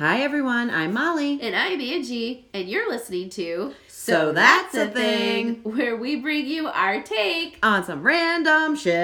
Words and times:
Hi 0.00 0.22
everyone, 0.22 0.70
I'm 0.70 0.94
Molly. 0.94 1.38
And 1.42 1.54
I'm 1.54 1.78
Angie, 1.78 2.48
and 2.54 2.66
you're 2.66 2.88
listening 2.88 3.28
to 3.36 3.74
So 3.86 4.32
That's 4.32 4.74
a 4.74 4.86
Thing. 4.86 5.56
where 5.62 5.94
we 5.94 6.16
bring 6.16 6.46
you 6.46 6.68
our 6.68 7.02
take. 7.02 7.58
On 7.62 7.84
some 7.84 8.02
random 8.02 8.76
shit. 8.76 8.94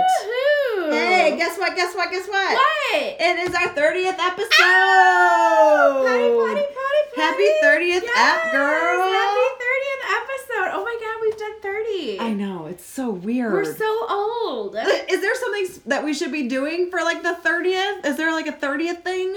Woohoo! 0.00 0.92
Hey, 0.92 1.36
guess 1.36 1.58
what? 1.58 1.76
Guess 1.76 1.94
what? 1.94 2.10
Guess 2.10 2.26
what? 2.28 2.54
what? 2.54 2.94
It 2.94 3.38
is 3.46 3.54
our 3.54 3.68
30th 3.68 4.18
episode. 4.18 4.48
Oh, 4.62 6.02
potty, 6.06 6.30
potty, 6.32 6.66
potty, 6.72 7.20
Happy 7.20 7.48
30th 7.62 8.02
Yes, 8.02 8.40
ep, 8.46 8.52
girl. 8.52 9.12
Happy 9.12 9.46
30th 9.60 10.04
episode. 10.16 10.70
Oh 10.72 10.84
my 10.86 10.96
god, 11.02 11.20
we've 11.20 11.38
done 11.38 11.60
30. 11.60 12.20
I 12.20 12.32
know, 12.32 12.64
it's 12.64 12.86
so 12.86 13.10
weird. 13.10 13.52
We're 13.52 13.76
so 13.76 14.06
old. 14.08 14.74
Is 15.10 15.20
there 15.20 15.34
something 15.34 15.82
that 15.84 16.02
we 16.02 16.14
should 16.14 16.32
be 16.32 16.48
doing 16.48 16.90
for 16.90 17.00
like 17.00 17.22
the 17.22 17.36
30th? 17.44 18.06
Is 18.06 18.16
there 18.16 18.32
like 18.32 18.46
a 18.46 18.52
30th 18.52 19.04
thing? 19.04 19.36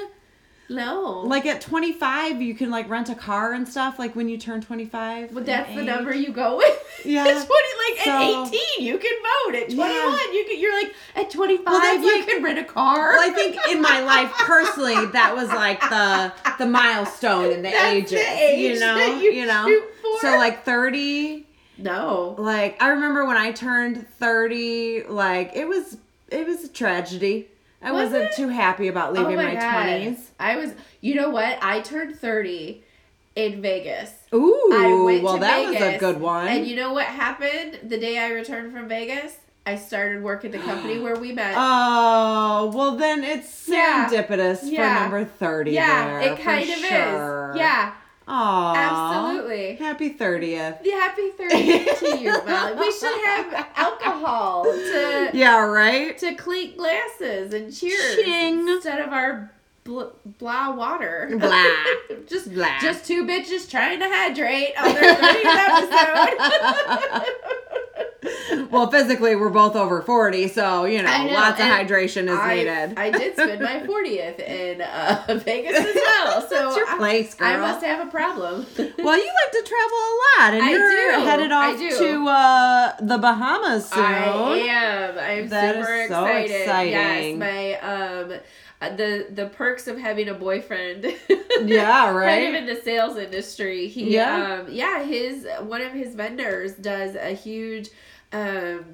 No. 0.70 1.22
Like 1.26 1.46
at 1.48 1.62
25, 1.62 2.42
you 2.42 2.54
can 2.54 2.70
like 2.70 2.88
rent 2.90 3.10
a 3.10 3.16
car 3.16 3.54
and 3.54 3.68
stuff, 3.68 3.98
like 3.98 4.16
when 4.16 4.30
you 4.30 4.38
turn 4.38 4.62
25. 4.62 5.34
But 5.34 5.40
in 5.40 5.46
that's 5.46 5.74
the 5.74 5.80
age. 5.82 5.86
number 5.88 6.14
you 6.14 6.32
go 6.32 6.58
with. 6.58 6.86
Yeah. 7.06 7.24
It's 7.28 7.46
20, 7.46 7.48
like 7.48 8.04
So- 8.06 8.44
at 8.44 8.48
18, 8.50 8.86
you 8.86 8.98
can 8.98 9.12
vote. 9.24 9.56
At 9.56 9.70
21, 9.70 9.80
Yeah. 9.80 10.32
you 10.34 10.46
can, 10.50 10.60
you're 10.60 10.84
like, 10.84 10.94
at 11.16 11.30
25, 11.30 11.66
Well, 11.66 11.96
you 12.04 12.18
like- 12.18 12.28
can 12.28 12.44
rent 12.44 12.60
a 12.60 12.64
car. 12.66 13.14
Well, 13.14 13.32
I 13.32 13.34
think 13.34 13.58
in 13.72 13.82
my 13.82 14.02
life 14.02 14.32
personally, 14.34 15.06
that 15.08 15.34
was 15.34 15.48
like 15.50 15.80
the 15.82 16.34
the 16.60 16.66
milestone 16.66 17.52
in 17.54 17.62
the 17.62 17.70
ages. 17.70 18.12
the 18.12 18.18
age 18.20 18.74
you 18.74 18.80
know, 18.82 18.96
that 18.96 19.22
you 19.24 19.46
know. 19.46 19.82
So 20.20 20.36
like 20.38 20.66
30, 20.66 21.48
no. 21.78 22.36
like 22.38 22.82
I 22.82 22.90
remember 22.90 23.26
when 23.26 23.38
I 23.38 23.54
turned 23.54 24.06
30, 24.18 25.04
like 25.08 25.52
it 25.56 25.66
was 25.70 25.98
it 26.30 26.46
was 26.46 26.66
a 26.66 26.68
tragedy. 26.70 27.48
I 27.82 27.92
Was 27.92 28.12
wasn't 28.12 28.24
it? 28.32 28.36
too 28.36 28.50
happy 28.50 28.88
about 28.88 29.14
leaving 29.14 29.40
oh 29.40 29.44
my, 29.44 29.52
Oh 29.52 29.60
God. 29.60 29.86
20s. 29.86 30.20
I 30.40 30.56
was, 30.58 30.72
you 31.02 31.16
know 31.16 31.30
what? 31.30 31.58
I 31.62 31.80
turned 31.82 32.16
30 32.18 32.84
in 33.36 33.62
Vegas. 33.62 34.12
Ooh, 34.34 34.70
I 34.74 35.02
went 35.06 35.24
well 35.24 35.36
to 35.36 35.40
that 35.42 35.66
was 35.68 35.76
a 35.78 35.98
good 35.98 36.20
one. 36.20 36.48
And 36.48 36.68
you 36.68 36.76
know 36.76 36.92
what 36.94 37.06
happened 37.06 37.80
the 37.90 37.98
day 37.98 38.18
I 38.18 38.30
returned 38.32 38.74
from 38.74 38.88
Vegas? 38.90 39.38
I 39.66 39.76
started 39.76 40.24
work 40.24 40.44
at 40.46 40.52
the 40.52 40.58
company 40.60 41.00
where 41.04 41.16
we 41.16 41.32
met. 41.32 41.54
Oh, 41.56 42.72
well 42.74 42.96
then 42.96 43.24
it's 43.24 43.68
serendipitous 43.70 44.60
Yeah. 44.64 44.96
for 44.98 45.02
number 45.04 45.26
30 45.26 45.72
yeah, 45.72 46.20
there. 46.20 46.34
it 46.34 46.40
kind 46.40 46.70
of 46.70 46.76
sure. 46.78 47.52
is. 47.52 47.58
Yeah, 47.58 47.94
Aw. 48.32 48.76
absolutely. 48.76 49.76
Happy 49.76 50.14
30th. 50.14 50.84
The 50.84 50.92
happy 50.92 51.32
30th 51.32 52.00
to 52.00 52.18
you, 52.20 52.32
Molly. 52.46 52.74
We 52.80 52.92
should 52.92 53.26
have 53.26 53.68
alcohol 53.76 54.66
to 54.66 55.32
Yeah, 55.34 55.58
right? 55.62 56.18
to 56.20 56.36
clink 56.36 56.78
glasses 56.78 57.54
and 57.54 57.76
cheers 57.76 58.16
Ching. 58.24 58.68
instead 58.70 59.00
of 59.00 59.12
our 59.12 59.52
bl- 59.84 60.12
blah 60.38 60.72
water. 60.76 61.36
Blah. 61.40 61.66
just 62.28 62.54
Blah. 62.54 62.78
just 62.82 63.06
two 63.06 63.26
bitches 63.26 63.70
trying 63.70 64.00
to 64.00 64.06
hydrate 64.08 64.74
on 64.80 64.94
their 64.94 65.16
30th 65.16 65.90
episode. 67.02 67.26
well, 68.72 68.90
physically, 68.92 69.36
we're 69.36 69.50
both 69.50 69.76
over 69.76 70.02
40, 70.02 70.48
so, 70.50 70.86
you 70.86 71.02
know, 71.02 71.26
know, 71.26 71.34
lots 71.34 71.60
of 71.60 71.66
hydration 71.66 72.24
is 72.24 72.38
I, 72.38 72.56
needed. 72.56 72.98
I 72.98 73.10
did 73.10 73.34
spend 73.34 73.62
my 73.62 73.80
40th 73.88 74.40
in 74.40 74.82
uh, 74.82 75.24
Vegas 75.46 75.78
as 75.80 75.96
well, 75.96 76.42
so 76.42 76.50
That's 76.50 76.76
your 76.78 76.98
place, 76.98 77.34
girl. 77.34 77.48
I, 77.48 77.58
must 77.58 77.86
have 77.86 78.08
a 78.08 78.12
problem. 78.12 78.66
well, 78.78 79.18
you 79.18 79.32
like 79.44 79.52
to 79.52 79.64
travel 79.68 79.98
a 79.98 80.14
lot, 80.40 80.54
and 80.54 80.64
I 80.64 80.72
you're 80.72 81.12
do. 81.20 81.26
headed 81.26 81.52
I 81.52 81.72
off 81.74 81.78
do. 81.80 81.98
to 81.98 82.28
uh, 82.28 82.96
the 83.02 83.18
Bahamas 83.18 83.90
soon. 83.90 84.04
I 84.04 84.58
am. 84.58 85.18
I'm 85.20 85.50
That 85.50 85.76
super 85.76 85.94
is 85.96 86.10
so 86.10 86.26
excited. 86.26 86.62
exciting. 86.62 87.40
Yes, 87.42 87.80
my 87.82 88.34
um, 88.34 88.40
uh, 88.82 88.96
the 88.96 89.28
the 89.34 89.46
perks 89.48 89.88
of 89.88 89.98
having 89.98 90.30
a 90.30 90.34
boyfriend. 90.34 91.06
Yeah, 91.62 92.12
right? 92.12 92.44
kind 92.44 92.56
of 92.56 92.62
in 92.64 92.74
the 92.74 92.82
sales 92.82 93.18
industry. 93.18 93.88
He, 93.90 94.14
Yeah. 94.14 94.62
um, 94.62 94.68
yeah, 94.72 95.04
his 95.04 95.46
one 95.64 95.82
of 95.82 95.92
his 95.92 96.16
vendors 96.16 96.74
does 96.74 97.16
a 97.16 97.34
huge, 97.36 97.90
um, 98.34 98.86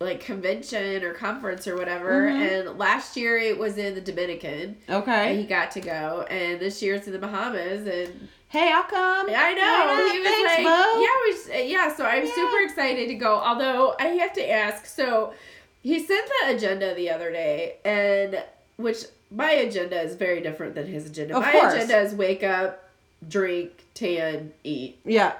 like 0.00 0.20
convention 0.20 1.02
or 1.02 1.12
conference 1.12 1.66
or 1.66 1.76
whatever. 1.76 2.28
Mhm. 2.30 2.68
And 2.70 2.78
last 2.78 3.16
year 3.16 3.36
it 3.36 3.58
was 3.58 3.78
in 3.78 3.94
the 3.94 4.00
Dominican. 4.00 4.76
And 4.86 5.02
Okay. 5.02 5.36
he 5.36 5.44
got 5.44 5.70
to 5.72 5.80
go, 5.80 6.24
and 6.30 6.60
this 6.60 6.80
year 6.82 6.94
it's 6.94 7.06
in 7.06 7.12
the 7.12 7.18
Bahamas, 7.18 7.86
and 7.86 8.28
Hey, 8.50 8.70
how 8.70 8.82
come? 8.84 9.26
I 9.28 9.52
know 9.52 9.60
not? 10.04 10.12
he 10.12 10.20
was 10.20 10.28
Thanks, 10.28 10.54
like, 10.56 10.64
Bo. 10.64 11.00
yeah, 11.00 11.54
we 11.58 11.62
yeah. 11.70 11.94
So 11.94 12.04
I'm 12.06 12.24
Yeah. 12.24 12.34
super 12.34 12.62
excited 12.64 13.08
to 13.08 13.14
go. 13.14 13.34
Although 13.34 13.94
I 14.00 14.06
have 14.20 14.32
to 14.34 14.50
ask, 14.50 14.86
so 14.86 15.34
he 15.82 15.98
sent 16.02 16.26
the 16.42 16.54
agenda 16.56 16.94
the 16.94 17.10
other 17.10 17.30
day, 17.30 17.74
and 17.84 18.42
which 18.76 19.04
my 19.30 19.50
agenda 19.50 20.00
is 20.00 20.14
very 20.14 20.40
different 20.40 20.74
than 20.76 20.86
his 20.86 21.04
agenda. 21.06 21.36
Of 21.36 21.42
my 21.42 21.52
course. 21.52 21.74
agenda 21.74 21.98
is 22.00 22.14
wake 22.14 22.42
up, 22.42 22.88
drink, 23.28 23.84
tan, 23.92 24.52
eat, 24.64 24.98
Yeah. 25.04 25.32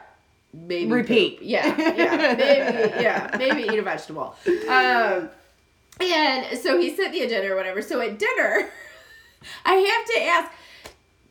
Maybe 0.67 0.91
Repeat. 0.91 1.39
poop. 1.39 1.47
Yeah, 1.49 1.67
yeah, 1.97 2.35
maybe, 2.37 3.03
yeah, 3.03 3.37
maybe 3.39 3.63
eat 3.63 3.79
a 3.79 3.83
vegetable. 3.83 4.35
Um, 4.69 5.31
and 6.01 6.59
so 6.59 6.79
he 6.81 6.95
sent 6.95 7.13
the 7.13 7.23
agenda 7.23 7.53
or 7.53 7.57
whatever. 7.57 7.83
So 7.83 8.01
at 8.01 8.19
dinner, 8.19 8.69
I 9.65 9.75
have 9.75 10.07
to 10.15 10.23
ask. 10.25 10.53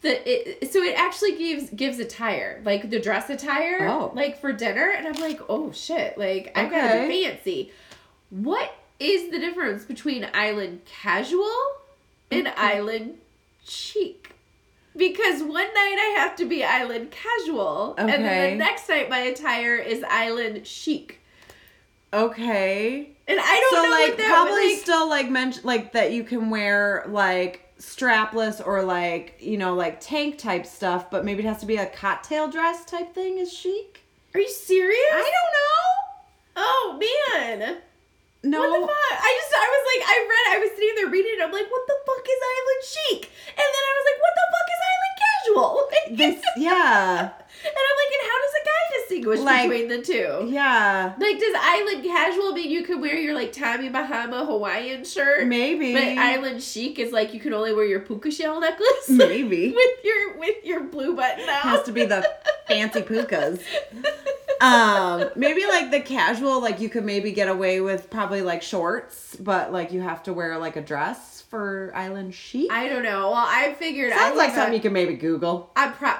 The, 0.01 0.61
it, 0.63 0.71
so 0.71 0.83
it 0.83 0.93
actually 0.95 1.37
gives 1.37 1.71
gives 1.71 1.97
attire 1.97 2.61
like 2.63 2.91
the 2.91 2.99
dress 2.99 3.31
attire 3.31 3.87
Oh. 3.89 4.11
like 4.13 4.39
for 4.39 4.53
dinner 4.53 4.93
and 4.95 5.07
I'm 5.07 5.19
like 5.19 5.41
oh 5.49 5.71
shit 5.71 6.19
like 6.19 6.51
I 6.55 6.65
gotta 6.65 6.97
Okay. 6.99 7.07
be 7.07 7.23
fancy. 7.25 7.71
What 8.29 8.71
is 8.99 9.31
the 9.31 9.39
difference 9.39 9.85
between 9.85 10.27
island 10.35 10.81
casual 10.85 11.51
and 12.29 12.47
island 12.49 13.17
chic? 13.65 14.35
Because 14.97 15.41
one 15.41 15.51
night 15.53 15.97
I 15.99 16.15
have 16.17 16.35
to 16.37 16.45
be 16.45 16.63
island 16.63 17.11
casual, 17.11 17.95
and 17.97 18.09
then 18.09 18.23
the 18.23 18.57
next 18.57 18.89
night 18.89 19.09
my 19.09 19.19
attire 19.19 19.75
is 19.75 20.03
island 20.09 20.65
chic. 20.65 21.21
Okay. 22.13 23.09
And 23.27 23.39
I 23.39 23.59
don't 23.59 23.75
so 23.75 23.83
know 23.83 23.89
like 23.89 24.17
probably 24.27 24.73
like, 24.73 24.79
still 24.79 25.09
like 25.09 25.29
mention 25.29 25.63
like 25.65 25.93
that 25.93 26.13
you 26.13 26.23
can 26.23 26.49
wear 26.49 27.05
like 27.09 27.73
strapless 27.79 28.65
or 28.65 28.83
like 28.83 29.35
you 29.39 29.57
know 29.57 29.75
like 29.75 29.99
tank 29.99 30.37
type 30.39 30.65
stuff 30.65 31.11
but 31.11 31.23
maybe 31.23 31.43
it 31.43 31.45
has 31.45 31.59
to 31.59 31.67
be 31.67 31.77
a 31.77 31.85
cocktail 31.85 32.49
dress 32.49 32.83
type 32.85 33.13
thing 33.13 33.37
is 33.37 33.53
chic 33.53 34.01
Are 34.33 34.39
you 34.39 34.49
serious? 34.49 34.97
i 35.13 35.31
don't 35.31 35.53
know. 35.53 36.07
Oh 36.55 36.99
man. 37.59 37.77
No 38.43 38.59
What 38.61 38.69
the 38.69 38.81
fuck? 38.85 39.15
I 39.17 39.29
just 39.33 39.51
I 39.53 39.67
was 39.67 39.83
like 39.89 40.01
I 40.05 40.15
read 40.29 40.45
I 40.53 40.57
was 40.61 40.71
sitting 40.77 40.95
there 40.97 41.09
reading 41.09 41.33
it, 41.37 41.41
I'm 41.41 41.53
like, 41.53 41.69
what 41.69 41.85
the 41.89 41.97
fuck 42.05 42.25
is 42.25 42.39
island 42.41 42.81
chic? 42.85 43.21
And 43.57 43.67
then 43.67 43.83
I 43.87 43.93
was 43.97 44.05
like, 44.05 44.19
what 44.21 44.33
the 44.37 44.47
fuck 44.53 44.67
is 44.69 44.81
island 44.81 44.96
this 46.11 46.41
yeah. 46.57 47.29
And 47.59 47.73
I'm 47.75 47.97
like, 47.97 48.13
and 48.13 48.29
how 48.29 48.37
does 48.43 48.53
a 48.53 48.65
guy 48.65 48.99
distinguish 48.99 49.39
Like- 49.39 49.69
between 49.69 49.87
the 49.87 50.01
two? 50.01 50.51
yeah. 50.53 51.13
Like, 51.19 51.39
does 51.39 51.55
island 51.59 52.03
casual 52.03 52.51
mean 52.53 52.69
you 52.69 52.83
could 52.83 53.01
wear 53.01 53.17
your 53.17 53.33
like 53.33 53.51
Tommy 53.51 53.89
Bahama 53.89 54.45
Hawaiian 54.45 55.03
shirt? 55.03 55.47
maybe. 55.47 55.93
But 55.93 56.03
island 56.03 56.61
chic 56.61 56.99
is 56.99 57.11
like 57.11 57.33
you 57.33 57.39
can 57.39 57.53
only 57.53 57.73
wear 57.73 57.85
your 57.85 58.01
puka 58.01 58.29
shell 58.31 58.59
necklace? 58.59 59.09
Maybe. 59.09 59.71
With 59.75 60.03
your 60.03 60.37
with 60.37 60.65
your 60.65 60.83
blue 60.83 61.15
button 61.15 61.47
out. 61.49 61.61
has 61.61 61.83
to 61.83 61.91
be 61.91 62.05
the 62.05 62.27
fancy 62.67 63.01
pukas. 63.01 63.61
Um 64.59 65.29
maybe 65.35 65.65
like 65.67 65.91
the 65.91 65.99
casual 65.99 66.59
like 66.61 66.79
you 66.79 66.89
could 66.89 67.05
maybe 67.05 67.31
get 67.31 67.47
away 67.47 67.79
with 67.79 68.09
probably 68.09 68.41
like 68.41 68.61
shorts 68.63 69.35
but 69.35 69.71
like 69.71 69.91
you 69.91 70.01
have 70.01 70.23
to 70.23 70.33
wear 70.33 70.57
like 70.57 70.75
a 70.75 70.81
dress 70.81 71.36
for 71.49 71.91
island 71.95 72.33
chic 72.33 72.71
I 72.71 72.89
don't 72.89 73.03
know. 73.03 73.31
Well, 73.31 73.45
I 73.47 73.73
figured 73.79 74.11
I 74.13 74.17
sounds 74.17 74.37
like 74.37 74.47
have 74.49 74.55
something 74.55 74.73
a- 74.73 74.75
you 74.77 74.81
can 74.81 74.93
maybe 74.93 75.15
google 75.15 75.71
I 75.75 75.89
pro. 75.89 76.11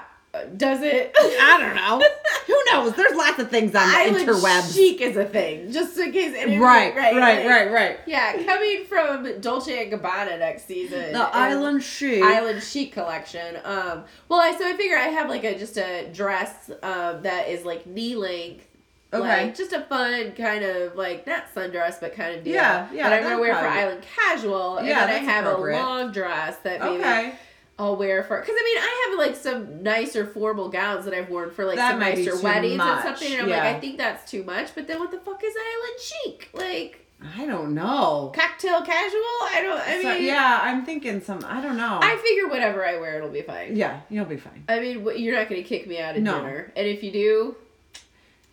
Does 0.56 0.84
it? 0.84 1.16
I 1.18 1.58
don't 1.60 1.76
know. 1.76 2.06
Who 2.48 2.64
knows? 2.72 2.94
There's 2.94 3.16
lots 3.16 3.40
of 3.40 3.50
things 3.50 3.74
on 3.74 3.90
the 3.90 3.98
Island 3.98 4.28
interwebs. 4.30 4.76
chic 4.76 5.02
is 5.02 5.18
a 5.18 5.26
thing, 5.26 5.72
just 5.72 5.98
in 5.98 6.12
case. 6.12 6.36
anyone- 6.38 6.62
Right, 6.62 6.96
right, 6.96 7.16
right, 7.16 7.46
like- 7.46 7.72
right, 7.74 8.00
Yeah, 8.06 8.44
coming 8.44 8.86
from 8.86 9.42
Dolce 9.42 9.82
and 9.84 9.92
Gabbana 9.92 10.38
next 10.38 10.68
season. 10.68 11.12
The 11.14 11.24
island 11.36 11.82
chic. 11.82 12.22
Island 12.24 12.62
chic 12.62 12.92
collection. 12.92 13.56
Um, 13.64 14.04
well, 14.30 14.40
I 14.40 14.56
so 14.56 14.68
I 14.68 14.78
figure 14.78 14.98
I 14.98 15.08
have 15.08 15.28
like 15.28 15.44
a 15.44 15.58
just 15.58 15.78
a 15.78 16.08
dress 16.14 16.70
um 16.84 17.24
that 17.24 17.48
is 17.50 17.66
like 17.66 17.88
knee 17.88 18.16
length. 18.16 18.67
Okay. 19.14 19.44
Like 19.46 19.56
just 19.56 19.72
a 19.72 19.82
fun 19.84 20.34
kind 20.34 20.64
of 20.66 20.96
like 20.96 21.26
not 21.26 21.46
sundress 21.56 22.00
but 22.00 22.14
kind 22.14 22.36
of 22.36 22.44
deal. 22.44 22.56
Yeah, 22.56 22.88
yeah, 22.94 23.10
That 23.10 23.18
I'm 23.20 23.24
gonna 23.24 23.40
wear 23.40 23.56
for 23.56 23.66
island 23.68 24.04
casual, 24.16 24.78
and 24.78 24.88
Yeah, 24.88 25.06
then 25.08 25.16
I 25.28 25.32
have 25.32 25.46
a 25.46 25.58
long 25.58 26.12
dress 26.12 26.58
that 26.64 26.82
maybe 26.82 26.98
Okay. 26.98 27.34
I'll 27.80 27.96
wear 27.96 28.24
for 28.24 28.40
because 28.42 28.56
I 28.60 28.64
mean 28.64 28.78
I 28.80 29.08
have 29.10 29.20
like 29.20 29.36
some 29.36 29.82
nicer 29.84 30.26
formal 30.26 30.68
gowns 30.70 31.06
that 31.06 31.14
I've 31.14 31.30
worn 31.30 31.52
for 31.52 31.64
like 31.64 31.78
That 31.78 31.92
some 31.92 32.00
nicer 32.00 32.38
weddings 32.42 32.78
much, 32.78 32.88
and 33.06 33.18
something, 33.18 33.32
and 33.34 33.42
I'm 33.44 33.50
yeah. 33.50 33.58
like 33.64 33.76
I 33.76 33.80
think 33.80 33.98
that's 33.98 34.30
too 34.30 34.44
much. 34.44 34.76
But 34.76 34.88
then 34.88 35.00
what 35.00 35.12
the 35.12 35.20
fuck 35.20 35.42
is 35.44 35.54
island 35.56 36.00
chic? 36.02 36.50
Like 36.54 37.06
I 37.38 37.46
don't 37.46 37.74
know. 37.74 38.32
cocktail 38.36 38.82
casual? 38.82 39.22
I 39.52 39.60
don't. 39.64 39.80
I 39.80 40.02
So, 40.04 40.14
mean, 40.16 40.26
yeah, 40.26 40.60
I'm 40.62 40.86
thinking 40.86 41.20
some. 41.22 41.40
I 41.48 41.62
don't 41.62 41.78
know. 41.78 41.98
I 42.02 42.16
figure 42.18 42.48
whatever 42.48 42.86
I 42.86 42.98
wear, 43.00 43.18
it'll 43.18 43.30
be 43.30 43.42
fine. 43.42 43.76
yeah, 43.76 44.02
you'll 44.10 44.26
be 44.26 44.38
fine. 44.38 44.64
I 44.70 44.80
mean, 44.80 45.04
you're 45.16 45.34
not 45.36 45.48
gonna 45.50 45.64
kick 45.64 45.88
me 45.88 46.00
out 46.00 46.16
at 46.16 46.22
No. 46.22 46.36
dinner, 46.40 46.72
and 46.76 46.86
if 46.88 47.02
you 47.04 47.12
do, 47.12 47.56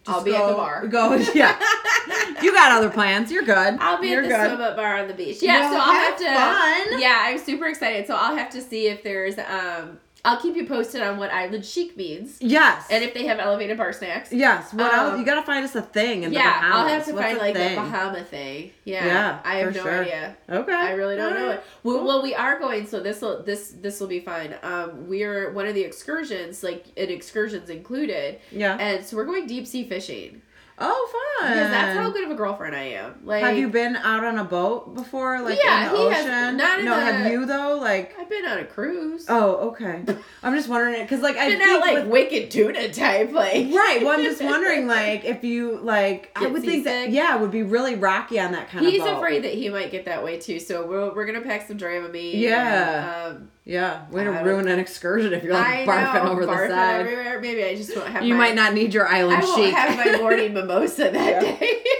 I'll 0.06 0.14
Just 0.16 0.24
be 0.26 0.34
at 0.34 0.42
the 0.46 0.52
go- 0.52 0.56
bar. 0.56 0.86
Go. 0.86 1.14
Yeah. 1.34 1.58
you 2.42 2.52
got 2.52 2.72
other 2.72 2.90
plans. 2.90 3.30
You're 3.32 3.42
good. 3.42 3.76
I'll 3.80 4.00
be 4.00 4.08
You're 4.08 4.22
at 4.22 4.28
the 4.28 4.36
good. 4.36 4.46
swim 4.50 4.60
up 4.60 4.76
bar 4.76 4.98
on 4.98 5.08
the 5.08 5.14
beach. 5.14 5.42
Yeah, 5.42 5.70
Well, 5.70 5.72
so 5.72 5.78
I'll 5.78 5.92
have 5.92 6.18
have 6.20 6.84
to. 6.86 6.90
fun. 6.90 7.00
Yeah, 7.00 7.18
I'm 7.22 7.38
super 7.38 7.66
excited. 7.66 8.06
So 8.06 8.14
I'll 8.14 8.36
have 8.36 8.50
to 8.50 8.60
see 8.60 8.88
if 8.88 9.02
there's 9.02 9.38
um 9.38 9.98
I'll 10.26 10.40
keep 10.40 10.56
you 10.56 10.66
posted 10.66 11.02
on 11.02 11.18
what 11.18 11.30
island 11.30 11.66
chic 11.66 11.96
means 11.98 12.38
Yes. 12.40 12.86
and 12.90 13.04
if 13.04 13.12
they 13.12 13.26
have 13.26 13.38
elevated 13.38 13.76
bar 13.76 13.92
snacks. 13.92 14.32
yes. 14.32 14.72
What 14.72 14.92
Um, 14.92 14.98
else? 15.10 15.18
You 15.18 15.24
gotta 15.26 15.42
find 15.42 15.64
us 15.64 15.74
a 15.74 15.82
thing 15.82 16.22
in 16.22 16.30
the 16.30 16.36
yeah, 16.36 16.60
Bahamas. 16.60 16.76
I'll 16.76 16.88
have 16.88 17.04
to 17.06 17.12
What's 17.12 17.26
find 17.26 17.38
like 17.38 17.54
thing? 17.54 17.78
a 17.78 17.80
Bahama 17.82 18.24
thing. 18.24 18.70
Yeah, 18.84 19.04
Yeah, 19.06 19.38
I 19.44 19.56
have 19.56 19.72
for 19.72 19.78
no 19.78 19.82
sure. 19.84 20.00
idea. 20.02 20.36
Okay. 20.48 20.72
I 20.72 20.92
really 20.92 21.16
don't 21.16 21.34
know 21.34 21.40
Alright. 21.42 21.58
it. 21.58 21.64
Well, 21.82 22.04
well, 22.04 22.22
we 22.22 22.34
are 22.34 22.58
going, 22.58 22.86
so 22.86 23.00
this 23.00 23.20
will 23.20 23.42
this 23.42 23.74
this 23.80 24.00
will 24.00 24.06
be 24.08 24.20
fun. 24.20 24.54
Um, 24.62 25.08
we're 25.08 25.52
one 25.52 25.66
of 25.66 25.74
the 25.74 25.82
excursions, 25.82 26.62
like 26.62 26.86
it 26.96 27.10
excursions 27.10 27.68
included, 27.68 28.38
Yeah. 28.50 28.76
and 28.80 29.04
so 29.04 29.16
we're 29.18 29.26
going 29.26 29.46
deep 29.46 29.66
sea 29.66 29.86
fishing 29.86 30.40
oh, 30.78 31.38
fun. 31.40 31.50
because 31.52 31.70
that's 31.70 31.98
how 31.98 32.10
good 32.10 32.24
of 32.24 32.30
a 32.30 32.34
girlfriend 32.34 32.74
I 32.74 32.82
am. 32.84 33.14
Like, 33.24 33.42
Have 33.44 33.56
you 33.56 33.68
been 33.68 33.96
out 33.96 34.24
on 34.24 34.38
a 34.38 34.44
boat 34.44 34.94
before, 34.94 35.40
like 35.40 35.58
Yeah, 35.62 35.86
in 35.88 35.92
the 35.92 35.98
he 35.98 36.10
has- 36.10 36.24
ocean? 36.26 36.56
not 36.56 36.78
in 36.80 36.84
no, 36.84 36.96
the- 36.96 37.04
have 37.04 37.32
you 37.32 37.46
though? 37.46 37.78
Like, 37.78 38.14
I've 38.18 38.28
been 38.28 38.44
on 38.46 38.58
a 38.58 38.64
cruise. 38.64 39.26
oh, 39.28 39.68
okay. 39.70 40.02
I'm 40.42 40.54
just 40.54 40.68
wondering 40.68 40.94
it 41.00 41.02
because, 41.04 41.20
like, 41.20 41.36
I've 41.36 41.50
been 41.58 41.62
out 41.68 41.80
like 41.80 41.94
with- 41.98 42.06
wicked 42.08 42.50
tuna 42.50 42.92
type, 42.92 43.32
like 43.32 43.72
right. 43.72 44.00
Well, 44.02 44.18
I'm 44.18 44.24
just 44.24 44.42
wondering, 44.44 44.86
like, 44.86 45.24
if 45.24 45.44
you 45.44 45.78
like, 45.78 46.32
I 46.36 46.40
Get 46.40 46.52
would 46.52 46.62
think 46.62 46.84
that 46.84 47.10
yeah, 47.10 47.36
it 47.36 47.40
would 47.40 47.50
be 47.50 47.62
really 47.62 47.94
rocky 47.94 48.38
on 48.40 48.52
that 48.52 48.68
kind 48.68 48.84
He's 48.86 49.00
of. 49.00 49.06
He's 49.06 49.16
afraid 49.16 49.44
that 49.44 49.52
he 49.54 49.68
might 49.70 49.90
get 49.90 50.04
that 50.06 50.22
way 50.24 50.38
too, 50.38 50.58
so 50.60 50.86
we're, 50.86 51.14
we're 51.14 51.26
gonna 51.26 51.40
pack 51.40 51.66
some 51.68 51.78
Dramamine. 51.78 52.32
Yeah. 52.40 53.26
and, 53.28 53.36
um, 53.36 53.50
Yeah, 53.66 54.06
way 54.10 54.24
to 54.24 54.30
I 54.30 54.42
ruin 54.42 54.68
an 54.68 54.78
excursion 54.78 55.32
if 55.32 55.42
you're 55.42 55.54
I 55.54 55.84
like 55.84 55.88
barfing 55.88 56.24
know, 56.24 56.30
over 56.32 56.46
barfing 56.46 56.68
the 56.68 56.74
side. 56.74 57.00
everywhere. 57.00 57.40
Maybe 57.40 57.64
I 57.64 57.74
just 57.74 57.96
won't 57.96 58.08
have. 58.10 58.22
You 58.22 58.34
my, 58.34 58.48
might 58.48 58.54
not 58.54 58.74
need 58.74 58.92
your 58.92 59.08
I 59.08 59.20
island 59.20 59.42
won't 59.42 59.56
chic. 59.64 59.74
have 59.74 59.96
my 59.96 60.18
morning 60.18 60.52
mimosa 60.54 61.10
that 61.10 61.14
Yeah. 61.14 61.40
day. 61.40 61.82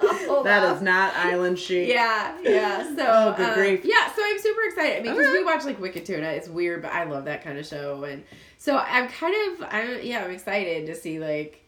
That 0.44 0.62
off. 0.64 0.76
is 0.76 0.82
not 0.82 1.14
island 1.16 1.58
chic. 1.58 1.88
Yeah, 1.88 2.36
yeah. 2.42 2.82
So, 2.94 3.02
Oh, 3.06 3.34
good 3.34 3.48
um, 3.48 3.54
grief. 3.54 3.80
yeah. 3.84 4.12
So 4.14 4.20
I'm 4.22 4.38
super 4.38 4.60
excited 4.66 4.98
I 4.98 5.02
mean, 5.02 5.12
because 5.14 5.26
Okay. 5.28 5.38
we 5.38 5.44
watch 5.44 5.64
like 5.64 5.80
Wicked 5.80 6.04
Tuna. 6.04 6.26
It's 6.28 6.48
weird, 6.48 6.82
but 6.82 6.92
I 6.92 7.04
love 7.04 7.24
that 7.26 7.42
kind 7.42 7.58
of 7.58 7.64
show, 7.66 8.04
and 8.04 8.22
so 8.58 8.76
I'm 8.76 9.08
kind 9.08 9.34
of, 9.54 9.66
I'm 9.70 10.02
yeah, 10.02 10.22
I'm 10.22 10.30
excited 10.30 10.86
to 10.86 10.94
see 10.94 11.18
like, 11.18 11.63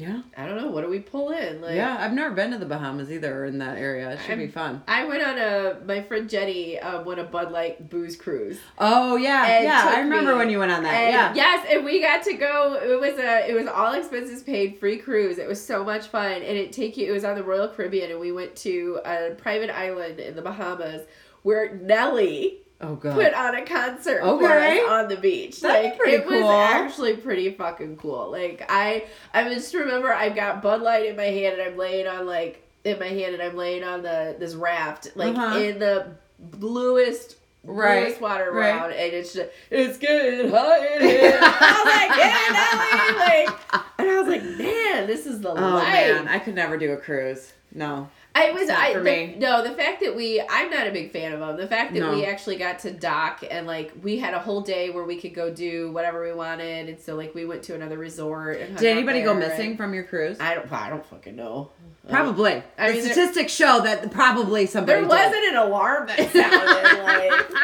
Yeah. 0.00 0.22
I 0.36 0.46
don't 0.46 0.56
know, 0.56 0.70
what 0.70 0.82
do 0.82 0.88
we 0.88 1.00
pull 1.00 1.30
in? 1.30 1.60
Like, 1.60 1.74
Yeah, 1.74 1.96
I've 2.00 2.12
never 2.12 2.34
been 2.34 2.50
to 2.52 2.58
the 2.58 2.64
Bahamas 2.66 3.10
either 3.10 3.42
or 3.42 3.44
in 3.44 3.58
that 3.58 3.76
area. 3.76 4.10
It 4.12 4.20
should 4.26 4.38
be 4.38 4.44
I'm- 4.44 4.52
fun. 4.52 4.82
I 4.88 5.04
went 5.04 5.22
on 5.22 5.36
a 5.38 5.78
my 5.84 6.02
friend 6.02 6.28
Jenny 6.28 6.78
um, 6.80 7.04
went 7.04 7.20
a 7.20 7.24
Bud 7.24 7.52
Light 7.52 7.90
booze 7.90 8.16
cruise. 8.16 8.58
Oh 8.78 9.16
yeah, 9.16 9.60
yeah. 9.62 9.84
I 9.94 10.00
remember 10.00 10.32
me. 10.32 10.38
when 10.38 10.50
you 10.50 10.58
went 10.58 10.72
on 10.72 10.82
that. 10.84 10.94
And 10.94 11.12
yeah. 11.12 11.34
Yes, 11.34 11.66
and 11.70 11.84
we 11.84 12.00
got 12.00 12.22
to 12.24 12.32
go. 12.34 12.80
It 12.82 12.98
was 12.98 13.18
a 13.18 13.50
it 13.50 13.54
was 13.54 13.66
all 13.66 13.92
expenses 13.92 14.42
paid, 14.42 14.78
free 14.78 14.96
cruise. 14.98 15.36
It 15.38 15.46
was 15.48 15.62
so 15.64 15.84
much 15.84 16.06
fun, 16.08 16.32
and 16.32 16.56
it 16.56 16.72
take 16.72 16.96
you. 16.96 17.06
It 17.06 17.12
was 17.12 17.24
on 17.24 17.34
the 17.36 17.44
Royal 17.44 17.68
Caribbean, 17.68 18.10
and 18.10 18.20
we 18.20 18.32
went 18.32 18.56
to 18.56 19.00
a 19.04 19.34
private 19.36 19.70
island 19.70 20.18
in 20.20 20.34
the 20.34 20.42
Bahamas 20.42 21.06
where 21.42 21.74
Nelly 21.76 22.58
Oh 22.82 22.94
god. 22.94 23.14
put 23.14 23.34
on 23.34 23.54
a 23.56 23.64
concert 23.66 24.22
Okay. 24.22 24.80
on 24.80 25.08
the 25.08 25.16
beach. 25.16 25.60
That'd 25.60 25.84
like 25.90 25.98
pretty 25.98 26.16
it 26.16 26.26
was 26.26 26.42
actually 26.44 27.16
pretty 27.16 27.50
fucking 27.52 27.96
cool. 27.98 28.30
Like 28.30 28.64
I 28.68 29.04
I 29.34 29.44
just 29.52 29.74
remember 29.74 30.12
I've 30.12 30.34
got 30.34 30.62
Bud 30.62 30.80
Light 30.80 31.06
in 31.06 31.16
my 31.16 31.24
hand 31.24 31.58
and 31.60 31.70
I'm 31.70 31.76
laying 31.76 32.06
on 32.06 32.26
like 32.26 32.66
in 32.84 32.98
my 32.98 33.08
hand 33.08 33.34
and 33.34 33.42
I'm 33.42 33.56
laying 33.56 33.84
on 33.84 34.02
the 34.02 34.34
this 34.38 34.54
raft 34.54 35.08
like 35.14 35.36
Uh-huh. 35.36 35.58
in 35.58 35.78
the 35.78 36.12
bluest 36.38 37.36
Right, 37.62 38.04
bluest 38.04 38.20
water 38.22 38.50
right. 38.52 38.70
around 38.70 38.92
and 38.92 39.12
it's 39.12 39.34
just 39.34 39.50
it's 39.70 39.98
getting 39.98 40.48
hot 40.50 40.80
in 40.80 41.02
here. 41.06 41.38
I 41.42 41.82
was 41.84 41.92
like, 41.94 42.18
yeah, 42.18 43.48
Nelly, 43.48 43.48
like 43.50 43.84
and 43.98 44.08
I 44.10 44.20
was 44.20 44.28
like, 44.28 44.42
man, 44.58 45.06
this 45.06 45.26
is 45.26 45.42
the 45.42 45.50
Oh 45.50 45.54
life. 45.54 45.92
man, 45.92 46.28
I 46.28 46.38
could 46.38 46.54
never 46.54 46.78
do 46.78 46.92
a 46.92 46.96
cruise. 46.96 47.52
No. 47.72 48.08
I 48.34 48.52
was 48.52 48.68
I 48.70 48.92
for 48.92 49.00
the, 49.00 49.04
me. 49.04 49.36
no 49.38 49.62
the 49.62 49.70
fact 49.72 50.00
that 50.02 50.14
we 50.14 50.40
I'm 50.48 50.70
not 50.70 50.86
a 50.86 50.90
big 50.92 51.10
fan 51.12 51.32
of 51.32 51.40
them. 51.40 51.56
The 51.56 51.66
fact 51.66 51.94
that 51.94 52.00
No. 52.00 52.12
we 52.14 52.24
actually 52.24 52.56
got 52.56 52.78
to 52.80 52.92
dock 52.92 53.42
and 53.48 53.66
like 53.66 53.92
we 54.02 54.18
had 54.18 54.34
a 54.34 54.38
whole 54.38 54.60
day 54.60 54.90
where 54.90 55.04
we 55.04 55.16
could 55.20 55.34
go 55.34 55.52
do 55.52 55.90
whatever 55.92 56.22
we 56.24 56.32
wanted, 56.32 56.88
and 56.88 57.00
so 57.00 57.16
like 57.16 57.34
we 57.34 57.44
went 57.44 57.62
to 57.64 57.74
another 57.74 57.98
resort. 57.98 58.60
And 58.60 58.76
Did 58.76 58.88
anybody 58.96 59.22
go 59.22 59.34
missing 59.34 59.70
and- 59.70 59.76
from 59.76 59.94
your 59.94 60.04
cruise? 60.04 60.38
I 60.40 60.54
don't. 60.54 60.70
I 60.72 60.88
don't 60.90 61.04
fucking 61.06 61.34
know. 61.36 61.70
Uh, 62.06 62.10
probably. 62.10 62.62
I 62.78 62.88
the 62.88 62.92
mean, 62.94 63.02
there- 63.04 63.12
statistics 63.12 63.52
show 63.52 63.80
that 63.82 64.10
probably 64.12 64.66
somebody 64.66 65.00
There 65.00 65.08
wasn't 65.08 65.44
an 65.48 65.56
alarm 65.56 66.06
that 66.06 66.18
sounded 66.32 67.02
like 67.04 67.48
wee 67.50 67.58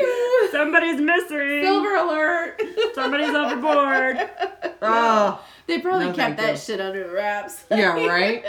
wee. 0.00 0.48
Somebody's 0.50 1.00
missing. 1.00 1.62
Silver 1.62 1.94
alert! 1.96 2.62
Somebody's 2.94 3.30
overboard. 3.34 4.30
Oh. 4.84 5.40
They 5.66 5.78
probably 5.78 6.06
No, 6.08 6.12
kept 6.14 6.36
that 6.38 6.52
you. 6.52 6.56
shit 6.58 6.80
under 6.80 7.08
wraps. 7.12 7.64
Yeah, 7.70 8.06
right? 8.06 8.44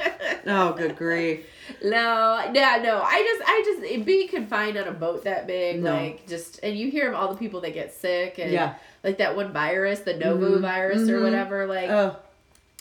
Oh, 0.47 0.73
good 0.73 0.95
grief. 0.95 1.45
No, 1.83 2.51
yeah, 2.53 2.81
no. 2.83 3.01
I 3.03 3.21
just, 3.23 3.41
I 3.49 3.61
just 3.65 4.05
being 4.05 4.27
confined 4.27 4.77
on 4.77 4.87
a 4.87 4.91
boat 4.91 5.23
that 5.25 5.47
big, 5.47 5.81
No. 5.83 5.93
like 5.93 6.27
just, 6.27 6.59
and 6.63 6.77
you 6.77 6.89
hear 6.91 7.07
of 7.09 7.15
all 7.15 7.29
the 7.31 7.37
people 7.37 7.61
that 7.61 7.73
get 7.73 7.93
sick, 7.93 8.39
and 8.39 8.51
Yeah. 8.51 8.73
like 9.03 9.17
that 9.19 9.35
one 9.35 9.53
virus, 9.53 9.99
the 9.99 10.13
Noro 10.15 10.57
Mhm, 10.57 10.61
virus 10.61 11.07
or 11.09 11.19
mhm. 11.19 11.23
whatever, 11.23 11.65
like, 11.67 11.89
Oh, 11.89 12.15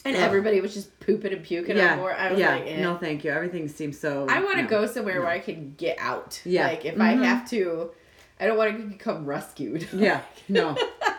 and 0.05 0.17
ugh. 0.17 0.23
everybody 0.23 0.61
was 0.61 0.75
just 0.75 0.99
pooping 1.01 1.33
and 1.33 1.45
puking 1.45 1.77
yeah. 1.77 1.93
on 1.93 1.99
board. 1.99 2.17
I 2.19 2.31
was 2.33 2.41
yeah. 2.41 2.55
like, 2.57 2.67
eh. 2.67 2.81
No, 2.83 2.97
thank 2.97 3.23
you. 3.25 3.31
Everything 3.31 3.69
seems 3.69 4.01
so. 4.01 4.27
I 4.29 4.43
want 4.43 4.57
to 4.57 4.63
no. 4.63 4.69
go 4.69 4.87
somewhere 4.87 5.15
no. 5.17 5.21
where 5.21 5.31
I 5.31 5.39
can 5.39 5.75
get 5.77 5.97
out. 6.01 6.41
Yeah. 6.45 6.67
like 6.69 6.85
if 6.85 7.01
I 7.01 7.15
Mhm. 7.15 7.25
have 7.25 7.49
to, 7.51 7.91
I 8.43 8.47
don't 8.47 8.57
want 8.59 8.77
to 8.77 8.83
become 8.85 9.25
rescued. 9.25 9.89
Yeah. 9.93 10.21
No. 10.49 10.77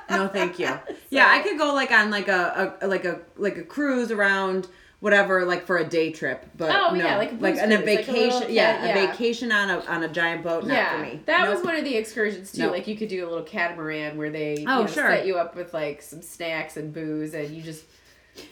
No, 0.10 0.28
thank 0.28 0.60
you. 0.60 0.70
Yeah, 1.10 1.28
I 1.28 1.40
could 1.42 1.58
go 1.58 1.74
like 1.74 1.92
on 1.92 2.12
like 2.12 2.28
a, 2.28 2.76
a 2.82 2.88
like 2.88 3.06
a 3.06 3.22
like 3.38 3.58
a 3.58 3.64
cruise 3.64 4.12
around 4.12 4.68
whatever 5.00 5.46
like 5.46 5.66
for 5.66 5.78
a 5.78 5.86
day 5.86 6.12
trip, 6.12 6.46
but 6.58 6.70
Oh, 6.76 6.94
no. 6.94 7.04
yeah, 7.04 7.18
like 7.18 7.32
a 7.32 7.36
like 7.36 7.56
on 7.56 7.72
a 7.72 7.78
cruise, 7.78 7.88
like 7.88 8.00
a 8.00 8.04
vacation. 8.12 8.30
little- 8.40 8.50
yeah, 8.50 8.86
yeah. 8.86 8.96
a 8.98 9.08
vacation 9.08 9.52
on 9.52 9.70
a 9.70 9.80
on 9.86 10.04
a 10.04 10.08
giant 10.10 10.44
boat. 10.44 10.66
Not 10.66 10.74
yeah, 10.76 10.98
for 10.98 11.04
me. 11.06 11.22
that 11.26 11.46
Nope. 11.46 11.56
was 11.56 11.66
one 11.66 11.76
of 11.78 11.86
the 11.86 11.96
excursions 11.96 12.52
too. 12.52 12.64
Nope. 12.64 12.72
Like 12.74 12.88
you 12.88 12.98
could 12.98 13.08
do 13.10 13.26
a 13.26 13.30
little 13.30 13.46
catamaran 13.46 14.18
where 14.18 14.30
they 14.30 14.56
oh, 14.58 14.60
you 14.60 14.66
Oh, 14.68 14.82
know, 14.82 14.88
sure. 14.88 15.10
set 15.10 15.26
you 15.26 15.38
up 15.38 15.56
with 15.56 15.74
like 15.74 16.02
some 16.02 16.22
snacks 16.22 16.76
and 16.78 16.94
booze, 16.94 17.34
and 17.34 17.50
you 17.50 17.62
just 17.64 17.86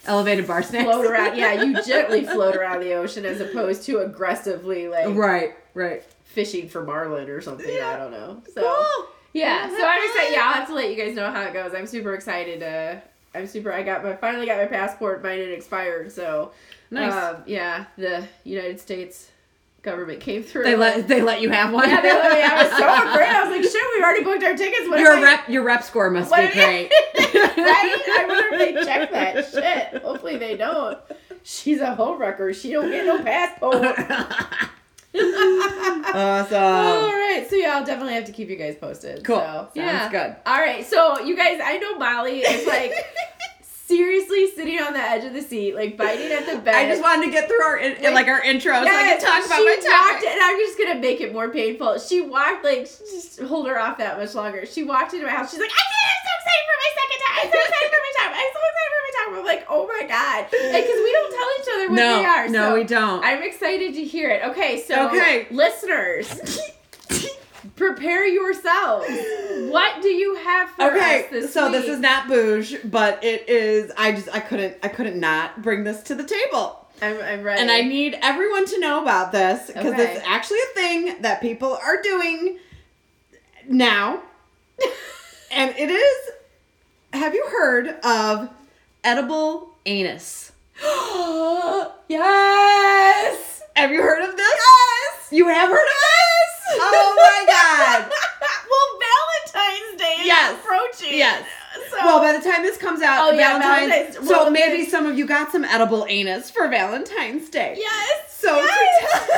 elevated 0.05 0.47
bar 0.47 0.63
snacks. 0.63 0.85
float 0.85 1.05
around. 1.05 1.37
Yeah, 1.37 1.63
you 1.63 1.81
gently 1.83 2.25
float 2.25 2.55
around 2.55 2.81
the 2.81 2.93
ocean 2.93 3.25
as 3.25 3.39
opposed 3.41 3.83
to 3.83 3.99
aggressively 3.99 4.87
like 4.87 5.15
right. 5.15 5.55
Right. 5.73 6.03
fishing 6.25 6.67
for 6.69 6.83
marlin 6.83 7.29
or 7.29 7.41
something. 7.41 7.65
I 7.81 7.97
don't 7.97 8.11
know. 8.11 8.41
So 8.53 8.61
Cool. 8.61 9.07
yeah, 9.33 9.69
Yeah, 9.71 9.77
so 9.77 9.85
I'm 9.85 10.03
excited. 10.09 10.33
Yeah, 10.33 10.41
I'll 10.45 10.53
have 10.53 10.67
to 10.67 10.73
let 10.75 10.89
you 10.89 10.95
guys 10.95 11.15
know 11.15 11.31
how 11.31 11.41
it 11.43 11.53
goes. 11.53 11.73
I'm 11.73 11.87
super 11.87 12.13
excited. 12.13 12.61
Uh, 12.63 12.99
I'm 13.33 13.47
super. 13.47 13.71
I 13.71 13.81
got 13.83 14.03
my 14.03 14.15
finally 14.15 14.45
got 14.45 14.57
my 14.57 14.65
passport. 14.65 15.23
Mine 15.23 15.39
had 15.39 15.49
expired, 15.49 16.11
so 16.11 16.51
Nice. 16.93 17.13
Um, 17.13 17.43
yeah, 17.45 17.85
the 17.97 18.27
United 18.43 18.79
States 18.81 19.31
government 19.81 20.19
came 20.19 20.43
through. 20.43 20.63
they 20.63 20.75
let 20.75 21.07
they 21.07 21.21
let 21.21 21.41
you 21.41 21.49
have 21.49 21.73
one. 21.73 21.89
Yeah, 21.89 22.01
they 22.01 22.11
let 22.13 22.31
me. 22.33 22.41
I 22.43 22.63
was 22.63 22.71
so 22.71 22.85
afraid. 23.11 23.29
I 23.29 23.43
was 23.43 23.49
like, 23.57 23.63
shit, 23.71 23.83
we 23.97 24.03
already 24.03 24.23
booked 24.23 24.43
our 24.43 24.55
tickets. 24.55 24.87
What 24.89 24.99
your 24.99 25.13
if 25.13 25.19
I- 25.19 25.23
rep 25.23 25.49
your 25.49 25.63
rep 25.63 25.83
score 25.83 26.09
must 26.09 26.29
be 26.31 26.35
great. 26.51 26.89
right? 27.17 27.49
I 27.57 28.25
wonder 28.27 28.55
if 28.55 28.59
they 28.59 28.85
check 28.85 29.11
that 29.11 29.45
shit. 29.51 30.01
Hopefully 30.03 30.37
they 30.37 30.55
don't. 30.57 30.97
She's 31.43 31.79
a 31.81 31.95
homewrecker. 31.95 32.53
She 32.53 32.71
don't 32.71 32.91
get 32.91 33.05
no 33.05 33.23
passport. 33.23 33.73
awesome. 35.15 36.63
All 36.63 37.11
right, 37.11 37.45
so 37.49 37.55
yeah, 37.55 37.75
I'll 37.77 37.85
definitely 37.85 38.13
have 38.13 38.25
to 38.25 38.31
keep 38.31 38.49
you 38.49 38.55
guys 38.55 38.75
posted. 38.75 39.23
Cool. 39.23 39.37
So, 39.37 39.43
Sounds 39.43 39.75
yeah. 39.75 40.09
good. 40.11 40.35
All 40.45 40.59
right, 40.59 40.85
so 40.85 41.19
you 41.21 41.35
guys, 41.35 41.59
I 41.63 41.77
know 41.77 41.97
Molly 41.97 42.39
is 42.41 42.67
like 42.67 42.93
seriously 43.87 44.49
sitting 44.55 44.79
on 44.79 44.93
the 44.93 44.99
edge 44.99 45.25
of 45.25 45.33
the 45.33 45.41
seat, 45.41 45.75
like 45.75 45.97
biting 45.97 46.31
at 46.31 46.45
the 46.45 46.57
bed. 46.59 46.75
I 46.75 46.87
just 46.87 47.01
wanted 47.01 47.25
to 47.25 47.31
get 47.31 47.47
through 47.47 47.61
our 47.61 47.77
in, 47.77 48.01
Like- 48.03 48.13
like 48.13 48.27
our 48.27 48.41
intro 48.41 48.73
so 48.73 48.79
I 48.87 49.03
can 49.03 49.19
talk 49.19 49.45
about 49.45 49.57
she 49.59 49.65
my 49.65 49.71
walked, 49.75 49.85
topic. 49.87 50.29
and 50.29 50.39
I'm 50.41 50.57
just 50.57 50.77
gonna 50.77 50.99
make 50.99 51.21
it 51.21 51.33
more 51.33 51.49
painful. 51.49 51.99
She 51.99 52.21
walked 52.21 52.63
like 52.63 52.83
just 52.85 53.39
hold 53.41 53.67
her 53.67 53.79
off 53.79 53.97
that 53.97 54.17
much 54.17 54.33
longer. 54.35 54.65
She 54.65 54.83
walked 54.83 55.13
into 55.13 55.25
my 55.25 55.31
house. 55.33 55.51
She's 55.51 55.59
like, 55.59 55.69
I 55.69 55.83
can't. 55.83 56.11
I'm 56.11 56.23
so 56.23 56.33
excited 56.39 56.63
for 56.67 56.77
my 56.81 56.91
second 57.01 57.19
time. 57.21 57.35
I'm 57.41 57.49
so 57.51 57.59
excited 57.65 57.89
for 57.91 58.01
my 58.01 58.13
time. 58.17 58.31
I'm 58.31 58.51
so 58.51 58.59
excited 58.61 58.91
for 58.91 59.01
my 59.01 59.13
time. 59.17 59.39
I'm 59.39 59.45
like, 59.45 59.65
oh 59.69 59.87
my 59.87 60.07
god, 60.07 60.45
because 60.51 60.99
we 61.03 61.11
don't 61.11 61.31
tell 61.31 61.49
each 61.59 61.69
other 61.75 61.89
what 61.89 61.95
No, 61.95 62.17
they 62.19 62.25
are. 62.25 62.47
no, 62.49 62.69
so 62.69 62.75
we 62.75 62.83
don't. 62.83 63.23
I'm 63.23 63.43
excited 63.43 63.93
to 63.95 64.03
hear 64.03 64.29
it. 64.29 64.43
Okay, 64.49 64.81
so 64.81 65.07
Okay. 65.07 65.47
listeners. 65.51 66.59
Prepare 67.81 68.27
yourselves. 68.27 69.07
What 69.71 70.01
do 70.03 70.07
you 70.09 70.35
have 70.35 70.69
for 70.69 70.83
Okay, 70.95 71.23
us 71.25 71.29
this 71.31 71.53
so 71.53 71.63
week? 71.71 71.81
this 71.81 71.89
is 71.89 71.99
not 71.99 72.27
bouge, 72.27 72.75
but 72.83 73.23
it 73.23 73.49
is. 73.49 73.91
I 73.97 74.11
just 74.11 74.29
I 74.29 74.39
couldn't 74.39 74.77
I 74.83 74.87
couldn't 74.87 75.19
not 75.19 75.61
bring 75.63 75.83
this 75.83 76.03
to 76.03 76.13
the 76.15 76.23
table, 76.23 76.87
I'm, 77.01 77.19
I'm 77.21 77.41
ready. 77.41 77.59
and 77.59 77.71
I 77.71 77.81
need 77.81 78.17
everyone 78.21 78.65
to 78.67 78.79
know 78.79 79.01
about 79.01 79.31
this 79.31 79.65
because 79.67 79.93
Okay. 79.93 80.15
it's 80.15 80.23
actually 80.27 80.59
a 80.59 80.73
thing 80.75 81.21
that 81.23 81.41
people 81.41 81.73
are 81.83 81.99
doing 82.03 82.59
now, 83.67 84.21
and 85.51 85.73
it 85.75 85.89
is. 85.89 86.29
Have 87.13 87.33
you 87.33 87.45
heard 87.49 87.87
of 88.05 88.49
edible 89.03 89.75
anus? 89.87 90.51
yes. 92.07 93.63
Have 93.75 93.91
you 93.91 94.01
heard 94.01 94.23
of 94.29 94.37
this? 94.37 94.47
Yes. 94.55 95.27
You 95.31 95.47
have 95.47 95.69
heard 95.69 95.75
of 95.75 95.99
this? 95.99 96.30
Oh 96.79 97.15
my 97.17 97.45
god! 97.47 98.11
well, 98.69 98.99
Valentine's 99.53 100.01
Day 100.01 100.15
is 100.21 100.25
Yes. 100.27 100.59
approaching. 100.59 101.17
Yes. 101.17 101.45
So, 101.89 101.97
Well, 102.05 102.19
by 102.19 102.33
the 102.37 102.41
time 102.49 102.61
this 102.63 102.77
comes 102.77 103.01
out, 103.01 103.29
Oh, 103.29 103.31
yeah, 103.31 103.59
Valentine's. 103.59 104.27
So 104.27 104.49
maybe 104.49 104.85
some 104.89 105.05
of 105.05 105.17
you 105.17 105.25
got 105.25 105.51
some 105.51 105.63
edible 105.65 106.05
anus 106.09 106.49
for 106.51 106.67
Valentine's 106.67 107.49
Day. 107.49 107.75
yes. 107.77 108.35
So 108.37 108.55
yes. 108.55 109.29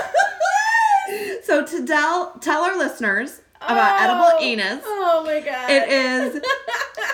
to 1.10 1.44
so 1.44 1.66
to 1.66 1.86
tell 1.86 2.32
tell 2.40 2.64
our 2.64 2.78
listeners 2.78 3.42
about 3.62 4.00
Oh. 4.00 4.04
edible 4.04 4.40
anus. 4.46 4.84
Oh 4.86 5.24
my 5.26 5.40
god. 5.40 5.70
It 5.70 5.90
is 5.90 6.42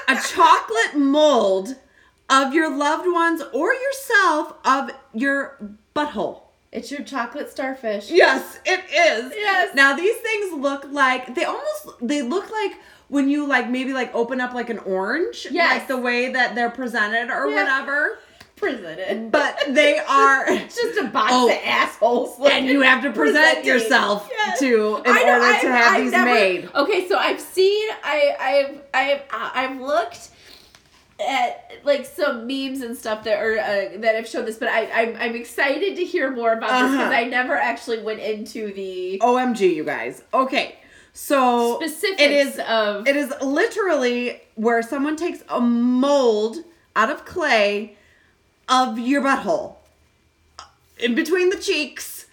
a 0.08 0.16
chocolate 0.34 0.96
mold 0.96 1.76
of 2.30 2.54
your 2.54 2.76
loved 2.76 3.08
ones 3.12 3.42
or 3.54 3.74
yourself 3.74 4.54
of 4.66 4.92
your 5.14 5.58
butthole. 5.96 6.44
It's 6.72 6.92
your 6.92 7.02
chocolate 7.02 7.50
starfish. 7.50 8.12
Yes, 8.12 8.60
it 8.66 8.80
is. 8.92 9.34
Yes. 9.36 9.74
Now 9.74 9.96
these 9.96 10.16
things 10.18 10.54
look 10.54 10.86
like 10.92 11.34
they 11.34 11.44
almost 11.44 11.88
they 12.02 12.22
look 12.22 12.52
like 12.52 12.74
when 13.08 13.28
you 13.28 13.48
like 13.48 13.70
maybe 13.70 13.92
like 13.92 14.14
open 14.14 14.40
up 14.40 14.54
like 14.54 14.70
an 14.70 14.78
orange, 14.80 15.48
Yes. 15.50 15.80
like 15.80 15.88
the 15.88 15.98
way 15.98 16.32
that 16.32 16.54
they're 16.54 16.70
presented 16.70 17.32
or 17.34 17.48
Yeah. 17.48 17.56
whatever. 17.64 18.20
Presented. 18.56 19.32
But 19.32 19.58
they 19.70 19.98
are 20.08 20.48
It's 20.52 20.76
just 20.76 21.00
a 21.00 21.06
box 21.06 21.32
Oh. 21.34 21.50
of 21.50 21.58
assholes. 21.66 22.38
and 22.52 22.68
you 22.68 22.82
have 22.82 23.02
to 23.02 23.12
present 23.14 23.64
Presenting. 23.64 23.66
yourself 23.66 24.30
Yes. 24.32 24.60
to 24.60 24.98
in 24.98 25.02
I 25.08 25.24
know, 25.24 25.34
order 25.34 25.46
I've- 25.46 25.62
to 25.62 25.72
have 25.72 25.94
I've 25.96 26.02
these 26.04 26.12
never- 26.12 26.26
made. 26.34 26.70
Okay, 26.76 27.08
so 27.08 27.18
I've 27.18 27.40
seen, 27.42 27.90
I, 28.04 28.36
I've, 28.40 28.82
I've, 28.94 29.22
I've 29.32 29.80
looked 29.82 30.30
at 31.22 31.72
like 31.84 32.06
some 32.06 32.48
memes 32.48 32.82
and 32.82 32.96
stuff 32.98 33.24
that 33.26 33.40
are 33.42 33.58
uh, 33.60 33.98
that 34.00 34.16
have 34.16 34.28
shown 34.28 34.46
this, 34.46 34.58
but 34.58 34.70
I, 34.70 34.90
I'm, 34.92 35.16
I'm 35.18 35.36
excited 35.36 35.96
to 35.98 36.06
hear 36.06 36.32
more 36.32 36.54
about 36.54 36.70
this 36.70 36.92
because 36.92 37.08
Uh-huh. 37.08 37.12
I 37.20 37.24
never 37.26 37.56
actually 37.56 38.02
went 38.02 38.20
into 38.22 38.74
the 38.74 39.20
OMG, 39.22 39.74
you 39.76 39.84
guys. 39.84 40.24
Okay. 40.34 40.76
So 41.14 41.78
specifics 41.82 42.22
it 42.22 42.32
is 42.32 42.60
of. 42.60 43.08
it 43.08 43.16
is 43.16 43.34
literally 43.42 44.42
where 44.56 44.82
someone 44.82 45.16
takes 45.16 45.44
a 45.50 45.60
mold 45.60 46.58
out 46.96 47.10
of 47.10 47.26
clay 47.26 47.98
of 48.70 48.98
your 49.00 49.22
butthole 49.22 49.76
in 51.00 51.16
between 51.16 51.50
the 51.50 51.58
cheeks. 51.58 52.28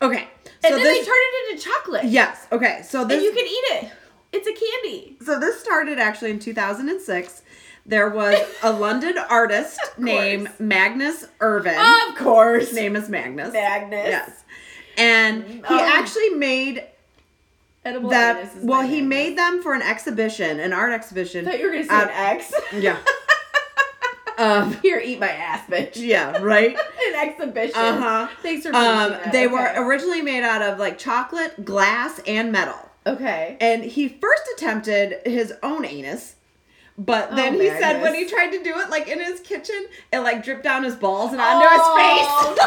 Okay. 0.00 0.28
and 0.64 0.74
then 0.74 0.82
this 0.82 0.98
they 0.98 1.04
turn 1.04 1.16
it 1.18 1.50
into 1.52 1.64
chocolate. 1.64 2.04
Yes. 2.04 2.46
Okay. 2.50 2.82
So 2.84 3.02
and 3.02 3.10
you 3.12 3.30
can 3.32 3.46
eat 3.46 3.84
it. 3.84 3.92
It's 4.32 4.46
a 4.46 4.52
candy. 4.52 5.16
so 5.24 5.38
this 5.40 5.58
started 5.60 5.98
actually 5.98 6.30
in 6.32 6.38
2006. 6.38 7.42
There 7.88 8.08
was 8.10 8.36
a 8.62 8.70
London 8.72 9.16
artist 9.18 9.80
named 9.98 10.50
Magnus 10.60 11.26
Irvin. 11.40 11.74
Of 12.08 12.16
course. 12.16 12.66
His 12.68 12.74
name 12.74 12.94
is 12.96 13.08
Magnus. 13.08 13.52
Magnus. 13.52 14.06
Yes. 14.08 14.44
And 14.96 15.44
he 15.44 15.62
Oh. 15.68 15.80
actually 15.80 16.30
made 16.30 16.84
Edible 17.84 18.10
that 18.10 18.50
well 18.62 18.82
he 18.82 19.00
Magnus. 19.00 19.08
made 19.08 19.38
them 19.38 19.62
for 19.62 19.72
an 19.72 19.80
exhibition 19.82 20.60
an 20.60 20.72
art 20.74 20.90
I 20.92 20.96
exhibition 20.96 21.44
thought 21.44 21.58
you 21.58 21.66
were 21.66 21.72
gonna 21.72 21.84
say 21.84 21.94
Uh, 21.94 22.02
an 22.02 22.08
X. 22.10 22.52
yeah 22.74 22.98
um 24.38 24.76
Here, 24.82 25.00
eat 25.02 25.18
my 25.20 25.28
ass, 25.30 25.66
bitch. 25.68 25.92
yeah 25.96 26.36
right 26.42 26.76
An 26.76 27.14
exhibition. 27.28 27.76
uh-huh 27.78 28.28
Thanks 28.42 28.66
for 28.66 28.74
um 28.74 29.10
that. 29.12 29.32
they 29.32 29.46
Okay. 29.46 29.54
were 29.54 29.72
originally 29.86 30.20
made 30.20 30.42
out 30.42 30.60
of 30.62 30.78
like 30.78 30.98
chocolate 30.98 31.64
glass 31.64 32.20
and 32.26 32.52
metal 32.52 32.78
Okay. 33.06 33.56
and 33.60 33.84
he 33.84 34.08
first 34.08 34.42
attempted 34.56 35.20
his 35.24 35.54
own 35.62 35.84
anus 35.86 36.34
but 36.98 37.28
oh, 37.30 37.36
then 37.36 37.54
Oh, 37.54 37.58
he 37.60 37.68
said 37.68 38.02
when 38.02 38.14
he 38.14 38.26
tried 38.26 38.50
to 38.50 38.62
do 38.62 38.78
it 38.78 38.90
like 38.90 39.08
in 39.08 39.20
his 39.20 39.40
kitchen 39.40 39.86
it 40.12 40.18
like 40.20 40.44
dripped 40.44 40.64
down 40.64 40.84
his 40.84 40.96
balls 40.96 41.32
and 41.32 41.40
onto 41.40 41.66
oh, 41.66 41.70
his 41.70 41.78
God. 41.78 42.58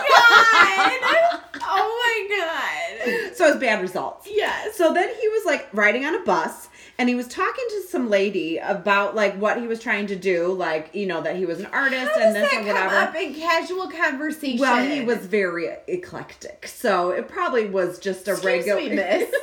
oh 1.63 2.01
my 2.03 2.27
god. 2.37 3.05
face 3.05 3.37
so 3.37 3.45
it 3.47 3.51
was 3.51 3.59
bad 3.59 3.81
results 3.81 4.27
Yes. 4.29 4.75
So 4.75 4.93
then 4.93 5.09
he 5.09 5.27
was 5.27 5.45
like 5.45 5.67
riding 5.73 6.05
on 6.05 6.15
a 6.15 6.23
bus 6.23 6.69
and 6.97 7.09
he 7.09 7.15
was 7.15 7.27
talking 7.27 7.65
to 7.69 7.81
some 7.89 8.09
lady 8.09 8.57
about 8.57 9.15
like 9.15 9.35
what 9.35 9.59
he 9.59 9.67
was 9.67 9.79
trying 9.79 10.07
to 10.07 10.15
do, 10.15 10.53
like, 10.53 10.93
you 10.93 11.07
know, 11.07 11.21
that 11.21 11.35
he 11.35 11.45
was 11.45 11.59
an 11.59 11.65
artist 11.67 12.11
and 12.15 12.33
does 12.33 12.33
this 12.33 12.51
that 12.51 12.57
and 12.59 12.67
come 12.67 12.75
whatever. 12.75 12.95
up 12.95 13.15
in 13.15 13.33
casual 13.33 13.89
conversation? 13.89 14.59
Well, 14.59 14.83
he 14.83 15.01
was 15.01 15.25
very 15.25 15.69
eclectic. 15.87 16.67
So 16.67 17.09
it 17.09 17.27
probably 17.27 17.65
was 17.65 17.97
just 17.99 18.27
a 18.27 18.31
Excuse 18.31 18.45
regular 18.45 18.81
me, 18.81 18.89
miss. 18.95 19.29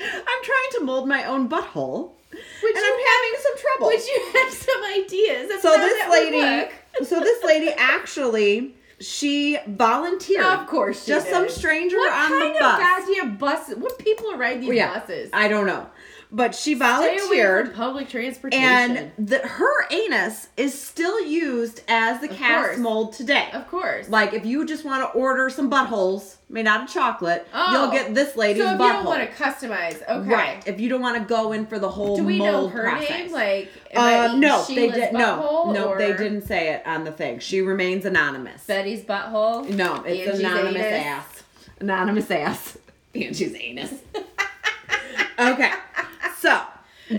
I'm 0.00 0.42
trying 0.42 0.70
to 0.72 0.80
mold 0.84 1.08
my 1.08 1.24
own 1.24 1.48
butthole. 1.48 2.12
Would 2.32 2.76
and 2.76 2.84
you 2.84 2.92
I'm 2.92 3.00
having 3.12 3.42
some 3.42 3.58
trouble. 3.58 3.86
Would 3.88 4.06
you 4.06 4.32
have 4.34 4.52
some 4.52 4.84
ideas? 4.84 5.48
That's 5.48 5.62
so 5.62 5.76
this 5.76 6.10
lady 6.10 6.70
so 7.04 7.20
this 7.20 7.44
lady 7.44 7.70
actually 7.76 8.74
she 9.00 9.58
volunteered. 9.66 10.44
Of 10.44 10.66
course, 10.66 11.06
just 11.06 11.26
did. 11.26 11.34
some 11.34 11.48
stranger 11.48 11.96
What 11.96 12.12
on 12.12 12.30
the 12.30 12.38
bus. 12.38 12.60
What 12.60 12.80
kind 12.80 13.02
of 13.02 13.06
goddamn 13.06 13.36
bus? 13.36 13.70
What 13.76 13.98
people 13.98 14.30
are 14.30 14.36
riding 14.36 14.60
these 14.60 14.74
yeah, 14.74 14.98
buses? 14.98 15.30
I 15.32 15.48
don't 15.48 15.66
know. 15.66 15.88
But 16.34 16.54
she 16.54 16.72
volunteered. 16.72 17.74
public 17.74 18.08
transportation. 18.08 18.64
And 18.64 19.12
the, 19.18 19.38
her 19.40 19.86
anus 19.90 20.48
is 20.56 20.72
still 20.80 21.20
used 21.20 21.82
as 21.88 22.20
the 22.22 22.30
Of 22.30 22.36
cast 22.36 22.66
course. 22.68 22.78
mold 22.78 23.12
today. 23.12 23.50
of 23.52 23.68
course. 23.68 24.08
Like 24.08 24.32
if 24.32 24.46
you 24.46 24.64
just 24.66 24.82
want 24.84 25.02
to 25.02 25.10
order 25.18 25.50
some 25.50 25.70
buttholes 25.70 26.36
made 26.48 26.66
out 26.66 26.82
of 26.84 26.88
chocolate, 26.88 27.46
Oh. 27.52 27.72
you'll 27.72 27.90
get 27.90 28.14
this 28.14 28.34
lady's 28.34 28.62
so 28.62 28.70
if 28.72 28.78
butthole. 28.78 28.86
you 28.86 28.92
don't 28.94 29.04
want 29.04 29.20
to 29.30 29.36
customize, 29.36 30.02
okay. 30.08 30.28
Right. 30.30 30.62
If 30.66 30.80
you 30.80 30.88
don't 30.88 31.02
want 31.02 31.18
to 31.18 31.24
go 31.28 31.52
in 31.52 31.66
for 31.66 31.78
the 31.78 31.90
whole 31.90 32.16
Do 32.16 32.24
we 32.24 32.38
know 32.38 32.66
her 32.68 32.82
process. 32.84 33.10
name? 33.10 33.32
Like, 33.32 33.68
uh, 33.94 34.34
no, 34.34 34.64
they 34.64 34.88
did 34.90 35.12
no, 35.12 35.70
no, 35.70 35.98
they 35.98 36.12
or 36.12 36.16
didn't 36.16 36.42
say 36.46 36.70
it 36.72 36.82
on 36.86 37.04
the 37.04 37.12
thing. 37.12 37.40
She 37.40 37.60
remains 37.60 38.06
anonymous. 38.06 38.64
Betty's 38.64 39.02
butthole. 39.04 39.68
no, 39.68 39.96
it's 40.04 40.28
Angie's 40.28 40.40
anonymous 40.40 40.82
anus. 40.82 41.06
ass. 41.06 41.42
Anonymous 41.80 42.30
ass. 42.30 42.78
Angie's 43.14 43.54
anus. 43.54 43.92
okay, 45.38 45.72
so 46.42 46.60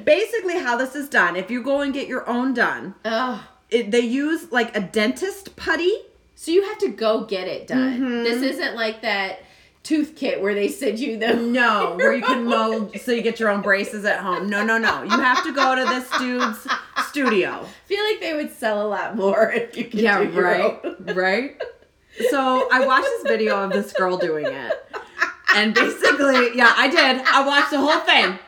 basically, 0.03 0.59
how 0.59 0.75
this 0.77 0.95
is 0.95 1.07
done, 1.09 1.35
if 1.35 1.49
you 1.49 1.63
go 1.63 1.81
and 1.81 1.93
get 1.93 2.07
your 2.07 2.27
own 2.29 2.53
done, 2.53 2.95
Ugh. 3.05 3.39
it, 3.69 3.91
they 3.91 4.01
use 4.01 4.51
like 4.51 4.75
a 4.75 4.81
dentist 4.81 5.55
putty. 5.55 5.93
So 6.35 6.51
you 6.51 6.63
have 6.63 6.77
to 6.79 6.89
go 6.89 7.23
get 7.23 7.47
it 7.47 7.67
done. 7.67 7.99
Mhm. 7.99 8.23
This 8.25 8.41
isn't 8.41 8.75
like 8.75 9.01
that 9.03 9.43
tooth 9.83 10.13
kit 10.15 10.41
where 10.41 10.53
they 10.53 10.67
send 10.67 10.99
you 10.99 11.17
the 11.17 11.33
No, 11.61 11.95
where 11.95 12.13
you 12.13 12.21
can 12.21 12.45
mold 12.55 12.99
so 12.99 13.11
you 13.11 13.21
get 13.21 13.39
your 13.39 13.49
own 13.49 13.61
braces 13.61 14.03
at 14.05 14.19
home. 14.19 14.49
No, 14.49 14.63
no, 14.63 14.77
no. 14.77 15.03
You 15.03 15.09
have 15.11 15.43
to 15.45 15.53
go 15.53 15.75
to 15.75 15.85
this 15.85 16.09
dude's 16.19 16.67
studio. 17.07 17.49
I 17.61 17.67
feel 17.87 18.03
like 18.03 18.19
they 18.19 18.33
would 18.33 18.51
sell 18.51 18.85
a 18.85 18.87
lot 18.87 19.15
more 19.15 19.51
if 19.51 19.77
you 19.77 19.85
could 19.85 19.99
Yeah, 20.01 20.17
right. 20.37 20.79
Right? 21.15 21.61
So 22.29 22.67
I 22.71 22.85
watched 22.85 23.05
this 23.05 23.23
video 23.23 23.63
of 23.63 23.71
this 23.71 23.93
girl 23.93 24.17
doing 24.17 24.45
it. 24.47 24.73
And 25.55 25.73
basically, 25.73 26.55
yeah, 26.57 26.73
I 26.75 26.87
did. 26.89 27.21
I 27.27 27.45
watched 27.45 27.71
the 27.71 27.77
whole 27.79 27.99
thing. 27.99 28.39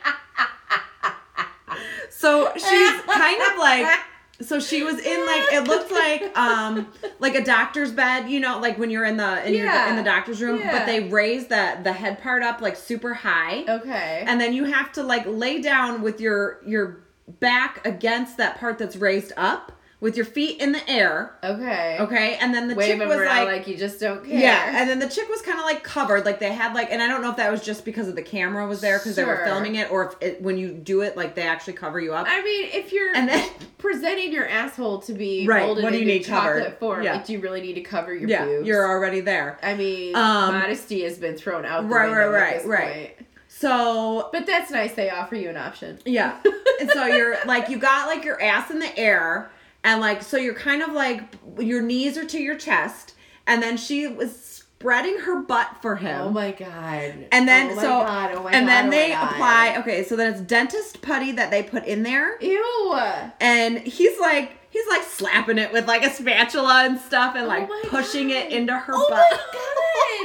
So 2.16 2.50
she's 2.54 3.00
kind 3.02 3.42
of 3.52 3.58
like 3.58 3.98
so 4.40 4.60
she 4.60 4.82
was 4.82 4.98
in 4.98 5.26
like 5.26 5.52
it 5.52 5.64
looked 5.68 5.90
like 5.90 6.36
um 6.36 6.90
like 7.18 7.34
a 7.34 7.44
doctor's 7.44 7.92
bed, 7.92 8.28
you 8.30 8.40
know, 8.40 8.58
like 8.58 8.78
when 8.78 8.90
you're 8.90 9.04
in 9.04 9.16
the 9.16 9.46
in 9.46 9.54
your 9.54 9.70
in 9.88 9.96
the 9.96 10.02
doctor's 10.02 10.40
room, 10.40 10.58
Yeah. 10.58 10.78
but 10.78 10.86
they 10.86 11.08
raise 11.08 11.46
the 11.46 11.78
the 11.82 11.92
head 11.92 12.22
part 12.22 12.42
up 12.42 12.60
like 12.60 12.76
super 12.76 13.12
high. 13.14 13.64
Okay. 13.68 14.24
And 14.26 14.40
then 14.40 14.52
you 14.52 14.64
have 14.64 14.92
to 14.92 15.02
like 15.02 15.24
lay 15.26 15.60
down 15.60 16.02
with 16.02 16.20
your 16.20 16.60
your 16.66 17.04
back 17.40 17.86
against 17.86 18.36
that 18.38 18.58
part 18.58 18.78
that's 18.78 18.96
raised 18.96 19.32
up 19.36 19.72
with 19.98 20.14
your 20.14 20.26
feet 20.26 20.60
in 20.60 20.72
the 20.72 20.90
air. 20.90 21.34
okay. 21.42 21.96
Okay, 22.00 22.36
and 22.40 22.52
then 22.54 22.68
the 22.68 22.74
Wave 22.74 22.98
chick 22.98 23.08
was 23.08 23.16
like, 23.16 23.46
like, 23.48 23.66
you 23.66 23.76
just 23.76 23.98
don't 23.98 24.22
care. 24.24 24.38
yeah, 24.38 24.80
and 24.80 24.90
then 24.90 24.98
the 24.98 25.08
chick 25.08 25.26
was 25.30 25.40
kind 25.40 25.58
of 25.58 25.64
like 25.64 25.82
covered, 25.82 26.26
like 26.26 26.38
they 26.38 26.52
had 26.52 26.74
like, 26.74 26.88
and 26.90 27.02
I 27.02 27.06
don't 27.06 27.22
know 27.22 27.30
if 27.30 27.36
that 27.38 27.50
was 27.50 27.62
just 27.64 27.84
because 27.84 28.06
of 28.06 28.14
the 28.14 28.22
camera 28.22 28.66
was 28.68 28.82
there 28.82 28.98
because 28.98 29.16
they 29.16 29.24
were 29.24 29.42
filming 29.44 29.76
it, 29.76 29.90
or 29.90 30.06
if 30.08 30.14
it, 30.22 30.42
when 30.42 30.58
you 30.58 30.68
do 30.72 31.00
it, 31.00 31.16
like 31.16 31.34
they 31.34 31.42
actually 31.48 31.72
cover 31.72 31.98
you 31.98 32.12
up. 32.14 32.26
I 32.28 32.42
mean, 32.42 32.68
if 32.72 32.92
you're 32.92 33.14
And 33.16 33.28
then- 33.28 33.48
presenting 33.78 34.32
your 34.32 34.46
asshole 34.48 35.00
to 35.02 35.12
be 35.14 35.46
Right, 35.46 35.66
what 35.66 35.92
do 35.92 35.98
you 35.98 36.04
need 36.04 36.24
covered? 36.24 36.76
form, 36.78 37.02
Yeah. 37.02 37.14
like, 37.14 37.26
do 37.26 37.32
you 37.32 37.40
really 37.40 37.60
need 37.62 37.74
to 37.74 37.82
cover 37.82 38.14
your 38.14 38.28
yeah, 38.28 38.44
boobs? 38.44 38.66
you're 38.66 38.86
already 38.86 39.20
there. 39.20 39.58
I 39.62 39.74
mean, 39.74 40.14
Um, 40.14 40.54
modesty 40.54 41.02
has 41.04 41.16
been 41.18 41.36
thrown 41.36 41.64
out 41.64 41.82
the 41.82 41.88
Right, 41.88 42.10
right, 42.10 42.26
right, 42.26 42.66
right. 42.66 43.16
point. 43.16 43.28
So 43.48 44.28
But 44.32 44.44
that's 44.46 44.70
nice. 44.70 44.92
They 44.92 45.08
offer 45.08 45.36
you 45.36 45.48
an 45.48 45.56
option. 45.56 45.98
yeah, 46.04 46.36
and 46.80 46.90
so 46.90 47.06
you're 47.06 47.36
like 47.46 47.70
you 47.70 47.78
got 47.78 48.06
like 48.08 48.24
your 48.24 48.40
ass 48.42 48.70
in 48.70 48.78
the 48.80 48.98
air, 48.98 49.50
and 49.86 50.00
like 50.00 50.22
so 50.22 50.36
you're 50.36 50.52
kind 50.54 50.82
of 50.82 50.92
like 50.92 51.22
your 51.58 51.80
knees 51.80 52.18
are 52.18 52.26
to 52.26 52.38
your 52.38 52.58
chest, 52.58 53.14
and 53.46 53.62
then 53.62 53.76
she 53.76 54.06
was 54.08 54.38
spreading 54.38 55.20
her 55.20 55.40
butt 55.40 55.78
for 55.80 55.96
him. 55.96 56.20
Oh 56.20 56.30
my 56.30 56.50
god. 56.50 57.28
And 57.32 57.48
then 57.48 57.70
oh 57.70 57.76
my 57.76 57.82
so 57.82 57.88
god, 57.88 58.30
oh 58.34 58.42
my 58.42 58.50
and 58.50 58.66
god, 58.66 58.72
then 58.72 58.86
oh 58.88 58.90
they 58.90 59.12
apply 59.12 59.76
okay, 59.78 60.02
so 60.04 60.16
then 60.16 60.32
it's 60.32 60.42
dentist 60.42 61.00
putty 61.00 61.32
that 61.32 61.50
they 61.50 61.62
put 61.62 61.86
in 61.86 62.02
there. 62.02 62.36
Ew. 62.42 62.98
And 63.40 63.78
he's 63.78 64.18
like 64.18 64.58
he's 64.70 64.86
like 64.88 65.04
slapping 65.04 65.58
it 65.58 65.72
with 65.72 65.86
like 65.86 66.04
a 66.04 66.10
spatula 66.10 66.84
and 66.84 66.98
stuff 67.00 67.34
and 67.36 67.44
Oh 67.44 67.48
like 67.48 67.68
pushing 67.84 68.30
it 68.30 68.50
into 68.52 68.76
her 68.76 68.92
oh 68.94 69.06
butt. 69.08 69.18
my 69.30 69.38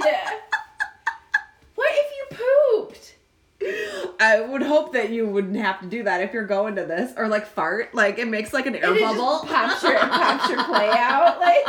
god. 0.10 0.34
what 1.76 1.90
if 1.94 2.12
you 2.18 2.38
pooped? 2.38 3.16
I 4.20 4.40
would 4.42 4.62
hope 4.64 4.94
that 4.94 5.10
you 5.10 5.28
wouldn't 5.28 5.56
have 5.58 5.80
to 5.82 5.88
do 5.88 6.04
that 6.04 6.22
if 6.22 6.34
you're 6.34 6.46
going 6.46 6.76
to 6.76 6.86
this 6.86 7.14
or 7.18 7.28
like 7.28 7.46
fart. 7.48 7.94
Like 7.94 8.20
it 8.20 8.28
makes 8.28 8.54
like 8.54 8.66
an 8.66 8.76
air 8.76 8.94
bubble. 8.94 9.40
pops 9.48 9.84
your 9.84 9.98
pops 10.00 10.50
your 10.50 10.64
play 10.64 10.90
out 10.90 11.40
like. 11.40 11.66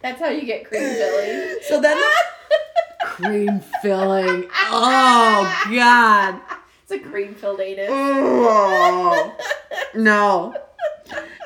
That's 0.00 0.20
how 0.20 0.28
you 0.30 0.44
get 0.44 0.64
cream 0.66 0.82
filling. 0.82 1.58
So 1.62 1.80
then 1.80 1.96
the 1.96 3.06
cream 3.06 3.60
filling. 3.80 4.48
Oh 4.70 5.64
god. 5.70 6.40
It's 6.82 6.92
a 6.92 6.98
cream 6.98 7.34
filled 7.34 7.60
anus. 7.60 7.88
Oh 7.90 9.36
no. 9.94 10.54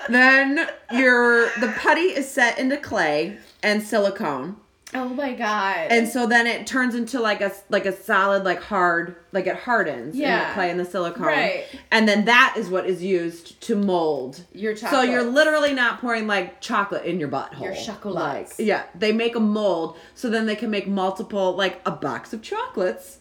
Then 0.09 0.67
your 0.93 1.51
the 1.61 1.75
putty 1.79 2.01
is 2.01 2.31
set 2.31 2.59
into 2.59 2.77
clay 2.79 3.39
and 3.63 3.83
silicone. 3.83 4.57
Oh 4.99 5.11
my 5.11 5.35
god. 5.35 5.89
And 5.91 6.09
so 6.09 6.27
then 6.27 6.47
it 6.47 6.67
turns 6.67 6.95
into 6.95 7.21
like 7.21 7.43
a 7.43 7.53
like 7.69 7.85
a 7.85 7.93
solid 7.93 8.45
like 8.45 8.63
hard 8.63 9.17
like 9.33 9.47
it 9.47 9.57
hardens 9.57 10.15
in 10.15 10.23
Yeah. 10.23 10.49
the 10.49 10.55
clay 10.55 10.71
and 10.71 10.81
the 10.81 10.85
silicone. 10.87 11.27
Right. 11.27 11.65
And 11.91 12.09
then 12.09 12.25
that 12.25 12.55
is 12.57 12.71
what 12.71 12.87
is 12.87 13.03
used 13.03 13.61
to 13.63 13.77
mold. 13.77 14.45
your 14.53 14.75
chocolate. 14.75 14.93
So 14.93 15.03
you're 15.03 15.23
literally 15.25 15.75
not 15.75 16.01
pouring 16.01 16.27
like 16.27 16.61
chocolate 16.61 17.05
in 17.05 17.21
your 17.21 17.29
butthole. 17.29 17.61
Your 17.63 17.75
chocolates. 17.75 18.59
Like, 18.59 18.67
yeah, 18.67 18.85
they 18.95 19.13
make 19.13 19.37
a 19.37 19.41
mold 19.41 19.99
so 20.15 20.31
then 20.31 20.47
they 20.47 20.57
can 20.57 20.71
make 20.71 20.89
multiple 20.89 21.55
like 21.55 21.81
a 21.85 21.91
box 21.91 22.33
of 22.33 22.41
chocolates 22.43 23.19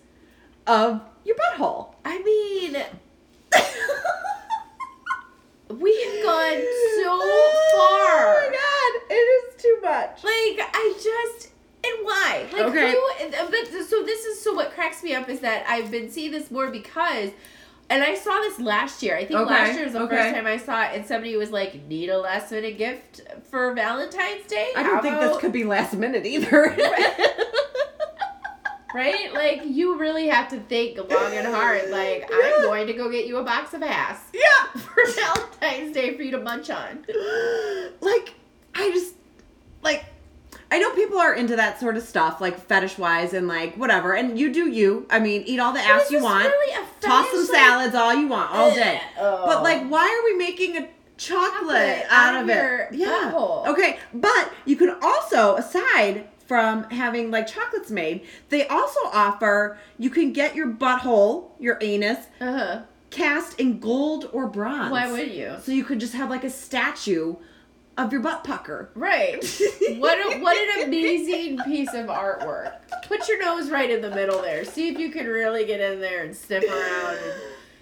of 0.68 1.02
your 1.26 1.36
butthole. 1.36 1.94
I 2.06 2.20
mean, 2.20 2.78
we 5.80 6.04
have 6.04 6.24
gone 6.24 6.64
so 7.04 7.20
far. 7.20 7.20
Oh 8.18 8.50
my 8.50 8.56
god, 8.56 8.94
it 9.12 9.16
is 9.16 9.62
too 9.62 9.78
much. 9.84 10.24
Like 10.24 10.70
I 10.74 10.94
just 11.04 11.50
and 11.86 12.06
why? 12.06 12.46
Like 12.52 12.62
Okay. 12.64 12.92
who? 12.92 13.30
But 13.50 13.68
so 13.88 14.04
this 14.04 14.26
is 14.26 14.42
so 14.42 14.54
what 14.54 14.72
cracks 14.74 15.04
me 15.04 15.14
up 15.14 15.30
is 15.30 15.40
that 15.42 15.66
I've 15.68 15.92
been 15.92 16.10
seeing 16.10 16.32
this 16.32 16.50
more 16.52 16.70
because. 16.70 17.32
And 17.88 18.02
I 18.02 18.16
saw 18.16 18.32
this 18.40 18.60
last 18.60 19.04
year. 19.04 19.16
I 19.16 19.26
think 19.26 19.40
Okay, 19.42 19.54
last 19.54 19.76
year 19.76 19.84
was 19.84 19.94
the 19.94 20.02
okay. 20.02 20.16
first 20.18 20.34
time 20.36 20.48
I 20.48 20.58
saw 20.58 20.82
it, 20.86 20.96
and 20.96 21.06
somebody 21.06 21.38
was 21.38 21.52
like, 21.52 21.86
"Need 21.88 22.10
a 22.10 22.18
last 22.18 22.50
minute 22.52 22.80
gift 22.80 23.22
for 23.52 23.76
Valentine's 23.76 24.48
Day?" 24.48 24.72
I 24.76 24.82
don't 24.82 24.96
How 24.96 25.02
think 25.04 25.20
this 25.20 25.38
could 25.38 25.52
be 25.52 25.66
last 25.66 25.94
minute 25.94 26.26
either. 26.26 26.76
right? 28.96 29.32
Like 29.34 29.62
you 29.66 29.98
really 30.00 30.28
have 30.30 30.48
to 30.50 30.60
think 30.62 30.98
long 30.98 31.34
and 31.34 31.46
hard. 31.48 31.90
Like 31.92 32.28
I'm 32.34 32.64
going 32.64 32.88
to 32.88 32.94
go 32.94 33.10
get 33.12 33.28
you 33.28 33.38
a 33.38 33.44
box 33.44 33.74
of 33.74 33.84
ass 33.84 34.20
yeah. 34.34 34.80
for 34.82 35.04
Valentine's 35.06 35.94
Day 35.94 36.16
for 36.16 36.24
you 36.24 36.32
to 36.32 36.40
munch 36.40 36.70
on. 36.70 37.06
like 38.02 38.34
I 38.74 38.90
just 38.92 39.14
like 39.84 40.06
I 40.72 40.80
know 40.80 40.90
people 40.96 41.18
are 41.20 41.34
into 41.34 41.56
that 41.56 41.80
sort 41.80 41.96
of 41.96 42.04
stuff, 42.04 42.42
like 42.42 42.60
fetish 42.60 42.98
wise 42.98 43.34
and 43.34 43.48
like 43.48 43.76
whatever, 43.76 44.14
and 44.14 44.38
you 44.40 44.52
do 44.52 44.68
you. 44.70 45.06
I 45.10 45.20
mean, 45.20 45.44
eat 45.46 45.60
all 45.60 45.74
the 45.74 45.80
ass 45.80 46.10
you 46.12 46.22
want, 46.22 46.46
really 46.46 46.74
a 46.74 46.86
toss 47.02 47.30
some 47.30 47.40
like- 47.42 47.48
salads 47.50 47.96
all 47.96 48.14
you 48.14 48.28
want 48.28 48.52
all 48.52 48.74
day. 48.74 49.00
Ugh. 49.20 49.42
But 49.46 49.64
like, 49.64 49.88
why 49.88 50.04
are 50.08 50.26
we 50.26 50.38
making 50.38 50.78
a 50.78 50.90
chocolate, 51.18 51.60
Chocolate 51.68 52.06
out, 52.10 52.36
out 52.36 52.44
of 52.44 52.50
it? 52.50 52.88
Yeah. 52.98 53.32
butthole. 53.34 53.68
Okay, 53.68 54.00
but 54.14 54.52
you 54.66 54.76
can 54.76 54.90
also, 55.02 55.56
aside 55.56 56.28
from 56.46 56.84
having 56.90 57.32
like 57.32 57.48
chocolates 57.48 57.90
made, 57.92 58.26
they 58.50 58.68
also 58.68 59.00
offer 59.14 59.78
you 59.98 60.10
can 60.10 60.34
get 60.34 60.56
your 60.56 60.68
butthole, 60.68 61.50
your 61.60 61.78
anus, 61.82 62.26
Uh-huh. 62.42 62.82
cast 63.12 63.60
in 63.60 63.80
gold 63.80 64.30
or 64.34 64.48
bronze. 64.48 64.92
Why 64.92 65.12
would 65.12 65.32
you? 65.32 65.56
So 65.64 65.72
you 65.72 65.84
could 65.84 66.00
just 66.00 66.14
have 66.14 66.30
like 66.30 66.44
a 66.44 66.50
statue 66.50 67.36
of 67.98 68.12
your 68.12 68.22
butt 68.22 68.44
pucker. 68.44 68.90
Right. 68.96 69.44
What 69.98 70.18
a, 70.18 70.40
what 70.40 70.58
an 70.58 70.88
amazing 70.88 71.60
piece 71.60 71.94
of 71.94 72.08
artwork. 72.08 72.74
Put 73.08 73.28
your 73.30 73.40
nose 73.44 73.70
right 73.70 73.90
in 73.90 74.02
the 74.02 74.10
middle 74.10 74.42
there. 74.42 74.66
See 74.66 74.90
if 74.90 75.00
you 75.00 75.10
can 75.12 75.26
really 75.28 75.66
get 75.66 75.80
in 75.80 76.02
there 76.02 76.24
and 76.24 76.36
sniff 76.36 76.64
around. 76.64 77.18
And 77.18 77.24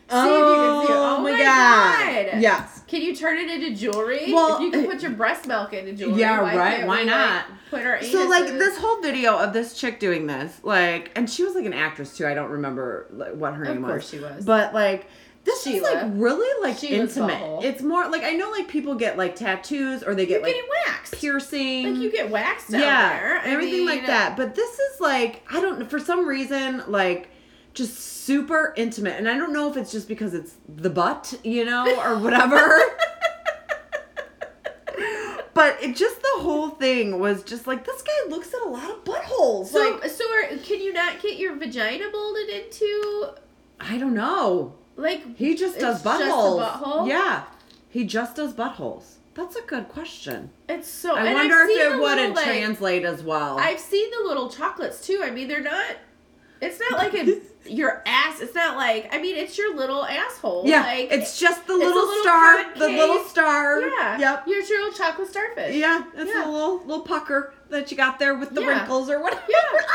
see 0.09 0.29
if 0.29 0.39
you 0.39 0.55
can 0.55 0.87
see. 0.87 0.93
Oh, 0.93 1.15
oh, 1.17 1.23
my 1.23 1.31
god. 1.31 2.41
Yes. 2.41 2.81
Can 2.87 3.01
you 3.01 3.15
turn 3.15 3.37
it 3.37 3.49
into 3.49 3.73
jewelry? 3.75 4.31
Well, 4.33 4.55
if 4.57 4.61
you 4.61 4.69
can 4.71 4.85
put 4.85 5.01
your 5.01 5.11
breast 5.11 5.47
milk 5.47 5.73
into 5.73 5.93
jewelry, 5.93 6.19
Yeah, 6.19 6.41
why 6.41 6.55
right, 6.55 6.85
why 6.87 7.03
not? 7.03 7.45
Like, 7.49 7.59
put 7.71 7.85
our 7.85 8.03
So 8.03 8.27
like 8.27 8.45
this 8.45 8.77
whole 8.77 9.01
video 9.01 9.37
of 9.37 9.53
this 9.53 9.73
chick 9.73 9.99
doing 9.99 10.27
this, 10.27 10.59
like, 10.63 11.11
and 11.15 11.27
she 11.29 11.43
was 11.43 11.55
like 11.55 11.65
an 11.65 11.73
actress 11.73 12.15
too. 12.15 12.27
I 12.27 12.33
don't 12.33 12.51
remember 12.51 13.07
like, 13.11 13.33
what 13.33 13.55
her 13.55 13.63
Of 13.63 13.75
name 13.75 13.85
course 13.85 14.03
was. 14.03 14.09
she 14.11 14.19
was. 14.19 14.45
But 14.45 14.73
like 14.73 15.07
this 15.43 15.67
is 15.67 15.81
like 15.81 16.03
really 16.13 16.49
like 16.61 16.77
Sheila's 16.77 17.17
intimate. 17.17 17.41
butthole. 17.41 17.63
It's 17.63 17.81
more 17.81 18.09
like 18.09 18.23
I 18.23 18.31
know 18.31 18.49
like 18.51 18.67
people 18.67 18.95
get 18.95 19.17
like 19.17 19.35
tattoos 19.35 20.01
or 20.03 20.15
they 20.15 20.25
get 20.25 20.41
You're 20.41 20.49
like 20.49 20.69
waxed. 20.87 21.13
piercing. 21.15 21.93
Like 21.93 22.01
you 22.01 22.11
get 22.11 22.29
waxed 22.29 22.71
down 22.71 22.81
yeah, 22.81 23.41
everything 23.43 23.85
mean, 23.85 23.87
like 23.87 24.05
that. 24.07 24.37
But 24.37 24.55
this 24.55 24.79
is 24.79 25.01
like 25.01 25.43
I 25.51 25.59
don't 25.59 25.79
know 25.79 25.85
for 25.85 25.99
some 25.99 26.25
reason 26.25 26.83
like 26.87 27.29
just 27.73 27.99
super 27.99 28.73
intimate, 28.77 29.17
and 29.17 29.27
I 29.27 29.37
don't 29.37 29.51
know 29.51 29.69
if 29.69 29.75
it's 29.75 29.91
just 29.91 30.07
because 30.07 30.33
it's 30.33 30.55
the 30.69 30.89
butt, 30.89 31.37
you 31.43 31.65
know, 31.65 31.93
or 31.99 32.17
whatever. 32.19 32.79
but 35.53 35.83
it 35.83 35.95
just 35.95 36.21
the 36.21 36.41
whole 36.41 36.69
thing 36.69 37.19
was 37.19 37.43
just 37.43 37.67
like 37.67 37.85
this 37.85 38.01
guy 38.01 38.29
looks 38.29 38.53
at 38.53 38.61
a 38.61 38.69
lot 38.69 38.89
of 38.89 39.03
buttholes. 39.03 39.67
So, 39.67 39.79
like 39.79 40.09
so 40.09 40.23
are, 40.23 40.57
can 40.57 40.81
you 40.81 40.93
not 40.93 41.21
get 41.21 41.37
your 41.37 41.55
vagina 41.57 42.05
molded 42.11 42.47
into 42.47 43.33
I 43.79 43.97
don't 43.97 44.13
know. 44.13 44.75
Like? 44.95 45.35
He 45.37 45.55
just 45.55 45.79
does 45.79 45.95
It's 45.97 46.03
just 46.03 46.21
buttholes. 46.21 46.59
butthole? 46.71 47.07
Yeah, 47.07 47.43
he 47.89 48.05
just 48.05 48.35
does 48.35 48.53
buttholes. 48.53 49.03
That's 49.35 49.55
a 49.55 49.61
good 49.63 49.89
question. 49.89 50.51
It's 50.69 50.87
so. 50.87 51.15
I 51.15 51.33
wonder 51.33 51.55
I've 51.55 51.69
if 51.69 51.93
it 51.93 51.99
wouldn't 51.99 52.35
like- 52.35 52.45
translate 52.45 53.03
as 53.03 53.23
well. 53.23 53.57
I've 53.59 53.79
seen 53.79 54.09
the 54.11 54.27
little 54.27 54.49
chocolates 54.49 55.05
too. 55.05 55.21
I 55.23 55.31
mean, 55.31 55.47
they're 55.47 55.61
not. 55.61 55.95
It's 56.61 56.79
not 56.79 56.91
like 56.99 57.13
a 57.15 57.41
your 57.69 58.03
ass. 58.05 58.39
It's 58.41 58.53
not 58.55 58.77
like. 58.77 59.09
I 59.13 59.19
mean, 59.19 59.35
it's 59.35 59.57
your 59.57 59.75
little 59.75 60.05
asshole. 60.05 60.63
yeah, 60.67 60.83
like, 60.83 61.11
it's 61.11 61.39
just 61.39 61.65
the 61.67 61.73
it's 61.73 61.83
little, 61.83 62.05
little 62.07 62.21
star, 62.23 62.73
the 62.75 62.87
little 62.89 63.23
star. 63.25 63.81
yeah. 63.81 64.17
Yep. 64.19 64.43
Here's 64.45 64.69
your 64.69 64.83
little 64.83 64.93
chocolate 64.97 65.27
starfish. 65.29 65.75
Yeah, 65.75 66.03
it's 66.15 66.31
Yeah. 66.31 66.47
a 66.47 66.51
little 66.51 66.77
little 66.85 67.01
pucker 67.03 67.53
that 67.73 67.91
you 67.91 67.97
got 67.97 68.17
there 68.19 68.35
with 68.35 68.51
the 68.51 68.61
Yeah. 68.61 68.67
wrinkles 68.79 69.09
or 69.09 69.21
whatever. 69.21 69.43
Yeah. 69.49 69.57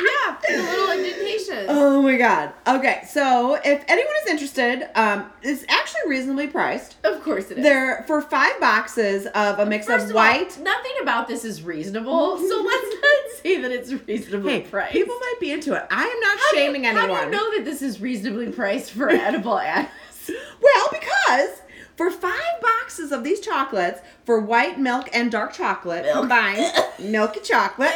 Yeah. 0.00 0.36
The 0.48 0.62
little 0.62 0.90
indentations. 0.98 1.66
Oh 1.68 2.00
my 2.00 2.16
god. 2.16 2.54
Okay, 2.66 3.02
so 3.06 3.56
if 3.62 3.84
anyone 3.86 4.12
is 4.24 4.30
interested, 4.30 4.88
um, 4.98 5.30
it's 5.42 5.64
actually 5.68 6.00
reasonably 6.08 6.46
priced. 6.46 6.96
Of 7.04 7.22
course 7.22 7.50
it 7.50 7.58
is. 7.58 7.62
They're 7.64 8.02
for 8.06 8.22
five 8.22 8.58
boxes 8.58 9.26
of 9.26 9.58
a 9.58 9.66
mix 9.66 9.86
First 9.86 10.04
of 10.06 10.10
of 10.12 10.16
all, 10.16 10.22
white. 10.22 10.58
nothing 10.60 10.92
about 11.02 11.28
this 11.28 11.44
is 11.44 11.62
reasonable. 11.62 12.38
so 12.48 12.62
let's 12.66 12.96
not 13.02 13.42
say 13.42 13.60
that 13.60 13.70
it's 13.70 13.92
reasonably 13.92 14.52
Hey, 14.52 14.60
priced. 14.62 14.92
people 14.92 15.14
might 15.20 15.36
be 15.40 15.52
into 15.52 15.74
it. 15.74 15.84
I 15.90 16.04
am 16.04 16.20
not 16.20 16.38
How 16.38 16.50
do 16.52 16.56
shaming 16.56 16.84
How 16.84 16.90
anyone. 17.02 17.30
do 17.30 17.36
you 17.36 17.42
know 17.42 17.56
that 17.58 17.64
this 17.66 17.82
is 17.82 18.00
reasonably 18.00 18.50
priced 18.50 18.92
for 18.92 19.10
edible 19.10 19.58
ass? 19.58 19.88
Well, 20.28 20.88
because 20.90 21.60
for 21.96 22.10
five 22.10 22.60
boxes 22.60 23.12
of 23.12 23.24
these 23.24 23.40
chocolates, 23.40 24.00
for 24.24 24.40
white 24.40 24.78
milk 24.78 25.08
and 25.12 25.30
dark 25.30 25.52
chocolate 25.52 26.04
Milk. 26.04 26.20
combined, 26.20 26.72
milk 26.98 27.36
and 27.36 27.44
chocolate, 27.44 27.92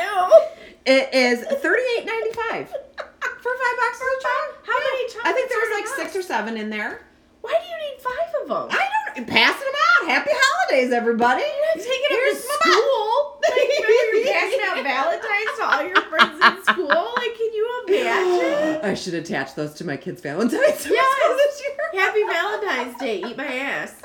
it 0.85 1.13
is 1.13 1.41
thirty 1.45 1.83
eight 1.99 2.07
ninety 2.07 2.31
five 2.33 2.69
for 2.69 3.53
five 3.55 3.77
boxes 3.79 4.09
of 4.17 4.23
chocolate. 4.23 4.67
How 4.67 4.79
many 4.79 5.07
I 5.25 5.33
think 5.33 5.49
there 5.49 5.59
was 5.59 5.81
like 5.81 6.07
six 6.07 6.17
or 6.17 6.23
seven 6.23 6.57
in 6.57 6.71
there. 6.71 7.03
Why 7.47 7.55
do 7.63 7.67
you 7.71 7.79
need 7.91 8.01
five 8.03 8.43
of 8.43 8.49
them? 8.49 8.69
I 8.79 8.89
don't 9.15 9.27
passing 9.29 9.67
them 9.67 9.81
out. 10.03 10.09
Happy 10.09 10.31
holidays, 10.33 10.93
everybody. 10.93 11.43
I'm 11.45 11.79
taking 11.79 12.11
them 12.11 12.19
Here's 12.19 12.43
to 12.43 12.49
school. 12.53 13.33
Like, 13.47 13.71
remember 13.79 14.17
you're 14.19 14.33
passing 14.35 14.61
out 14.65 14.83
Valentine's 14.83 15.57
to 15.59 15.65
all 15.65 15.83
your 15.87 16.03
friends 16.11 16.35
in 16.45 16.65
school? 16.65 16.89
Like, 17.17 17.35
can 17.37 17.53
you 17.55 17.85
imagine? 17.87 18.81
I 18.91 18.95
should 18.95 19.15
attach 19.15 19.55
those 19.55 19.73
to 19.75 19.85
my 19.87 19.97
kids' 19.97 20.21
Valentine's 20.21 20.61
Yes. 20.87 20.87
this 20.87 21.63
year. 21.63 22.03
Happy 22.03 22.23
Valentine's 22.25 22.99
Day. 22.99 23.23
Eat 23.25 23.37
my 23.37 23.47
ass. 23.47 24.03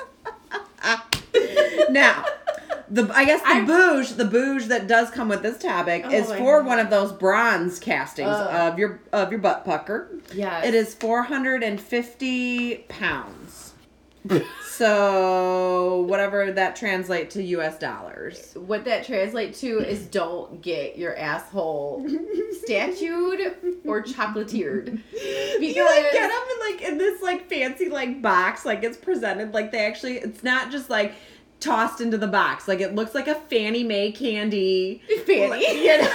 now, 1.90 2.24
the 2.92 3.10
I 3.14 3.24
guess 3.24 3.40
the 3.40 3.48
I'm- 3.48 3.66
bouge, 3.66 4.10
the 4.10 4.24
bouge 4.26 4.66
that 4.66 4.86
does 4.86 5.10
come 5.10 5.28
with 5.28 5.42
this 5.42 5.58
topic 5.58 6.04
Oh 6.06 6.10
is 6.10 6.26
for 6.26 6.60
God. 6.60 6.66
one 6.66 6.78
of 6.78 6.90
those 6.90 7.10
bronze 7.12 7.78
castings 7.80 8.28
Ugh. 8.28 8.72
of 8.72 8.78
your 8.78 9.00
of 9.12 9.30
your 9.30 9.40
butt 9.40 9.64
pucker. 9.64 10.10
Yeah. 10.34 10.62
It 10.64 10.74
is 10.74 10.94
450 10.94 12.76
pounds. 12.88 13.72
so 14.70 16.02
whatever 16.08 16.52
that 16.52 16.76
translate 16.76 17.30
to 17.30 17.42
US 17.42 17.78
dollars. 17.78 18.52
What 18.54 18.84
that 18.84 19.04
translates 19.04 19.60
to 19.60 19.78
is 19.80 20.06
don't 20.06 20.62
get 20.62 20.96
your 20.98 21.16
asshole 21.16 22.06
statued 22.62 23.40
or 23.84 24.02
chocolatiered. 24.02 25.00
you 25.12 25.84
like 25.84 26.12
get 26.12 26.28
them 26.28 26.42
in 26.52 26.60
like 26.72 26.82
in 26.82 26.98
this 26.98 27.22
like 27.22 27.48
fancy 27.48 27.88
like 27.88 28.22
box, 28.22 28.64
like 28.64 28.84
it's 28.84 28.96
presented 28.96 29.54
like 29.54 29.72
they 29.72 29.84
actually 29.86 30.18
it's 30.18 30.42
not 30.44 30.70
just 30.70 30.88
like 30.90 31.14
tossed 31.62 32.00
into 32.00 32.18
the 32.18 32.26
box. 32.26 32.66
Like 32.68 32.80
it 32.80 32.94
looks 32.94 33.14
like 33.14 33.28
a 33.28 33.34
Fannie 33.34 33.84
May 33.84 34.12
candy. 34.12 35.02
Fanny. 35.26 35.84
You 35.84 36.02
know? 36.02 36.08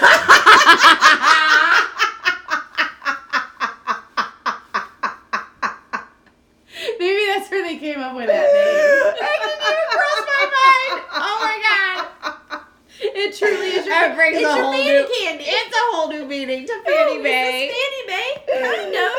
Maybe 6.98 7.26
that's 7.32 7.50
where 7.50 7.62
they 7.66 7.76
came 7.78 7.98
up 8.00 8.14
with 8.14 8.26
that 8.26 8.46
name. 8.52 9.14
That 9.18 9.38
didn't 9.40 9.62
even 9.66 9.86
cross 9.90 10.22
my 10.28 10.44
mind. 10.54 10.96
Oh 11.12 11.36
my 11.42 11.56
god. 11.64 12.60
It 13.00 13.36
truly 13.36 13.66
is 13.68 13.86
your, 13.86 13.94
That 13.94 14.14
brings 14.16 14.36
it's 14.36 14.44
a 14.46 14.54
your 14.54 14.62
whole 14.62 14.72
fanny 14.72 14.84
new- 14.84 15.08
candy. 15.20 15.44
It's 15.46 15.74
a 15.76 15.80
whole 15.96 16.08
new 16.08 16.24
meaning 16.24 16.66
to 16.66 16.72
Oh, 16.72 16.82
Fannie 16.84 17.18
is 17.18 17.22
Mae. 17.24 17.72
Fanny 17.72 18.02
Mae? 18.06 18.32
Kind 18.68 18.94
of. 18.94 19.10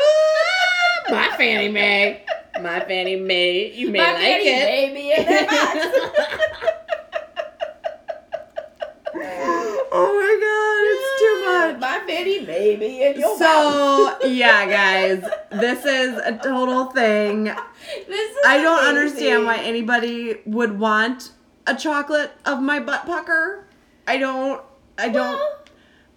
My 1.30 1.36
Fannie 1.36 1.68
Mae. 1.70 2.24
My 2.62 2.80
fanny 2.80 3.16
may 3.16 3.72
You 3.72 3.90
may 3.90 3.98
My 3.98 4.12
like 4.12 4.20
Fanny 4.22 4.48
it. 4.48 4.64
Mae 4.66 4.94
be 4.94 5.12
in 5.12 5.26
that 5.26 5.48
box. 5.48 6.70
oh 9.92 10.12
my 10.20 10.32
god, 10.40 10.82
it's 10.92 11.20
too 11.20 11.36
much. 11.46 11.80
My 11.80 12.06
Fanny 12.06 12.40
Mae 12.46 12.76
be 12.76 13.02
in 13.02 13.18
your 13.20 13.38
box. 13.38 14.20
So 14.22 14.28
yeah, 14.28 14.66
guys, 14.66 15.24
this 15.50 15.84
is 15.84 16.18
a 16.18 16.38
total 16.42 16.86
thing. 16.86 17.50
This 18.06 18.30
is 18.30 18.36
I 18.46 18.58
don't 18.62 18.78
amazing. 18.78 18.96
understand 18.98 19.44
why 19.46 19.56
anybody 19.56 20.36
would 20.46 20.78
want 20.78 21.32
a 21.66 21.74
chocolate 21.74 22.30
of 22.44 22.60
my 22.60 22.78
butt 22.78 23.04
pucker. 23.06 23.64
I 24.06 24.16
don't. 24.18 24.60
I 24.98 25.08
don't. 25.08 25.34
Well, 25.34 25.58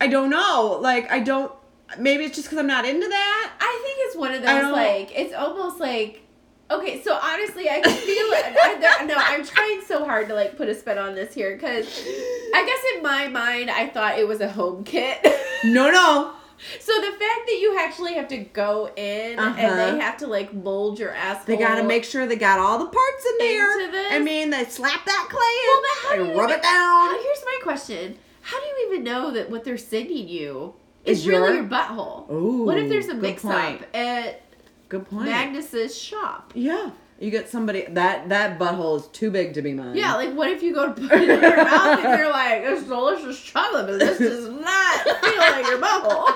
I 0.02 0.08
don't 0.08 0.30
know. 0.30 0.78
Like 0.82 1.10
I 1.12 1.20
don't. 1.20 1.52
Maybe 1.98 2.26
it's 2.26 2.36
just 2.36 2.48
because 2.50 2.60
I'm 2.60 2.68
not 2.68 2.86
into 2.86 3.08
that. 3.08 3.52
I 3.60 3.82
think 3.84 3.98
it's 4.08 4.16
one 4.18 4.34
of 4.34 4.42
those 4.44 4.72
like 4.72 5.12
it's 5.18 5.34
almost 5.34 5.80
like 5.80 6.23
okay. 6.80 7.02
So 7.02 7.14
honestly, 7.22 7.70
I 7.70 7.80
can 7.82 7.92
feel 7.96 8.28
it. 8.32 8.56
I, 9.00 9.06
no, 9.06 9.16
I'm 9.18 9.46
trying 9.46 9.82
so 9.86 10.06
hard 10.06 10.28
to 10.30 10.34
like 10.36 10.58
put 10.58 10.68
a 10.70 10.76
spin 10.76 10.98
on 10.98 11.16
this 11.16 11.34
here 11.34 11.54
because 11.56 11.86
I 12.54 12.66
guess 12.66 12.80
in 12.96 13.04
my 13.04 13.28
mind 13.28 13.70
I 13.70 13.88
thought 13.90 14.18
it 14.20 14.28
was 14.28 14.42
a 14.42 14.50
home 14.50 14.84
kit. 14.84 15.20
No, 15.64 15.90
no. 15.92 16.34
so 16.80 16.94
the 17.02 17.08
fact 17.12 17.46
that 17.48 17.58
you 17.62 17.78
actually 17.80 18.14
have 18.14 18.28
to 18.30 18.38
go 18.38 18.90
in 18.96 19.38
and 19.38 19.40
Uh-huh. 19.40 19.76
they 19.76 20.00
have 20.00 20.18
to 20.18 20.28
like 20.28 20.54
mold 20.54 20.98
your 21.00 21.12
asshole. 21.12 21.46
They 21.46 21.58
gotta 21.58 21.84
make 21.84 22.04
sure 22.06 22.26
they 22.26 22.36
got 22.38 22.60
all 22.60 22.80
the 22.80 22.86
parts 22.86 23.26
in 23.32 23.38
there. 23.40 23.92
This? 23.92 24.14
I 24.14 24.20
mean, 24.20 24.50
they 24.50 24.64
slap 24.66 25.04
that 25.06 25.28
Well, 25.32 25.82
but 25.82 25.90
how 26.02 26.08
clay 26.10 26.18
do 26.18 26.22
in, 26.24 26.26
you 26.28 26.32
and 26.32 26.40
rub 26.40 26.50
even- 26.50 26.60
it 26.60 26.64
down. 26.64 27.10
How- 27.10 27.22
Here's 27.22 27.44
my 27.46 27.60
question: 27.64 28.18
How 28.42 28.60
do 28.60 28.66
you 28.66 28.88
even 28.92 29.04
know 29.04 29.32
that 29.32 29.50
what 29.50 29.64
they're 29.66 29.78
sending 29.78 30.28
you 30.30 30.74
is, 31.06 31.20
Is 31.20 31.28
really 31.28 31.48
your- 31.48 31.56
your 31.56 31.64
butthole? 31.66 32.32
Ooh, 32.32 32.64
what 32.64 32.78
if 32.78 32.88
there's 32.90 33.08
a 33.10 33.14
mix-up? 33.14 33.82
at 33.94 34.42
Good 34.94 35.10
point. 35.10 35.26
Magnus's 35.26 35.98
shop? 36.00 36.52
yeah, 36.54 36.92
you 37.20 37.32
get 37.32 37.50
somebody 37.50 37.86
that 37.90 38.30
that 38.30 38.60
butthole 38.60 39.00
is 39.00 39.08
too 39.08 39.32
big 39.32 39.56
to 39.56 39.64
be 39.64 39.74
mine. 39.74 39.96
Yeah, 39.96 40.14
like 40.14 40.36
what 40.36 40.52
if 40.52 40.62
you 40.62 40.72
go 40.72 40.94
to 40.94 41.02
put 41.02 41.12
it 41.20 41.30
in 41.30 41.42
your 41.42 41.64
mouth 41.66 42.06
and 42.06 42.20
you're 42.20 42.30
like, 42.30 42.62
"It's 42.62 42.84
delicious 42.84 43.42
chocolate, 43.42 43.88
but 43.88 43.98
this 43.98 44.20
does 44.20 44.50
not 44.50 45.02
feel 45.20 45.38
like 45.40 45.66
your 45.66 45.80
butthole." 45.82 46.30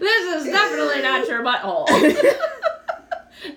this 0.00 0.34
is 0.36 0.44
definitely 0.50 1.02
not 1.02 1.28
your 1.28 1.42
butthole. 1.42 1.86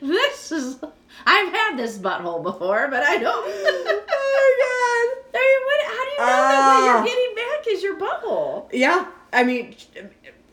this 0.02 0.52
is. 0.52 0.78
I've 1.26 1.54
had 1.54 1.78
this 1.78 1.98
butthole 1.98 2.44
before, 2.44 2.90
but 2.90 3.04
I 3.04 3.18
don't. 3.18 3.46
oh 3.48 4.02
I 5.34 5.38
mean, 5.38 5.62
what, 5.66 5.82
how 5.86 6.04
do 6.04 6.12
you 6.12 6.18
know 6.20 6.26
that 6.26 6.60
what 6.60 6.76
Ah. 6.76 6.96
you're 6.98 7.06
getting 7.06 7.36
back 7.36 7.68
is 7.70 7.84
your 7.84 7.98
butthole? 7.98 8.68
Yeah, 8.74 9.08
I 9.32 9.44
mean, 9.46 9.76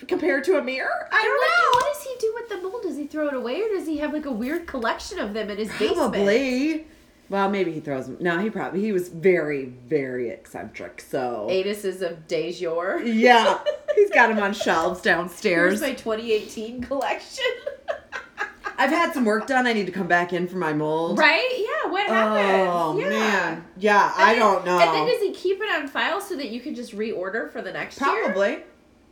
compared 0.09 0.45
to 0.45 0.59
a 0.59 0.62
mirror, 0.62 1.09
I 1.11 1.23
don't 1.23 1.41
know. 1.41 1.79
what 1.81 1.95
does 1.95 2.03
he 2.05 2.15
do 2.21 2.33
with 2.35 2.49
the 2.49 2.57
mold? 2.69 2.83
Does 2.83 2.97
he 2.97 3.07
throw 3.07 3.29
it 3.29 3.35
away, 3.35 3.61
or 3.62 3.69
does 3.69 3.87
he 3.87 3.99
have 3.99 4.12
like 4.12 4.27
a 4.27 4.33
weird 4.33 4.67
collection 4.67 5.19
of 5.19 5.33
them 5.35 5.51
in 5.51 5.59
his 5.59 5.69
basement? 5.71 5.95
Probably. 5.97 6.87
Well, 7.29 7.49
maybe 7.49 7.73
he 7.73 7.81
throws 7.81 8.07
them. 8.07 8.19
No, 8.21 8.38
he 8.38 8.51
probably 8.51 8.81
he 8.83 8.93
was 8.93 9.09
very 9.09 9.65
very 9.65 10.29
eccentric. 10.29 11.01
So 11.01 11.47
Anuses 11.51 12.03
of 12.03 12.27
Dejour. 12.29 13.01
yeah, 13.07 13.59
he's 13.95 14.11
got 14.11 14.29
them 14.29 14.38
on 14.38 14.53
shelves 14.53 15.03
Here's 15.03 15.17
downstairs. 15.17 15.81
my 15.81 15.93
2018 15.95 16.83
collection. 16.83 17.45
I've 18.79 18.91
had 18.91 19.12
some 19.15 19.25
work 19.25 19.47
done. 19.47 19.67
I 19.67 19.73
need 19.75 19.87
to 19.87 19.93
come 19.93 20.09
back 20.09 20.33
in 20.33 20.49
for 20.49 20.57
my 20.57 20.73
mold. 20.73 21.19
right? 21.19 21.49
Yeah. 21.57 21.91
What 21.91 22.07
happened? 22.09 22.69
Oh 22.71 22.99
yeah. 22.99 23.09
man, 23.09 23.65
yeah, 23.79 24.12
And 24.15 24.23
I 24.25 24.31
then- 24.33 24.38
don't 24.41 24.65
know. 24.67 24.79
And 24.79 24.95
then 24.95 25.07
does 25.07 25.21
he 25.21 25.33
keep 25.33 25.61
it 25.61 25.71
on 25.71 25.87
file 25.88 26.21
so 26.21 26.37
that 26.37 26.49
you 26.51 26.61
can 26.61 26.75
just 26.75 26.93
reorder 26.97 27.51
for 27.51 27.62
the 27.62 27.73
next 27.73 28.01
year? 28.01 28.25
Probably. 28.25 28.59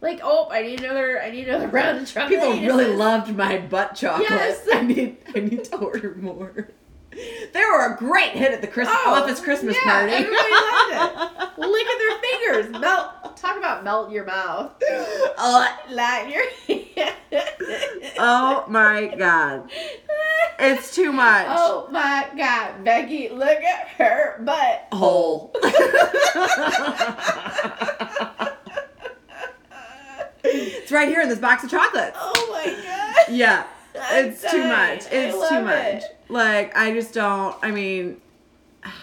Like, 0.03 0.21
oh, 0.23 0.49
I 0.51 0.63
need 0.63 0.81
another. 0.83 1.21
I 1.23 1.31
need 1.31 1.47
another 1.49 1.69
round 1.73 1.99
of 1.99 2.09
chocolate. 2.13 2.41
People 2.41 2.53
really 2.61 2.87
loved 2.95 3.37
my 3.37 3.59
butt 3.59 3.95
chocolate. 3.95 4.31
Yes. 4.31 4.67
I 4.73 4.81
need 4.83 5.19
I 5.35 5.41
need 5.41 5.65
to 5.65 5.77
order 5.77 6.15
more. 6.15 6.71
They 7.13 7.61
were 7.61 7.93
a 7.93 7.97
great 7.99 8.31
hit 8.33 8.53
at 8.53 8.61
the 8.63 8.69
Christmas 8.69 8.97
Oh, 9.05 9.15
office 9.23 9.41
Christmas 9.41 9.77
yeah, 9.85 9.91
party. 9.91 10.13
everybody 10.13 10.51
loved 10.53 11.59
Lick 11.59 11.87
at 11.87 11.99
their 11.99 12.19
fingers. 12.21 12.81
Melt. 12.81 13.37
Talk 13.37 13.57
about 13.59 13.83
melt 13.85 14.11
your 14.13 14.25
mouth. 14.25 14.73
oh, 15.39 15.77
Light 15.91 16.29
your 16.31 16.45
oh 18.19 18.65
my 18.69 19.13
god. 19.19 19.71
It's 20.61 20.95
too 20.95 21.11
much. 21.13 21.47
Oh 21.49 21.89
my 21.91 22.29
God, 22.37 22.85
Becky, 22.85 23.29
look 23.31 23.49
at 23.63 23.89
her 23.99 24.41
butt 24.45 24.87
Hole. 24.93 25.53
It's 30.91 30.93
right 30.93 31.09
here 31.09 31.21
in 31.21 31.29
this 31.29 31.39
box 31.39 31.63
of 31.65 31.71
chocolates. 31.71 32.17
Oh 32.21 32.49
my 32.51 32.65
God. 32.85 33.17
Yeah. 33.37 33.65
I'm 34.01 34.27
It's 34.27 34.41
too 34.43 34.59
dying. 34.59 34.69
much. 34.97 35.07
I 35.07 35.15
It's 35.17 35.49
too 35.49 35.63
much. 35.63 35.75
it. 36.03 36.17
Like 36.29 36.77
I 36.77 36.93
just 36.93 37.15
don't 37.15 37.57
I 37.63 37.71
mean 37.71 38.21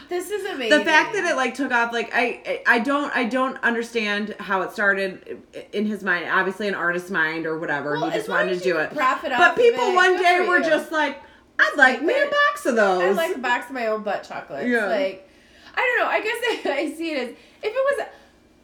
This 0.10 0.32
is 0.32 0.44
amazing. 0.46 0.78
the 0.80 0.84
fact 0.86 1.14
that 1.14 1.24
it 1.24 1.36
like 1.38 1.54
took 1.56 1.72
off 1.72 1.94
like 1.94 2.10
I 2.14 2.62
I 2.68 2.80
don't 2.80 3.16
I 3.16 3.24
don't 3.26 3.58
understand 3.64 4.36
how 4.40 4.62
it 4.64 4.72
started 4.72 5.42
in 5.72 5.86
his 5.86 6.04
mind 6.04 6.30
obviously 6.30 6.68
an 6.68 6.76
artist's 6.76 7.10
mind 7.12 7.46
or 7.46 7.58
whatever 7.58 7.94
Well, 8.00 8.10
he 8.10 8.18
just 8.18 8.28
wanted 8.30 8.58
to 8.58 8.64
do 8.64 8.78
it 8.80 8.94
Profit 8.94 9.32
but 9.38 9.56
people 9.56 9.94
one 9.96 10.18
day 10.22 10.46
were 10.48 10.58
you. 10.60 10.66
just 10.66 10.92
like 10.92 11.22
I'd 11.60 11.74
like 11.78 12.02
me 12.04 12.14
a 12.14 12.26
box 12.26 12.66
of 12.66 12.76
those 12.76 13.02
I 13.02 13.12
like 13.12 13.36
a 13.36 13.40
box 13.40 13.68
of 13.68 13.74
my 13.74 13.88
own 13.88 14.04
butt 14.04 14.24
chocolates. 14.24 14.68
Yeah. 14.70 14.86
Like, 14.88 15.28
I 15.76 15.82
don't 15.82 16.00
know. 16.00 16.12
I 16.12 16.22
guess 16.22 16.66
I 16.94 16.96
see 16.96 17.12
it 17.12 17.18
as 17.18 17.30
if 17.30 17.38
it 17.64 17.74
was. 17.74 18.06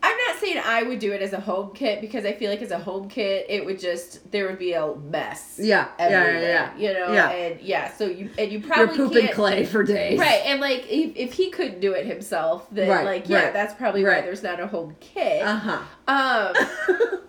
I'm 0.05 0.17
not 0.27 0.35
saying 0.37 0.61
I 0.63 0.83
would 0.83 0.99
do 0.99 1.13
it 1.13 1.21
as 1.21 1.31
a 1.31 1.39
home 1.39 1.71
kit 1.73 2.01
because 2.01 2.25
I 2.25 2.33
feel 2.33 2.51
like 2.51 2.61
as 2.61 2.71
a 2.71 2.77
home 2.77 3.07
kit 3.07 3.45
it 3.47 3.65
would 3.65 3.79
just 3.79 4.29
there 4.31 4.47
would 4.47 4.59
be 4.59 4.73
a 4.73 4.93
mess. 4.95 5.57
yeah 5.61 5.87
yeah 5.97 6.09
yeah 6.09 6.39
yeah 6.41 6.77
You 6.77 6.93
know, 6.93 7.13
Yeah. 7.13 7.29
and 7.29 7.61
yeah. 7.61 7.89
So 7.93 8.05
you 8.07 8.29
and 8.37 8.51
you 8.51 8.59
probably 8.59 8.97
you're 8.97 9.07
pooping 9.07 9.27
clay 9.29 9.65
for 9.65 9.81
days 9.83 10.19
Right, 10.19 10.41
and 10.45 10.59
like 10.59 10.85
if, 10.89 11.15
if 11.15 11.33
he 11.33 11.49
couldn't 11.51 11.79
do 11.79 11.93
it 11.93 12.05
himself, 12.05 12.67
then 12.69 12.89
Right, 12.89 13.05
like 13.05 13.29
yeah, 13.29 13.45
right, 13.45 13.53
that's 13.53 13.73
probably 13.75 14.03
why 14.03 14.09
right. 14.09 14.23
there's 14.25 14.43
not 14.43 14.59
a 14.59 14.67
home 14.67 14.95
kit. 14.99 15.41
uh-huh 15.41 15.79
Um, 16.07 16.53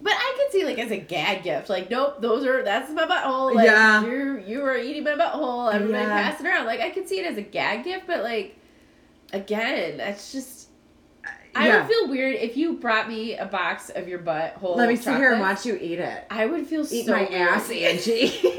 but 0.00 0.12
I 0.14 0.34
could 0.38 0.50
see 0.52 0.64
like 0.64 0.78
as 0.78 0.90
a 0.90 0.96
gag 0.96 1.42
gift, 1.42 1.68
like 1.68 1.90
nope, 1.90 2.22
those 2.22 2.46
are 2.46 2.62
that's 2.64 2.90
my 2.90 3.06
butthole. 3.06 3.54
Like, 3.54 3.66
Yeah. 3.66 4.02
you 4.04 4.42
you 4.46 4.64
are 4.64 4.78
eating 4.78 5.04
my 5.04 5.10
butthole. 5.12 5.72
Everybody 5.74 6.04
Yeah. 6.04 6.30
pass 6.30 6.40
it 6.40 6.46
around. 6.46 6.64
Like 6.64 6.80
I 6.80 6.88
could 6.88 7.06
see 7.06 7.20
it 7.20 7.26
as 7.30 7.36
a 7.36 7.42
gag 7.42 7.84
gift, 7.84 8.06
but 8.06 8.22
like 8.22 8.56
again, 9.34 9.98
that's 9.98 10.32
just. 10.32 10.61
I 11.54 11.68
yeah 11.68 11.78
would 11.80 11.88
feel 11.88 12.08
weird 12.08 12.36
if 12.36 12.56
you 12.56 12.74
brought 12.74 13.08
me 13.08 13.36
a 13.36 13.44
box 13.46 13.90
of 13.90 14.08
your 14.08 14.18
butt 14.18 14.60
butthole. 14.60 14.76
let 14.76 14.88
me 14.88 14.96
sit 14.96 15.16
here 15.16 15.32
and 15.32 15.40
watch 15.40 15.66
you 15.66 15.76
eat 15.80 15.98
it 15.98 16.24
I 16.30 16.46
would 16.46 16.66
feel 16.66 16.86
eat 16.90 17.06
so 17.06 17.12
my 17.12 17.20
weird. 17.28 17.32
ass 17.32 17.70
Angie 17.70 18.32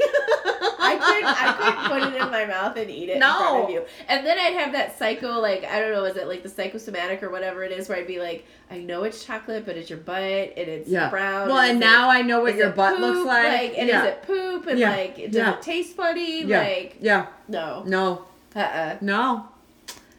I 0.86 0.96
couldn't. 0.96 1.24
I 1.26 1.52
couldn't 1.54 1.90
put 2.10 2.14
it 2.14 2.22
in 2.22 2.30
my 2.30 2.44
mouth 2.44 2.76
and 2.76 2.90
eat 2.90 3.08
it 3.08 3.16
in 3.16 3.20
front 3.22 3.64
of 3.64 3.70
you. 3.70 3.84
And 4.06 4.24
then 4.26 4.38
I'd 4.38 4.52
have 4.52 4.72
that 4.72 4.98
psycho, 4.98 5.40
like 5.40 5.64
I 5.64 5.80
don't 5.80 5.92
know, 5.92 6.04
is 6.04 6.16
it 6.16 6.28
like 6.28 6.42
the 6.42 6.48
psychosomatic 6.50 7.22
or 7.22 7.30
whatever 7.30 7.64
it 7.64 7.72
is, 7.72 7.88
where 7.88 7.96
I'd 7.98 8.06
be 8.06 8.20
like, 8.20 8.44
I 8.70 8.78
know 8.78 9.04
it's 9.04 9.24
chocolate, 9.24 9.64
but 9.64 9.76
it's 9.78 9.88
your 9.88 9.98
butt 10.00 10.18
and 10.22 10.52
it's 10.68 10.88
Yeah. 10.88 11.08
brown. 11.08 11.48
well 11.48 11.56
and 11.58 11.78
it- 11.78 11.80
now 11.86 12.10
I 12.10 12.20
know 12.20 12.42
what 12.42 12.54
your 12.54 12.68
it 12.68 12.76
butt 12.76 12.92
poop? 12.96 13.00
looks 13.00 13.26
like, 13.26 13.78
and 13.78 13.88
yeah 13.88 14.02
is 14.02 14.08
it 14.08 14.22
poop? 14.24 14.66
And 14.66 14.78
Yeah. 14.78 14.90
like, 14.90 15.16
does 15.16 15.34
Yeah. 15.34 15.54
it 15.54 15.62
taste 15.62 15.96
funny? 15.96 16.44
Like, 16.44 16.98
yeah 17.00 17.26
no, 17.48 17.82
no 17.86 18.24
uh, 18.54 18.58
uh 18.60 18.96
no 19.00 19.48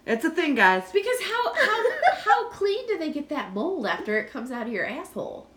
it's 0.05 0.23
a 0.25 0.29
thing 0.29 0.55
guys 0.55 0.83
Because 0.93 1.17
how 1.21 1.53
how 1.53 1.83
how 2.23 2.49
clean 2.49 2.87
do 2.87 2.97
they 2.97 3.11
get 3.11 3.29
that 3.29 3.53
mold 3.53 3.85
after 3.87 4.17
it 4.19 4.31
comes 4.31 4.51
out 4.51 4.67
of 4.67 4.73
your 4.73 4.85
asshole? 4.85 5.47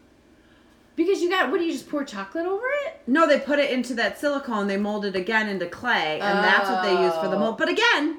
Because 0.97 1.21
you 1.23 1.31
got 1.31 1.51
what 1.51 1.59
do 1.59 1.65
you 1.65 1.73
just 1.73 1.89
pour 1.89 2.05
chocolate 2.05 2.47
over 2.47 2.67
it? 2.87 3.01
No, 3.07 3.27
they 3.29 3.39
put 3.39 3.59
it 3.59 3.71
into 3.71 3.95
that 3.95 4.19
silicone. 4.19 4.67
They 4.67 4.77
mold 4.77 5.05
it 5.05 5.15
again 5.15 5.49
into 5.49 5.67
clay, 5.67 6.21
and 6.21 6.39
that's 6.45 6.69
what 6.69 6.83
they 6.83 6.91
use 7.03 7.15
for 7.17 7.29
the 7.29 7.37
Oh. 7.37 7.41
mold. 7.41 7.59
But 7.59 7.69
again, 7.69 8.19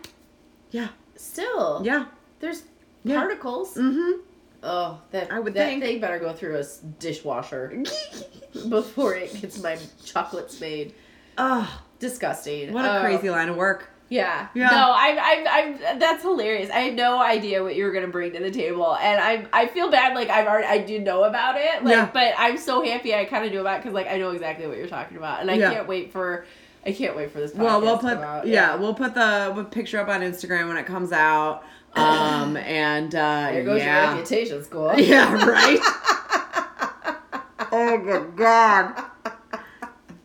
yeah, 0.71 0.87
Still, 1.15 1.81
yeah, 1.83 2.05
there's 2.39 2.63
Yeah. 3.03 3.17
particles. 3.19 3.75
mm-hmm. 3.75 4.21
Oh, 4.63 5.01
that 5.11 5.31
I 5.31 5.39
would 5.39 5.53
that 5.55 5.67
think. 5.67 5.83
thing 5.83 5.99
better 5.99 6.19
go 6.19 6.31
through 6.33 6.57
a 6.57 6.63
dishwasher 6.99 7.81
before 8.69 9.15
it 9.15 9.33
gets 9.41 9.61
my 9.61 9.77
chocolates 10.05 10.59
made. 10.61 10.93
oh, 11.37 11.81
Disgusting. 11.99 12.71
what 12.73 12.85
a 12.85 12.97
Oh, 12.97 13.01
crazy 13.01 13.29
line 13.29 13.49
of 13.49 13.55
work. 13.57 13.89
Yeah. 14.09 14.47
Yeah. 14.55 14.69
No, 14.69 14.91
I'm, 14.95 15.17
I'm, 15.19 15.47
I'm. 15.91 15.99
That's 15.99 16.23
hilarious. 16.23 16.69
I 16.71 16.79
had 16.79 16.95
no 16.95 17.21
idea 17.21 17.61
what 17.63 17.75
you 17.75 17.83
were 17.85 17.91
gonna 17.91 18.07
bring 18.07 18.31
to 18.33 18.39
the 18.39 18.49
table, 18.51 18.95
and 18.95 19.21
I, 19.21 19.45
I 19.53 19.67
feel 19.67 19.91
bad. 19.91 20.15
Like 20.15 20.29
I've 20.29 20.47
already, 20.47 20.65
I 20.67 20.79
do 20.79 20.99
know 20.99 21.25
about 21.25 21.57
it. 21.57 21.83
Like, 21.83 21.93
Yeah. 21.93 22.09
but 22.11 22.33
I'm 22.37 22.57
so 22.57 22.83
happy 22.83 23.13
I 23.13 23.25
kind 23.25 23.45
of 23.45 23.51
knew 23.51 23.61
about 23.61 23.75
it 23.77 23.83
because 23.83 23.93
like 23.93 24.07
I 24.07 24.17
know 24.17 24.31
exactly 24.31 24.65
what 24.67 24.77
you're 24.77 24.87
talking 24.87 25.17
about, 25.17 25.41
and 25.41 25.51
I 25.51 25.55
Yeah. 25.55 25.73
can't 25.73 25.87
wait 25.87 26.11
for, 26.11 26.45
I 26.85 26.91
can't 26.91 27.15
wait 27.15 27.31
for 27.31 27.39
this. 27.39 27.53
Well, 27.53 27.81
we'll 27.81 27.99
put 27.99 28.19
come 28.19 28.47
yeah. 28.47 28.75
we'll 28.75 28.95
put 28.95 29.13
the 29.13 29.51
we'll 29.55 29.65
picture 29.65 29.99
up 29.99 30.07
on 30.07 30.21
Instagram 30.21 30.67
when 30.69 30.77
it 30.77 30.85
comes 30.85 31.11
out. 31.11 31.63
Um 31.95 32.55
and 32.57 33.13
uh 33.15 33.49
There 33.51 33.63
goes 33.63 33.77
your 33.79 33.87
yeah. 33.87 34.13
reputation 34.13 34.63
score. 34.63 34.93
Yeah, 34.99 35.33
right. 35.45 35.79
oh 37.71 37.97
good 37.97 38.35
god. 38.35 39.05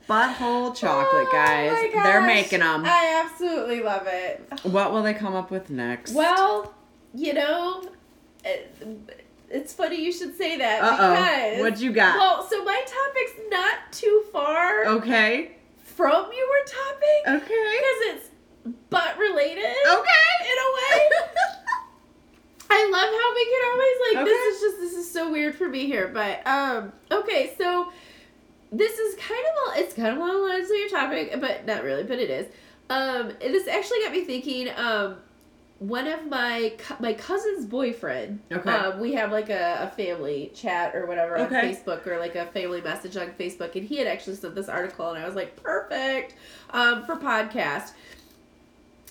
Butthole 0.09 0.75
chocolate, 0.77 1.29
Oh 1.29 1.33
guys. 1.33 1.93
They're 1.93 2.23
making 2.23 2.61
them. 2.61 2.83
I 2.85 3.25
absolutely 3.25 3.83
love 3.83 4.07
it. 4.07 4.43
What 4.65 4.93
will 4.93 5.03
they 5.03 5.15
come 5.15 5.35
up 5.35 5.51
with 5.51 5.71
next? 5.71 6.13
Well, 6.13 6.75
you 7.15 7.33
know, 7.33 7.89
it, 8.45 8.77
it's 9.51 9.73
funny 9.73 10.03
you 10.03 10.13
should 10.13 10.37
say 10.37 10.59
that 10.59 10.83
uh 10.83 10.97
oh. 10.99 11.15
because. 11.15 11.61
What 11.61 11.81
you 11.81 11.93
got? 11.93 12.19
Well, 12.19 12.47
so 12.49 12.63
my 12.65 12.85
topic's 12.87 13.41
not 13.51 13.93
too 13.93 14.25
far 14.33 14.85
okay. 14.87 15.53
from 15.85 16.31
your 16.33 16.65
topic 16.67 17.43
Okay. 17.43 17.79
because 17.79 18.17
it's 18.17 18.29
butt 18.91 19.17
related 19.19 19.65
Okay. 19.65 20.33
in 20.43 20.59
a 20.59 20.71
way. 20.77 21.09
I 22.71 22.91
love 22.91 23.11
how 23.11 23.35
we 23.35 23.45
can 23.45 23.63
always 23.73 23.97
like 24.01 24.17
Okay. 24.17 24.25
this 24.25 24.55
is 24.55 24.61
just 24.61 24.81
this 24.81 25.07
is 25.07 25.11
so 25.11 25.31
weird 25.31 25.55
for 25.55 25.69
me 25.69 25.87
here, 25.87 26.09
but 26.09 26.45
um 26.47 26.93
okay, 27.11 27.55
so 27.57 27.93
this 28.73 28.99
is 28.99 29.15
kind 29.17 29.45
of 29.45 29.77
a, 29.77 29.81
it's 29.81 29.95
kind 29.95 30.09
of 30.09 30.17
along 30.17 30.43
the 30.43 30.49
lines 30.49 30.71
of 30.71 30.77
your 30.77 30.89
topic, 30.89 31.41
but 31.41 31.67
not 31.67 31.85
really, 31.85 32.05
but 32.05 32.19
it 32.19 32.31
is. 32.31 32.47
Um, 32.91 33.33
this 33.41 33.67
actually 33.69 34.01
got 34.01 34.13
me 34.13 34.25
thinking. 34.25 34.69
Um, 34.77 35.17
one 35.81 36.07
of 36.07 36.27
my 36.29 36.73
my 37.01 37.13
cousin's 37.15 37.67
boyfriend. 37.67 38.41
Okay. 38.51 38.71
Um, 38.71 39.01
we 39.01 39.13
have 39.15 39.33
like 39.33 39.51
a, 39.51 39.79
a 39.83 39.97
family 39.97 40.53
chat 40.55 40.95
or 40.95 41.07
whatever 41.07 41.37
on 41.37 41.47
Okay. 41.47 41.73
Facebook 41.73 42.07
or 42.07 42.19
like 42.19 42.37
a 42.37 42.47
family 42.47 42.81
message 42.81 43.17
on 43.17 43.31
Facebook, 43.33 43.75
and 43.75 43.85
he 43.85 43.97
had 43.97 44.07
actually 44.07 44.37
sent 44.37 44.55
this 44.55 44.69
article, 44.69 45.11
and 45.11 45.23
I 45.23 45.27
was 45.27 45.35
like, 45.35 45.57
perfect 45.57 46.37
um, 46.71 47.05
for 47.05 47.17
podcast. 47.17 47.93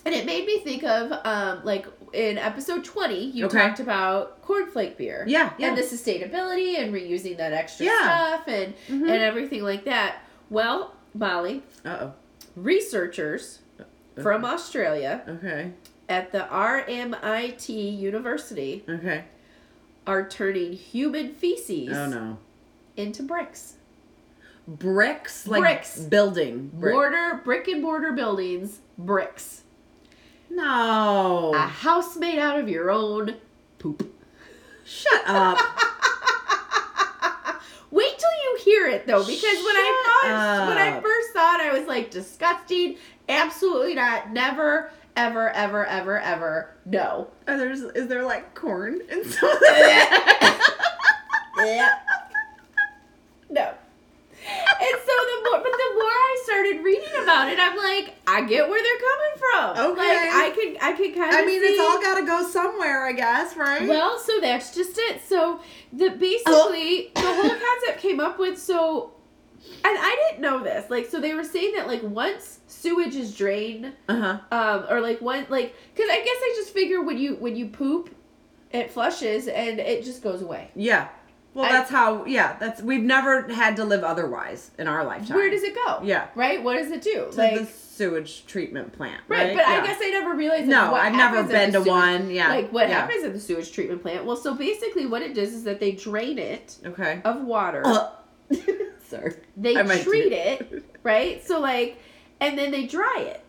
And 0.06 0.14
it 0.14 0.26
made 0.26 0.44
me 0.46 0.58
think 0.60 0.84
of 0.84 1.12
um, 1.24 1.64
like 1.64 1.86
in 2.12 2.36
episode 2.38 2.84
twenty, 2.84 3.24
you 3.30 3.46
Okay. 3.46 3.58
talked 3.58 3.80
about 3.80 4.42
cornflake 4.42 4.96
beer. 4.98 5.24
Yeah, 5.26 5.52
yeah. 5.58 5.68
And 5.68 5.78
the 5.78 5.82
sustainability 5.82 6.78
and 6.78 6.92
reusing 6.92 7.36
that 7.38 7.52
extra 7.52 7.86
Yeah. 7.86 8.00
stuff 8.36 8.48
and 8.48 8.74
Mhm. 8.88 9.02
and 9.02 9.22
everything 9.22 9.62
like 9.62 9.84
that. 9.84 10.16
Well, 10.50 10.94
Molly, 11.14 11.62
Uh 11.84 12.08
researchers 12.54 13.60
from 14.22 14.44
Australia. 14.44 15.22
Okay. 15.28 15.72
at 16.06 16.32
the 16.32 16.46
RMIT 16.50 17.70
University 17.98 18.84
Okay. 18.86 19.24
are 20.06 20.28
turning 20.28 20.74
human 20.74 21.32
feces 21.32 21.96
Oh 21.96 22.06
no. 22.06 22.38
into 22.94 23.22
bricks. 23.22 23.76
Bricks 24.68 25.46
like 25.46 25.60
Bricks. 25.62 25.98
building. 26.00 26.70
Brick. 26.74 26.92
Mortar, 26.94 27.40
brick 27.42 27.68
and 27.68 27.82
mortar 27.82 28.12
buildings, 28.12 28.80
bricks. 28.98 29.62
No. 30.54 31.52
A 31.54 31.58
house 31.58 32.16
made 32.16 32.38
out 32.38 32.58
of 32.58 32.68
your 32.68 32.90
own 32.90 33.36
poop. 33.78 34.10
Shut 34.84 35.22
up. 35.26 35.58
Wait 37.90 38.18
till 38.18 38.30
you 38.42 38.58
hear 38.64 38.86
it 38.88 39.06
though, 39.06 39.24
because 39.24 39.42
when 39.42 39.76
I 39.76 40.20
Shut 40.22 40.22
first 40.22 40.68
when 40.68 40.78
I 40.78 41.00
first 41.00 41.32
saw 41.32 41.54
it, 41.54 41.60
I 41.60 41.72
was 41.78 41.86
like 41.86 42.10
disgusting. 42.10 42.96
Absolutely 43.28 43.94
not. 43.94 44.32
Never, 44.32 44.90
ever, 45.16 45.50
ever, 45.50 45.86
ever, 45.86 46.18
ever. 46.20 46.74
No. 46.84 47.28
Are 47.46 47.56
there's 47.56 47.82
is 47.82 48.08
there 48.08 48.24
like 48.24 48.54
corn 48.54 49.00
in 49.08 49.24
some 49.30 49.48
of 49.50 49.58
the 49.60 50.60
Yeah. 51.58 51.98
No. 53.50 53.60
And 53.62 54.98
so 55.03 55.03
the 55.03 55.03
more, 55.94 56.04
I 56.04 56.42
started 56.44 56.84
reading 56.84 57.22
about 57.22 57.50
it, 57.52 57.58
I'm 57.58 57.76
like, 57.76 58.14
I 58.26 58.42
get 58.42 58.68
where 58.68 58.82
they're 58.82 58.98
coming 58.98 59.34
from. 59.38 59.92
Okay. 59.92 60.16
Like 60.16 60.34
I 60.34 60.50
could 60.54 60.76
I 60.82 60.92
could 60.92 61.14
kind 61.14 61.34
of. 61.34 61.40
I 61.40 61.44
mean, 61.44 61.60
it's 61.62 61.80
all 61.80 62.00
got 62.00 62.20
to 62.20 62.26
go 62.26 62.46
somewhere, 62.48 63.06
I 63.06 63.12
guess, 63.12 63.56
right? 63.56 63.88
Well, 63.88 64.18
so 64.18 64.40
that's 64.40 64.74
just 64.74 64.98
it. 64.98 65.22
So 65.26 65.60
the 65.92 66.10
basically 66.10 67.10
the 67.14 67.20
whole 67.20 67.50
concept 67.50 68.00
came 68.00 68.20
up 68.20 68.38
with 68.38 68.60
so, 68.60 69.12
and 69.62 69.98
I 69.98 70.28
didn't 70.28 70.42
know 70.42 70.62
this. 70.62 70.90
Like, 70.90 71.06
so 71.06 71.20
they 71.20 71.34
were 71.34 71.44
saying 71.44 71.74
that 71.76 71.86
like 71.86 72.02
once 72.02 72.60
sewage 72.66 73.14
is 73.14 73.34
drained, 73.34 73.92
uh 74.08 74.38
huh. 74.50 74.56
um, 74.56 74.86
or 74.90 75.00
like 75.00 75.20
one 75.20 75.46
like, 75.48 75.74
because 75.94 76.10
I 76.10 76.16
guess 76.16 76.36
I 76.36 76.54
just 76.56 76.70
figure 76.72 77.02
when 77.02 77.18
you 77.18 77.36
when 77.36 77.56
you 77.56 77.66
poop, 77.68 78.14
it 78.70 78.90
flushes 78.90 79.48
and 79.48 79.78
it 79.78 80.04
just 80.04 80.22
goes 80.22 80.42
away. 80.42 80.70
Yeah. 80.74 81.08
Well, 81.54 81.64
I- 81.66 81.72
that's 81.72 81.90
how. 81.90 82.24
Yeah, 82.26 82.56
that's 82.58 82.82
we've 82.82 83.02
never 83.02 83.48
had 83.52 83.76
to 83.76 83.84
live 83.84 84.02
otherwise 84.04 84.70
in 84.78 84.86
our 84.88 85.04
lifetime. 85.04 85.36
Where 85.36 85.48
does 85.50 85.62
it 85.62 85.74
go? 85.74 86.00
Yeah. 86.02 86.26
Right. 86.34 86.62
What 86.62 86.76
does 86.76 86.90
it 86.90 87.00
do? 87.02 87.28
To 87.30 87.36
like. 87.38 87.54
the 87.60 87.64
sewage 87.66 88.44
treatment 88.46 88.92
plant. 88.92 89.22
Right, 89.28 89.46
Right, 89.48 89.56
but 89.56 89.66
I 89.66 89.86
guess 89.86 89.98
I 90.02 90.10
never 90.10 90.34
realized. 90.34 90.66
No, 90.66 90.94
I've 90.94 91.14
never 91.14 91.44
been 91.44 91.68
to 91.72 91.78
sewage- 91.78 91.86
one. 91.86 92.30
Yeah. 92.30 92.48
Like 92.48 92.72
what 92.72 92.88
yeah. 92.88 93.00
happens 93.00 93.22
at 93.24 93.32
the 93.32 93.38
sewage 93.40 93.70
treatment 93.72 94.02
plant? 94.02 94.24
Well, 94.24 94.36
so 94.36 94.54
basically, 94.54 95.06
what 95.06 95.22
it 95.22 95.32
does 95.34 95.54
is 95.54 95.62
that 95.64 95.78
they 95.78 95.92
drain 95.92 96.38
it 96.38 96.76
Okay. 96.84 97.20
of 97.24 97.42
water. 97.44 97.82
Uh, 97.86 98.10
sorry. 99.08 99.34
they 99.56 99.74
treat 100.02 100.32
it, 100.32 100.84
right? 101.04 101.46
So 101.46 101.60
like, 101.60 101.98
and 102.40 102.58
then 102.58 102.72
they 102.72 102.86
dry 102.86 103.16
it. 103.28 103.40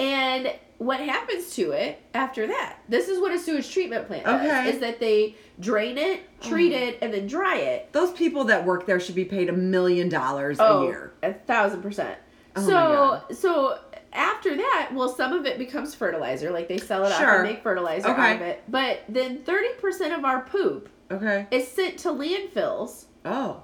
And 0.00 0.52
what 0.78 1.00
happens 1.00 1.54
to 1.56 1.72
it 1.72 2.00
after 2.14 2.46
that? 2.46 2.78
This 2.88 3.08
is 3.08 3.18
what 3.20 3.32
a 3.32 3.38
sewage 3.38 3.70
treatment 3.72 4.06
plant 4.06 4.24
does. 4.24 4.74
Is 4.74 4.80
that 4.80 5.00
they 5.00 5.34
drain 5.60 5.98
it, 5.98 6.22
treat 6.40 6.72
Oh. 6.72 6.78
it, 6.86 6.98
and 7.02 7.12
then 7.12 7.26
dry 7.26 7.56
it. 7.56 7.92
Those 7.92 8.12
people 8.12 8.44
that 8.44 8.64
work 8.64 8.86
there 8.86 9.00
should 9.00 9.14
be 9.16 9.24
paid 9.24 9.48
a 9.48 9.52
million 9.52 10.08
dollars 10.08 10.58
Oh, 10.60 10.82
a 10.82 10.86
year. 10.86 11.12
a 11.22 11.32
thousand 11.34 11.82
percent. 11.82 12.18
Oh 12.56 13.22
so 13.28 13.34
so 13.34 13.78
after 14.12 14.56
that, 14.56 14.90
well, 14.94 15.08
some 15.08 15.32
of 15.32 15.46
it 15.46 15.58
becomes 15.58 15.94
fertilizer. 15.94 16.50
Like 16.50 16.66
they 16.68 16.78
sell 16.78 17.04
it 17.04 17.12
off 17.12 17.18
Sure. 17.18 17.34
and 17.34 17.42
make 17.44 17.62
fertilizer 17.62 18.08
Okay. 18.08 18.20
out 18.22 18.36
of 18.36 18.42
it. 18.42 18.62
But 18.68 19.00
then 19.08 19.38
thirty 19.38 19.68
percent 19.80 20.12
of 20.14 20.24
our 20.24 20.40
poop 20.42 20.88
Okay. 21.10 21.46
is 21.50 21.68
sent 21.68 21.98
to 22.00 22.08
landfills, 22.10 23.04
Oh. 23.24 23.62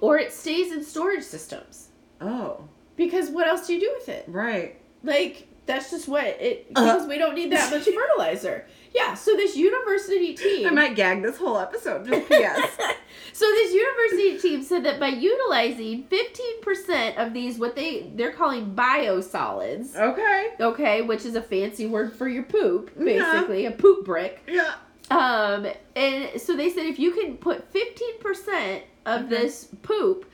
or 0.00 0.18
it 0.18 0.32
stays 0.32 0.72
in 0.72 0.82
storage 0.84 1.22
systems. 1.24 1.88
Oh. 2.20 2.64
Because 2.96 3.30
what 3.30 3.46
else 3.46 3.66
do 3.66 3.74
you 3.74 3.80
do 3.80 3.92
with 3.96 4.08
it? 4.08 4.24
Right. 4.28 4.76
Like 5.04 5.47
that's 5.68 5.90
just 5.92 6.08
what 6.08 6.24
it 6.24 6.66
Uh. 6.74 6.82
because 6.84 7.06
we 7.06 7.16
don't 7.18 7.36
need 7.36 7.52
that 7.52 7.70
much 7.70 7.84
fertilizer. 7.94 8.66
Yeah. 8.92 9.14
So 9.14 9.36
this 9.36 9.54
university 9.54 10.34
team. 10.34 10.66
I 10.66 10.70
might 10.70 10.96
gag 10.96 11.22
this 11.22 11.36
whole 11.36 11.58
episode. 11.58 12.06
Just 12.08 12.28
P.S. 12.28 12.70
so 13.32 13.44
this 13.44 13.72
university 13.72 14.38
team 14.38 14.62
said 14.64 14.82
that 14.84 14.98
by 14.98 15.08
utilizing 15.08 16.04
15% 16.04 17.16
of 17.18 17.32
these 17.32 17.58
what 17.58 17.76
they 17.76 18.10
they're 18.16 18.32
calling 18.32 18.74
biosolids 18.74 19.94
okay. 19.96 20.48
okay 20.60 21.02
which 21.02 21.24
is 21.24 21.34
a 21.36 21.42
fancy 21.42 21.86
word 21.86 22.12
for 22.12 22.28
your 22.28 22.42
poop 22.44 22.90
Yeah. 22.98 23.04
basically 23.04 23.66
a 23.66 23.70
poop 23.70 24.04
brick 24.04 24.42
Yeah. 24.48 24.74
um 25.10 25.66
and 25.94 26.40
so 26.40 26.56
they 26.56 26.70
said 26.70 26.86
if 26.86 26.98
you 26.98 27.12
can 27.12 27.36
put 27.36 27.70
15% 27.72 28.82
of 29.06 29.22
Mhm. 29.22 29.28
this 29.28 29.68
poop 29.82 30.24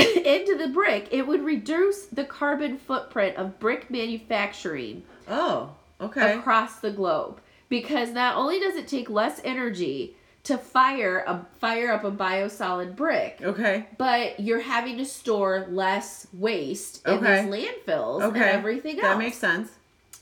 into 0.24 0.56
the 0.56 0.68
brick 0.68 1.08
it 1.10 1.26
would 1.26 1.42
reduce 1.44 2.06
the 2.06 2.24
carbon 2.24 2.78
footprint 2.78 3.36
of 3.36 3.58
brick 3.60 3.90
manufacturing 3.90 5.02
Oh. 5.28 5.74
Okay. 6.00 6.38
across 6.38 6.76
the 6.80 6.90
globe 6.90 7.40
because 7.68 8.10
not 8.10 8.36
only 8.36 8.58
does 8.58 8.74
it 8.76 8.88
take 8.88 9.10
less 9.10 9.40
energy 9.44 10.16
to 10.44 10.56
fire 10.56 11.22
a 11.26 11.44
fire 11.58 11.92
up 11.92 12.04
a 12.04 12.10
biosolid 12.10 12.96
brick 12.96 13.38
Okay. 13.42 13.86
but 13.98 14.40
you're 14.40 14.60
having 14.60 14.96
to 14.96 15.04
store 15.04 15.66
less 15.70 16.26
waste 16.32 17.06
in 17.06 17.12
Okay. 17.14 17.42
these 17.44 17.52
landfills 17.52 18.22
and 18.24 18.34
Okay. 18.36 18.48
everything 18.48 18.94
else. 18.98 19.02
That 19.02 19.18
makes 19.18 19.36
sense. 19.36 19.70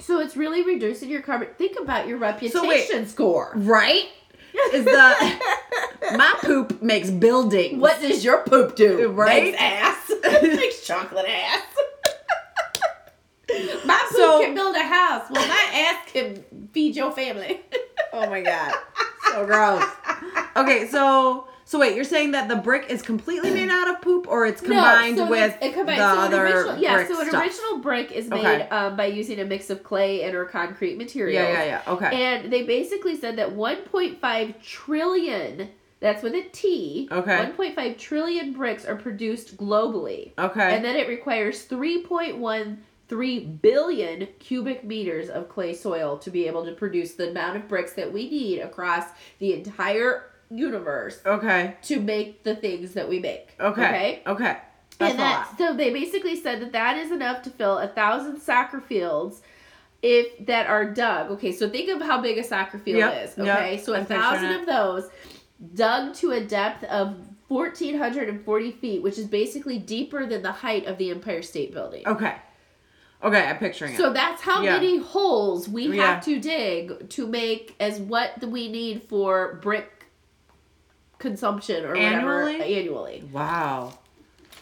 so 0.00 0.18
it's 0.20 0.36
really 0.36 0.62
reducing 0.64 1.08
your 1.08 1.22
carbon. 1.22 1.48
Think 1.56 1.78
about 1.80 2.06
your 2.08 2.18
reputation 2.18 2.68
wait. 2.68 3.08
score. 3.08 3.52
Right? 3.54 4.08
Is 4.72 4.84
the 4.84 5.40
my 6.16 6.34
poop 6.42 6.82
makes 6.82 7.10
buildings. 7.10 7.80
What 7.80 8.00
does 8.00 8.24
your 8.24 8.42
poop 8.44 8.76
do? 8.76 9.08
Right? 9.10 9.44
Makes 9.44 9.58
ass. 9.60 10.04
It 10.10 10.56
makes 10.56 10.86
chocolate 10.86 11.26
ass. 11.28 11.62
my 13.84 13.98
poop 14.10 14.16
So- 14.18 14.40
can 14.40 14.54
build 14.54 14.76
a 14.76 14.82
house. 14.82 15.26
Well, 15.30 15.46
my 15.46 15.70
ass 15.74 16.10
can 16.12 16.44
feed 16.72 16.96
your 16.96 17.12
family. 17.12 17.60
Oh 18.12 18.28
my 18.28 18.40
god. 18.42 18.74
So 19.32 19.44
gross. 19.46 19.84
Okay, 20.56 20.88
so 20.88 21.46
so 21.68 21.78
wait, 21.78 21.94
you're 21.94 22.02
saying 22.02 22.30
that 22.30 22.48
the 22.48 22.56
brick 22.56 22.86
is 22.88 23.02
completely 23.02 23.50
made 23.50 23.68
out 23.68 23.88
of 23.90 24.00
poop 24.00 24.26
or 24.26 24.46
it's 24.46 24.62
combined 24.62 25.16
no, 25.18 25.26
so 25.26 25.30
with 25.30 25.54
it 25.60 25.74
combines, 25.74 25.98
the 25.98 26.14
so 26.14 26.20
other 26.20 26.46
original, 26.46 26.78
yeah, 26.78 26.94
brick 26.94 27.08
so 27.08 27.20
an 27.20 27.28
stuff? 27.28 27.42
original 27.42 27.78
brick 27.80 28.10
is 28.10 28.28
made 28.30 28.38
Okay. 28.40 28.68
um, 28.70 28.96
by 28.96 29.04
using 29.04 29.38
a 29.38 29.44
mix 29.44 29.68
of 29.68 29.82
clay 29.84 30.22
and 30.22 30.34
or 30.34 30.46
concrete 30.46 30.96
materials. 30.96 31.34
Yeah, 31.34 31.52
yeah, 31.52 31.82
yeah. 31.86 31.92
Okay. 31.92 32.22
And 32.24 32.50
they 32.50 32.62
basically 32.62 33.16
said 33.16 33.36
that 33.36 33.50
1.5 33.50 34.62
trillion, 34.62 35.68
that's 36.00 36.22
with 36.22 36.32
a 36.34 36.42
T, 36.52 37.06
Okay. 37.12 37.52
1.5 37.54 37.98
trillion 37.98 38.54
bricks 38.54 38.86
are 38.86 38.96
produced 38.96 39.58
globally. 39.58 40.32
okay. 40.38 40.74
And 40.74 40.82
then 40.82 40.96
it 40.96 41.06
requires 41.06 41.66
3.13 41.66 43.60
billion 43.60 44.28
cubic 44.38 44.84
meters 44.84 45.28
of 45.28 45.48
clay 45.50 45.74
soil 45.74 46.16
to 46.18 46.30
be 46.30 46.46
able 46.46 46.64
to 46.64 46.72
produce 46.72 47.12
the 47.14 47.28
amount 47.30 47.56
of 47.58 47.68
bricks 47.68 47.92
that 47.92 48.10
we 48.12 48.30
need 48.30 48.60
across 48.60 49.04
the 49.38 49.52
entire 49.52 50.30
universe 50.50 51.20
okay. 51.26 51.76
to 51.82 52.00
make 52.00 52.42
the 52.42 52.56
things 52.56 52.94
that 52.94 53.08
we 53.08 53.18
make. 53.18 53.54
Okay. 53.60 54.22
Okay. 54.26 54.56
That's 54.98 55.12
and 55.12 55.20
a 55.20 55.22
that 55.22 55.46
lot. 55.48 55.58
so 55.58 55.74
they 55.76 55.92
basically 55.92 56.34
said 56.36 56.60
that 56.60 56.72
that 56.72 56.96
is 56.96 57.12
enough 57.12 57.42
to 57.42 57.50
fill 57.50 57.78
a 57.78 57.88
thousand 57.88 58.40
soccer 58.40 58.80
fields 58.80 59.42
if 60.02 60.46
that 60.46 60.66
are 60.66 60.84
dug. 60.92 61.30
Okay, 61.32 61.52
so 61.52 61.68
think 61.68 61.88
of 61.90 62.00
how 62.00 62.20
big 62.20 62.38
a 62.38 62.44
soccer 62.44 62.78
field 62.78 62.98
Yep, 62.98 63.24
is. 63.28 63.38
yep, 63.38 63.58
Okay, 63.58 63.78
so 63.78 63.94
a 63.94 64.04
thousand 64.04 64.52
of 64.52 64.66
those 64.66 65.08
dug 65.74 66.14
to 66.14 66.32
a 66.32 66.40
depth 66.40 66.84
of 66.84 67.16
fourteen 67.48 67.96
hundred 67.98 68.28
and 68.28 68.44
forty 68.44 68.70
feet, 68.72 69.02
which 69.02 69.18
is 69.18 69.26
basically 69.26 69.78
deeper 69.78 70.26
than 70.26 70.42
the 70.42 70.52
height 70.52 70.86
of 70.86 70.98
the 70.98 71.10
Empire 71.10 71.42
State 71.42 71.72
Building. 71.72 72.06
Okay. 72.06 72.34
Okay, 73.22 73.44
I'm 73.44 73.58
picturing 73.58 73.96
So 73.96 74.04
it. 74.04 74.06
So 74.06 74.12
that's 74.12 74.42
how 74.42 74.62
Yeah. 74.62 74.74
many 74.74 74.98
holes 74.98 75.68
we 75.68 75.88
Yeah. 75.96 76.14
have 76.14 76.24
to 76.26 76.38
dig 76.38 77.08
to 77.10 77.26
make 77.26 77.74
as 77.80 77.98
what 77.98 78.40
we 78.44 78.70
need 78.70 79.02
for 79.08 79.58
brick 79.62 79.97
consumption 81.18 81.84
or 81.84 81.88
whatever 81.88 82.42
Annually? 82.48 82.76
annually, 82.78 83.24
Wow. 83.32 83.98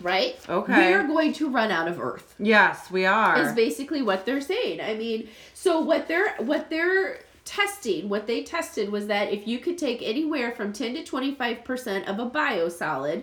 right? 0.01 0.37
Okay. 0.49 0.89
We 0.89 0.95
are 0.95 1.05
going 1.07 1.33
to 1.35 1.49
run 1.51 1.71
out 1.71 1.89
of 1.89 2.01
earth. 2.01 2.35
Yes, 2.39 2.91
we 2.91 3.05
are. 3.07 3.39
is 3.41 3.53
basically 3.53 4.03
what 4.03 4.27
they're 4.27 4.41
saying. 4.41 4.81
I 4.81 4.95
mean, 4.95 5.29
so 5.55 5.81
what 5.81 6.09
they're 6.09 6.35
what 6.39 6.71
they're 6.71 7.21
testing, 7.45 8.09
what 8.09 8.27
they 8.27 8.43
tested 8.43 8.91
was 8.91 9.07
that 9.07 9.33
if 9.33 9.47
you 9.47 9.59
could 9.59 9.79
take 9.79 10.03
anywhere 10.03 10.51
from 10.53 10.73
10 10.73 10.95
to 10.97 11.03
25% 11.05 12.09
of 12.09 12.19
a 12.19 12.29
biosolid, 12.29 13.23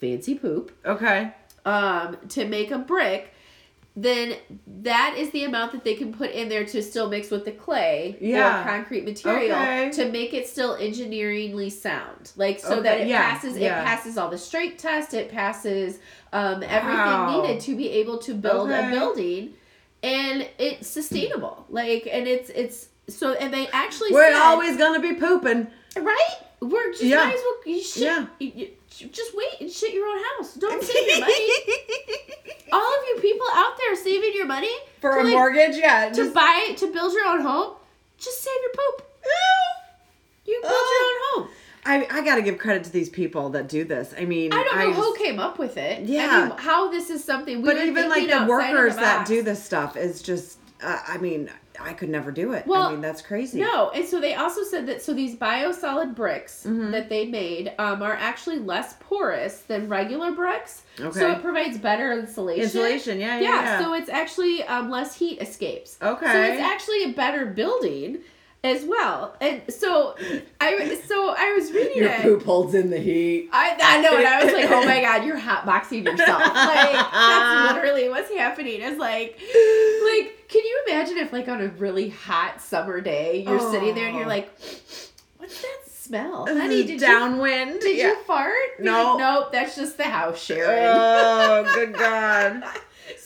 fancy 0.00 0.36
poop, 0.38 0.70
okay. 0.86 1.32
um, 1.64 2.16
to 2.28 2.44
make 2.46 2.70
a 2.70 2.78
brick, 2.78 3.32
then 3.98 4.36
that 4.82 5.14
is 5.16 5.30
the 5.30 5.44
amount 5.44 5.72
that 5.72 5.82
they 5.82 5.94
can 5.94 6.12
put 6.12 6.30
in 6.30 6.50
there 6.50 6.64
to 6.66 6.82
still 6.82 7.08
mix 7.08 7.30
with 7.30 7.46
the 7.46 7.50
clay 7.52 8.16
Yeah. 8.20 8.60
or 8.60 8.64
concrete 8.68 9.04
material 9.06 9.56
Okay. 9.56 9.90
to 9.92 10.10
make 10.12 10.34
it 10.34 10.46
still 10.46 10.76
engineeringly 10.76 11.70
sound. 11.72 12.32
Like 12.36 12.60
so 12.60 12.74
Okay, 12.74 12.82
that 12.82 13.00
it 13.00 13.06
yeah, 13.08 13.22
passes 13.32 13.56
yeah. 13.56 13.80
it 13.80 13.84
passes 13.86 14.18
all 14.18 14.28
the 14.28 14.36
strength 14.36 14.76
test, 14.82 15.14
it 15.14 15.30
passes 15.30 15.98
um, 16.34 16.62
everything 16.62 16.98
Wow. 16.98 17.40
needed 17.42 17.60
to 17.62 17.74
be 17.74 17.88
able 17.92 18.18
to 18.18 18.34
build 18.34 18.70
Okay. 18.70 18.86
a 18.86 18.90
building 18.90 19.54
and 20.02 20.46
it's 20.58 20.86
sustainable. 20.86 21.64
Like 21.70 22.06
and 22.12 22.28
it's 22.28 22.50
it's 22.50 22.88
so 23.08 23.32
and 23.32 23.52
they 23.54 23.66
actually 23.68 24.12
We're 24.12 24.30
said, 24.30 24.42
always 24.42 24.76
gonna 24.76 25.00
be 25.00 25.14
pooping. 25.14 25.68
right? 25.96 26.34
We're 26.60 26.90
just 26.90 27.02
Yeah. 27.04 27.24
might 27.24 27.34
as 27.34 27.40
well 27.40 27.56
you 27.64 27.82
shit 27.82 28.02
Yeah. 28.02 28.26
you- 28.40 28.68
just 28.90 29.36
wait 29.36 29.60
and 29.60 29.70
shit 29.70 29.92
your 29.92 30.06
own 30.06 30.22
house. 30.36 30.54
Don't 30.54 30.82
save 30.82 31.06
your 31.08 31.20
money. 31.20 31.48
All 32.72 32.80
of 32.98 33.00
you 33.08 33.18
people 33.20 33.46
out 33.54 33.76
there 33.78 33.96
saving 33.96 34.32
your 34.34 34.46
money 34.46 34.70
For 35.00 35.12
to, 35.14 35.20
a 35.20 35.22
like, 35.22 35.32
mortgage, 35.32 35.76
yeah. 35.76 36.08
to 36.08 36.14
just- 36.14 36.34
buy 36.34 36.74
to 36.76 36.92
build 36.92 37.12
your 37.12 37.26
own 37.26 37.40
home, 37.42 37.74
just 38.18 38.42
save 38.42 38.54
your 38.62 38.72
poop. 38.72 39.06
You 40.46 40.60
build 40.62 40.72
Oh. 40.74 41.32
your 41.36 41.42
own 41.42 41.48
home. 41.48 41.56
I, 41.84 42.18
I 42.18 42.24
gotta 42.24 42.42
give 42.42 42.58
credit 42.58 42.84
to 42.84 42.90
these 42.92 43.08
people 43.08 43.50
that 43.50 43.68
do 43.68 43.84
this. 43.84 44.14
I 44.18 44.24
mean, 44.24 44.52
I 44.52 44.62
don't 44.64 44.76
know 44.78 44.92
who 44.92 45.02
just- 45.12 45.18
came 45.18 45.38
up 45.40 45.58
with 45.58 45.76
it. 45.76 45.98
I 46.00 46.02
Yeah. 46.02 46.48
mean, 46.48 46.58
how 46.58 46.90
this 46.90 47.10
is 47.10 47.22
something. 47.22 47.62
We 47.62 47.68
But 47.68 47.84
even 47.84 48.08
like 48.08 48.28
the 48.28 48.46
workers 48.48 48.96
that 48.96 49.26
do 49.26 49.42
this 49.42 49.62
stuff 49.62 49.96
is 49.96 50.22
just. 50.22 50.58
Uh, 50.82 50.98
I 51.08 51.16
mean, 51.18 51.48
I 51.80 51.92
could 51.92 52.08
never 52.08 52.30
do 52.32 52.52
it. 52.52 52.66
Well, 52.66 52.82
I 52.84 52.90
mean, 52.92 53.00
that's 53.00 53.22
crazy. 53.22 53.60
No, 53.60 53.90
and 53.90 54.06
so 54.06 54.20
they 54.20 54.34
also 54.34 54.62
said 54.62 54.86
that 54.86 55.02
so 55.02 55.12
these 55.14 55.36
biosolid 55.36 56.14
bricks 56.14 56.64
Mhm. 56.66 56.90
that 56.92 57.08
they 57.08 57.26
made 57.26 57.72
um, 57.78 58.02
are 58.02 58.14
actually 58.14 58.58
less 58.58 58.94
porous 59.00 59.58
than 59.60 59.88
regular 59.88 60.32
bricks. 60.32 60.82
Okay. 61.00 61.18
So 61.18 61.30
it 61.32 61.42
provides 61.42 61.78
better 61.78 62.12
insulation. 62.12 62.64
Insulation, 62.64 63.20
yeah, 63.20 63.38
yeah, 63.38 63.40
Yeah, 63.40 63.62
yeah. 63.62 63.80
so 63.80 63.92
it's 63.94 64.08
actually 64.08 64.62
um, 64.64 64.90
less 64.90 65.16
heat 65.16 65.40
escapes. 65.40 65.96
Okay. 66.02 66.26
So 66.32 66.42
it's 66.42 66.62
actually 66.62 67.04
a 67.04 67.12
better 67.12 67.46
building 67.46 68.18
as 68.64 68.84
well. 68.84 69.36
And 69.40 69.62
so 69.68 70.16
I 70.60 70.98
so 71.06 71.34
I 71.38 71.52
was 71.56 71.70
reading 71.72 71.98
Your 71.98 72.10
it. 72.10 72.22
poop 72.22 72.42
holds 72.44 72.74
in 72.74 72.90
the 72.90 72.98
heat. 72.98 73.48
I, 73.52 73.76
I 73.80 74.00
know, 74.00 74.16
and 74.16 74.26
I 74.26 74.44
was 74.44 74.52
like, 74.52 74.68
oh 74.70 74.84
my 74.86 75.00
god, 75.02 75.24
you're 75.24 75.38
hotboxing 75.38 76.04
yourself. 76.04 76.40
Like, 76.40 76.52
that's 76.52 76.52
literally 76.52 77.25
what's 78.16 78.32
happening. 78.34 78.80
Is 78.80 78.98
like, 78.98 79.38
like, 79.40 80.46
can 80.48 80.64
you 80.64 80.84
imagine 80.88 81.18
if, 81.18 81.32
like, 81.32 81.48
on 81.48 81.60
a 81.60 81.68
really 81.68 82.08
hot 82.08 82.60
summer 82.60 83.00
day, 83.00 83.42
you're 83.46 83.60
sitting 83.70 83.94
there 83.94 84.06
and 84.08 84.16
you're 84.16 84.24
Oh. 84.26 84.28
like, 84.28 84.50
what's 85.36 85.60
that 85.62 85.78
smell? 85.86 86.46
Honey, 86.46 86.82
did 86.84 86.90
you, 86.90 86.98
downwind. 86.98 87.80
did 87.80 87.96
yeah. 87.98 88.08
you 88.08 88.16
fart? 88.24 88.54
No. 88.80 89.16
nope, 89.18 89.52
that's 89.52 89.76
just 89.76 89.96
the 89.96 90.04
house, 90.04 90.42
Sharon. 90.42 90.84
Oh, 90.96 91.70
good 91.74 91.92
God. 91.98 92.62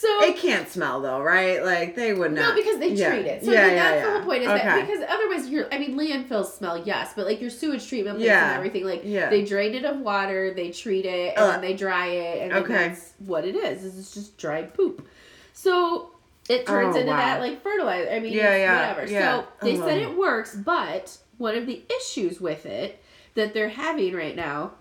So, 0.01 0.23
It 0.25 0.37
can't 0.39 0.67
smell 0.69 1.01
though, 1.03 1.21
right? 1.21 1.63
Like 1.63 1.95
they 1.95 2.15
would 2.15 2.33
not. 2.33 2.51
no, 2.51 2.55
because 2.55 2.79
they 2.79 2.89
Yeah. 2.93 3.11
treat 3.11 3.27
it. 3.27 3.45
So 3.45 3.53
Yeah, 3.53 3.67
yeah, 3.67 3.75
that's 3.75 4.07
the 4.07 4.11
whole 4.13 4.23
point 4.23 4.43
is 4.43 4.49
Okay. 4.49 4.63
that 4.63 4.87
because 4.87 5.05
otherwise 5.09 5.49
you're 5.51 5.67
I 5.73 5.79
mean 5.79 5.95
landfills 5.99 6.57
smell, 6.57 6.79
yes, 6.79 7.13
but 7.15 7.27
like 7.27 7.41
your 7.41 7.51
sewage 7.51 7.87
treatment 7.87 8.19
plants 8.19 8.43
and 8.43 8.57
everything, 8.57 8.85
like 8.85 9.03
Yeah. 9.05 9.29
they 9.29 9.45
drain 9.45 9.75
it 9.75 9.85
of 9.85 9.99
water, 10.01 10.55
they 10.55 10.71
treat 10.71 11.05
it, 11.05 11.35
and 11.37 11.51
then 11.51 11.61
they 11.61 11.75
dry 11.75 12.07
it, 12.07 12.43
and 12.43 12.53
Okay. 12.65 12.73
that's 12.73 13.13
what 13.19 13.45
it 13.45 13.55
is. 13.57 13.85
Is 13.85 13.99
it's 13.99 14.15
just 14.15 14.39
dried 14.39 14.73
poop. 14.73 15.07
So 15.53 16.13
it 16.49 16.67
turns 16.67 16.97
Oh, 16.97 17.01
into 17.01 17.11
wow. 17.13 17.19
that 17.19 17.41
like 17.41 17.63
fertilizer. 17.63 18.11
I 18.11 18.21
mean, 18.21 18.33
Yeah, 18.33 18.51
it's 18.53 18.61
yeah, 18.61 18.93
whatever. 18.95 19.07
So 19.07 19.45
they 19.63 19.77
said 19.77 19.99
uh-huh. 20.03 20.11
it 20.13 20.17
works, 20.19 20.55
but 20.57 21.19
one 21.37 21.57
of 21.57 21.67
the 21.67 21.83
issues 21.99 22.41
with 22.41 22.65
it 22.65 23.03
that 23.35 23.53
they're 23.55 23.69
having 23.69 24.15
right 24.15 24.35
now 24.35 24.73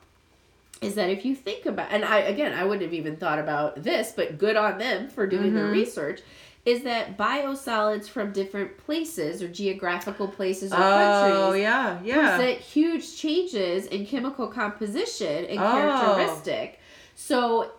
is 0.82 0.96
that 0.96 1.10
if 1.10 1.26
you 1.26 1.36
think 1.36 1.66
about 1.66 1.88
and 1.92 2.06
I 2.06 2.20
again 2.20 2.54
I 2.54 2.64
wouldn't 2.64 2.84
have 2.84 2.94
even 2.94 3.18
thought 3.18 3.40
about 3.40 3.84
this, 3.84 4.14
but 4.16 4.38
good 4.38 4.56
on 4.56 4.78
them 4.78 5.08
for 5.10 5.28
doing 5.28 5.54
the 5.54 5.62
Mhm. 5.62 5.72
research, 5.72 6.22
is 6.66 6.84
that 6.84 7.18
biosolids 7.18 8.08
from 8.08 8.32
different 8.32 8.78
places 8.78 9.42
or 9.42 9.48
geographical 9.48 10.28
places 10.28 10.72
or 10.74 10.78
Oh 10.78 10.80
countries 11.52 11.62
yeah, 11.64 11.98
yeah. 12.04 12.38
present 12.38 12.60
huge 12.60 13.16
changes 13.18 13.86
in 13.88 14.06
chemical 14.06 14.48
composition 14.48 15.46
and 15.46 15.60
Oh. 15.60 15.72
characteristic. 15.72 16.80
So 17.16 17.72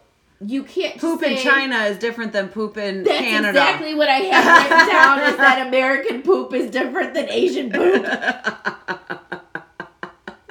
you 0.42 0.62
can't 0.62 0.96
Poop 0.98 1.22
in 1.22 1.36
China 1.36 1.76
is 1.84 1.98
different 1.98 2.32
than 2.32 2.48
poop 2.48 2.78
in 2.78 3.04
That's 3.04 3.18
Canada. 3.18 3.50
exactly 3.58 3.94
what 3.94 4.08
I 4.08 4.14
have 4.16 4.62
written 4.70 4.88
down 4.88 5.20
is 5.32 5.36
that 5.36 5.66
American 5.68 6.22
poop 6.22 6.54
is 6.54 6.70
different 6.70 7.12
than 7.12 7.28
Asian 7.28 7.70
poop. 7.70 8.06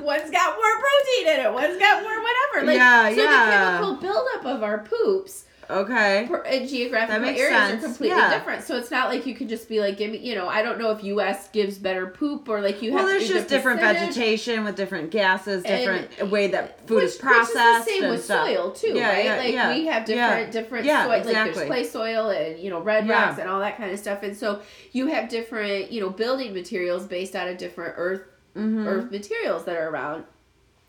One's 0.10 0.32
got 0.32 0.56
more 0.56 0.74
protein 0.80 1.40
in 1.40 1.46
it. 1.46 1.54
One's 1.54 1.78
got 1.80 2.02
more 2.02 2.20
whatever. 2.20 2.66
Like, 2.68 2.78
Yeah, 2.78 3.10
so 3.10 3.16
yeah. 3.16 3.46
the 3.46 3.78
chemical 3.78 3.96
buildup 4.02 4.46
of 4.58 4.64
our 4.64 4.80
poops 4.80 5.46
okay. 5.70 6.26
per- 6.28 6.42
in 6.46 6.68
geographical 6.68 7.26
areas 7.30 7.50
sense. 7.50 7.84
are 7.84 7.86
completely 7.86 8.18
Yeah. 8.18 8.34
different. 8.34 8.64
So 8.64 8.76
it's 8.76 8.90
not 8.90 9.10
like 9.10 9.26
you 9.28 9.36
can 9.36 9.48
just 9.48 9.70
be 9.70 9.80
like, 9.80 9.98
give 9.98 10.10
me, 10.12 10.18
you 10.18 10.34
know, 10.34 10.48
I 10.48 10.64
don't 10.64 10.80
know 10.80 10.90
if 10.92 11.04
U.S. 11.04 11.48
gives 11.50 11.78
better 11.78 12.08
poop 12.08 12.50
or 12.50 12.60
like 12.60 12.82
you 12.82 12.92
Well, 12.94 13.02
have. 13.04 13.10
there's 13.10 13.28
to 13.28 13.34
just 13.36 13.50
different 13.50 13.80
vegetation 13.82 14.64
with 14.64 14.76
different 14.76 15.12
gases, 15.12 15.64
And- 15.64 15.78
different 16.10 16.32
way 16.32 16.48
that 16.48 16.88
food 16.88 16.96
which, 16.96 17.04
is 17.06 17.16
processed. 17.18 17.54
Which 17.56 17.60
is 17.60 17.86
the 17.86 17.92
same 17.92 18.04
and 18.06 18.12
with 18.12 18.24
stuff. 18.26 18.48
soil 18.48 18.72
too, 18.72 18.94
Yeah, 18.96 19.10
right? 19.10 19.26
yeah, 19.26 19.38
like 19.38 19.54
yeah. 19.54 19.74
we 19.76 19.86
have 19.86 20.06
different 20.06 20.52
different 20.52 20.86
soil. 20.88 21.08
Like 21.08 21.24
there's 21.24 21.56
clay 21.62 21.84
soil 21.84 22.30
and 22.30 22.60
you 22.60 22.72
know 22.72 22.80
red 22.82 23.08
rocks 23.08 23.38
and 23.40 23.48
all 23.48 23.60
that 23.60 23.78
kind 23.78 23.92
of 23.92 24.00
stuff. 24.00 24.24
And 24.24 24.36
so 24.36 24.62
you 24.92 25.06
have 25.08 25.30
different 25.30 25.92
you 25.92 26.02
know 26.02 26.10
building 26.10 26.52
materials 26.54 27.06
based 27.06 27.36
out 27.36 27.48
of 27.48 27.58
different 27.58 27.94
earth 27.98 28.22
Mhm. 28.56 28.86
earth 28.88 29.12
materials 29.12 29.66
that 29.66 29.76
are 29.78 29.90
around. 29.90 30.26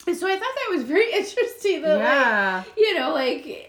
And 0.07 0.17
so 0.17 0.27
I 0.27 0.33
thought 0.33 0.41
that 0.41 0.69
was 0.71 0.83
very 0.85 1.13
interesting. 1.13 1.83
That 1.83 1.99
like 1.99 2.01
Yeah. 2.01 2.63
you 2.77 2.99
know 2.99 3.13
like. 3.13 3.67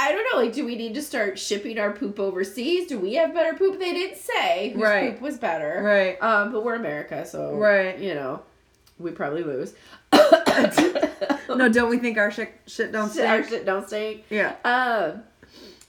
I 0.00 0.12
don't 0.12 0.24
know. 0.32 0.40
Like, 0.44 0.52
do 0.52 0.64
we 0.64 0.76
need 0.76 0.94
to 0.94 1.02
start 1.02 1.40
shipping 1.40 1.76
our 1.80 1.90
poop 1.90 2.20
overseas? 2.20 2.86
Do 2.86 3.00
we 3.00 3.14
have 3.14 3.34
better 3.34 3.58
poop? 3.58 3.80
They 3.80 3.92
didn't 3.92 4.16
say 4.18 4.68
whose 4.70 4.80
Right. 4.80 5.10
poop 5.14 5.20
was 5.20 5.38
better. 5.38 5.80
Right. 5.82 6.22
Um, 6.22 6.52
but 6.52 6.64
we're 6.64 6.76
America, 6.76 7.26
so 7.26 7.54
Right. 7.56 7.98
You 7.98 8.14
know, 8.14 8.42
we 9.00 9.10
probably 9.10 9.42
lose. 9.42 9.74
No, 11.48 11.68
don't 11.68 11.88
we 11.90 11.98
think 11.98 12.18
our 12.18 12.30
shit, 12.30 12.52
shit 12.66 12.92
don't 12.92 13.12
Shit, 13.12 13.26
our 13.28 13.42
shit 13.42 13.64
don't 13.64 13.86
stink. 13.86 14.24
Yeah. 14.30 14.54
Um, 14.64 15.22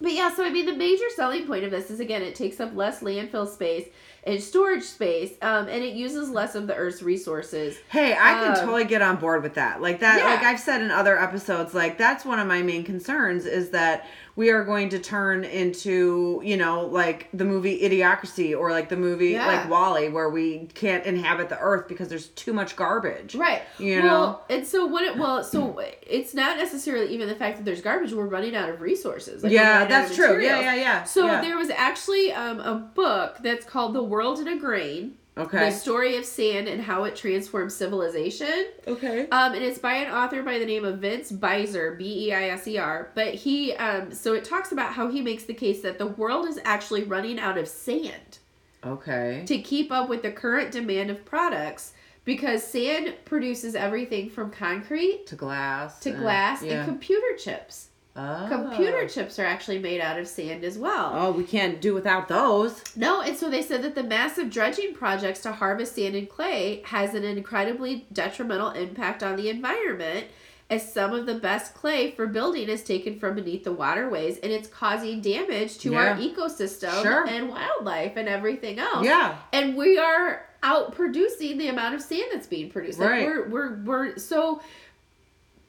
but 0.02 0.14
yeah, 0.14 0.34
so 0.34 0.44
I 0.44 0.50
mean, 0.50 0.66
the 0.66 0.76
major 0.76 1.04
selling 1.16 1.46
point 1.46 1.64
of 1.66 1.72
this 1.72 1.92
is 1.92 2.00
again, 2.00 2.22
it 2.24 2.34
takes 2.34 2.60
up 2.60 2.76
less 2.76 3.02
landfill 3.02 3.48
space 3.48 3.88
and 4.30 4.42
storage 4.44 4.84
space, 4.84 5.32
um, 5.42 5.68
and 5.68 5.84
it 5.84 5.94
uses 5.96 6.30
less 6.30 6.54
of 6.56 6.68
the 6.68 6.76
Earth's 6.76 7.02
resources. 7.02 7.78
Hey, 7.90 8.14
I 8.14 8.34
can 8.44 8.52
Um, 8.52 8.56
totally 8.58 8.86
get 8.86 9.02
on 9.02 9.16
board 9.16 9.42
with 9.44 9.56
that. 9.56 9.82
Like 9.82 10.00
that, 10.02 10.20
Yeah. 10.20 10.26
like 10.26 10.44
I've 10.44 10.60
said 10.60 10.82
in 10.82 10.92
other 10.92 11.20
episodes, 11.20 11.74
like 11.74 11.98
that's 11.98 12.24
one 12.26 12.40
of 12.40 12.48
my 12.48 12.62
main 12.62 12.84
concerns 12.84 13.46
is 13.46 13.72
that 13.72 14.06
we 14.40 14.52
are 14.52 14.64
going 14.64 14.88
to 14.88 15.00
turn 15.00 15.44
into, 15.44 16.42
you 16.46 16.56
know, 16.56 16.86
like 16.86 17.28
the 17.34 17.44
movie 17.44 17.82
Idiocracy 17.82 18.58
or 18.58 18.72
like 18.72 18.88
the 18.88 18.96
movie 18.96 19.32
Yeah. 19.32 19.46
like 19.46 19.70
WALL-E, 19.70 20.08
where 20.08 20.30
we 20.30 20.70
can't 20.76 21.06
inhabit 21.06 21.50
the 21.50 21.60
earth 21.60 21.90
because 21.90 22.08
there's 22.08 22.28
too 22.28 22.54
much 22.54 22.78
garbage. 22.78 23.36
Right. 23.36 23.64
You 23.80 24.02
well, 24.02 24.46
and 24.50 24.66
so 24.66 24.86
what 24.86 25.04
it 25.04 25.18
well, 25.18 25.44
so 25.44 25.84
it's 26.04 26.34
not 26.34 26.56
necessarily 26.56 27.14
even 27.14 27.28
the 27.28 27.36
fact 27.36 27.58
that 27.58 27.66
there's 27.66 27.82
garbage. 27.82 28.14
We're 28.14 28.28
running 28.28 28.56
out 28.56 28.70
of 28.70 28.80
resources. 28.80 29.44
Like, 29.44 29.52
yeah, 29.52 29.84
that's 29.84 30.16
true. 30.16 30.42
Yeah, 30.42 30.62
yeah, 30.62 30.76
yeah. 30.76 31.04
So 31.04 31.26
yeah. 31.26 31.42
there 31.42 31.58
was 31.58 31.70
actually 31.72 32.32
um, 32.32 32.62
a 32.62 32.76
book 32.76 33.40
that's 33.44 33.66
called 33.66 33.94
The 33.94 34.04
World 34.04 34.40
in 34.40 34.48
a 34.48 34.58
Grain. 34.58 35.16
Okay. 35.40 35.70
The 35.70 35.76
story 35.76 36.16
of 36.18 36.26
sand 36.26 36.68
and 36.68 36.82
how 36.82 37.04
it 37.06 37.16
transformed 37.16 37.72
civilization. 37.72 38.66
Okay. 38.88 39.28
Um, 39.30 39.54
and 39.54 39.64
it's 39.64 39.80
by 39.80 39.94
an 39.96 40.12
author 40.14 40.44
by 40.44 40.60
the 40.60 40.66
name 40.66 40.86
of 40.86 41.00
Vince 41.00 41.32
Beiser, 41.32 41.98
B 41.98 42.28
E 42.28 42.34
I 42.34 42.50
S 42.50 42.68
E 42.68 42.78
R. 42.78 43.12
But 43.16 43.34
he, 43.36 43.74
um, 43.74 44.14
so 44.14 44.34
it 44.34 44.44
talks 44.44 44.72
about 44.72 44.94
how 44.94 45.10
he 45.10 45.22
makes 45.22 45.44
the 45.44 45.54
case 45.54 45.82
that 45.82 45.98
the 45.98 46.08
world 46.08 46.48
is 46.48 46.60
actually 46.64 47.04
running 47.04 47.40
out 47.40 47.58
of 47.58 47.68
sand 47.68 48.40
Okay. 48.86 49.44
to 49.46 49.60
keep 49.60 49.92
up 49.92 50.10
with 50.10 50.22
the 50.22 50.32
current 50.32 50.72
demand 50.72 51.10
of 51.10 51.26
products 51.26 51.94
because 52.26 52.64
sand 52.64 53.16
produces 53.26 53.76
everything 53.76 54.30
from 54.30 54.52
concrete 54.52 55.26
To 55.28 55.36
glass. 55.36 56.00
to 56.02 56.12
and- 56.12 56.20
glass 56.20 56.64
yeah. 56.64 56.74
and 56.82 56.86
computer 56.88 57.36
chips. 57.38 57.89
Oh. 58.16 58.48
Computer 58.50 59.08
chips 59.08 59.40
are 59.40 59.46
actually 59.46 59.80
made 59.80 60.02
out 60.02 60.20
of 60.20 60.28
sand 60.28 60.64
as 60.64 60.78
well. 60.78 61.12
Oh, 61.14 61.32
we 61.32 61.44
can't 61.44 61.80
do 61.82 61.94
without 61.94 62.28
those. 62.28 62.82
No, 62.96 63.22
and 63.22 63.36
so 63.38 63.50
they 63.50 63.62
said 63.62 63.82
that 63.84 63.96
the 63.96 64.04
massive 64.04 64.50
dredging 64.50 64.94
projects 64.94 65.42
to 65.42 65.52
harvest 65.52 65.96
sand 65.96 66.16
and 66.16 66.28
clay 66.30 66.82
has 66.86 67.14
an 67.14 67.24
incredibly 67.24 68.06
detrimental 68.12 68.72
impact 68.72 69.24
on 69.24 69.36
the 69.36 69.50
environment 69.50 70.28
as 70.72 70.94
some 70.94 71.14
of 71.14 71.26
the 71.26 71.34
best 71.34 71.74
clay 71.74 72.12
for 72.12 72.28
building 72.28 72.70
is 72.70 72.84
taken 72.84 73.20
from 73.20 73.34
beneath 73.36 73.64
the 73.64 73.72
waterways 73.72 74.38
and 74.44 74.52
it's 74.52 74.68
causing 74.68 75.20
damage 75.20 75.80
to 75.80 75.96
our 75.96 76.16
ecosystem 76.18 77.02
Sure. 77.02 77.28
and 77.28 77.50
wildlife 77.50 78.14
and 78.18 78.30
everything 78.30 78.78
else. 78.78 79.04
Yeah. 79.04 79.36
And 79.52 79.76
we 79.76 79.98
are 79.98 80.46
out 80.62 80.94
producing 80.94 81.58
the 81.58 81.70
amount 81.70 81.96
of 81.96 82.02
sand 82.04 82.26
that's 82.34 82.46
being 82.46 82.70
produced. 82.70 83.00
Like 83.00 83.10
Right. 83.10 83.26
we're 83.26 83.50
we're 83.50 83.76
we're 83.84 84.18
so 84.20 84.62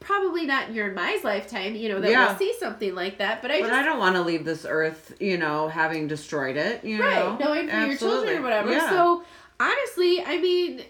probably 0.01 0.47
not 0.47 0.69
in 0.71 0.75
your 0.75 0.87
and 0.87 0.95
my 0.97 1.21
lifetime, 1.23 1.75
you 1.77 1.89
know, 1.89 2.01
that 2.01 2.11
Yeah. 2.11 2.27
we'll 2.29 2.39
see 2.39 2.55
something 2.59 2.95
like 2.95 3.19
that. 3.19 3.43
But 3.43 3.51
I 3.51 3.61
But 3.61 3.69
just 3.69 3.79
I 3.81 3.85
don't 3.85 3.99
want 3.99 4.17
to 4.17 4.23
leave 4.23 4.45
this 4.45 4.67
earth, 4.69 5.15
you 5.21 5.37
know, 5.39 5.69
having 5.69 6.09
destroyed 6.09 6.57
it. 6.57 6.83
You 6.85 6.99
know. 6.99 7.05
right 7.05 7.39
know, 7.41 7.47
knowing 7.47 7.69
for 7.69 7.77
your 7.87 7.97
children 7.97 8.39
or 8.39 8.43
whatever 8.43 8.71
Yeah. 8.73 8.89
so 8.91 9.23
honestly 9.61 10.23
i 10.25 10.39
mean 10.39 10.83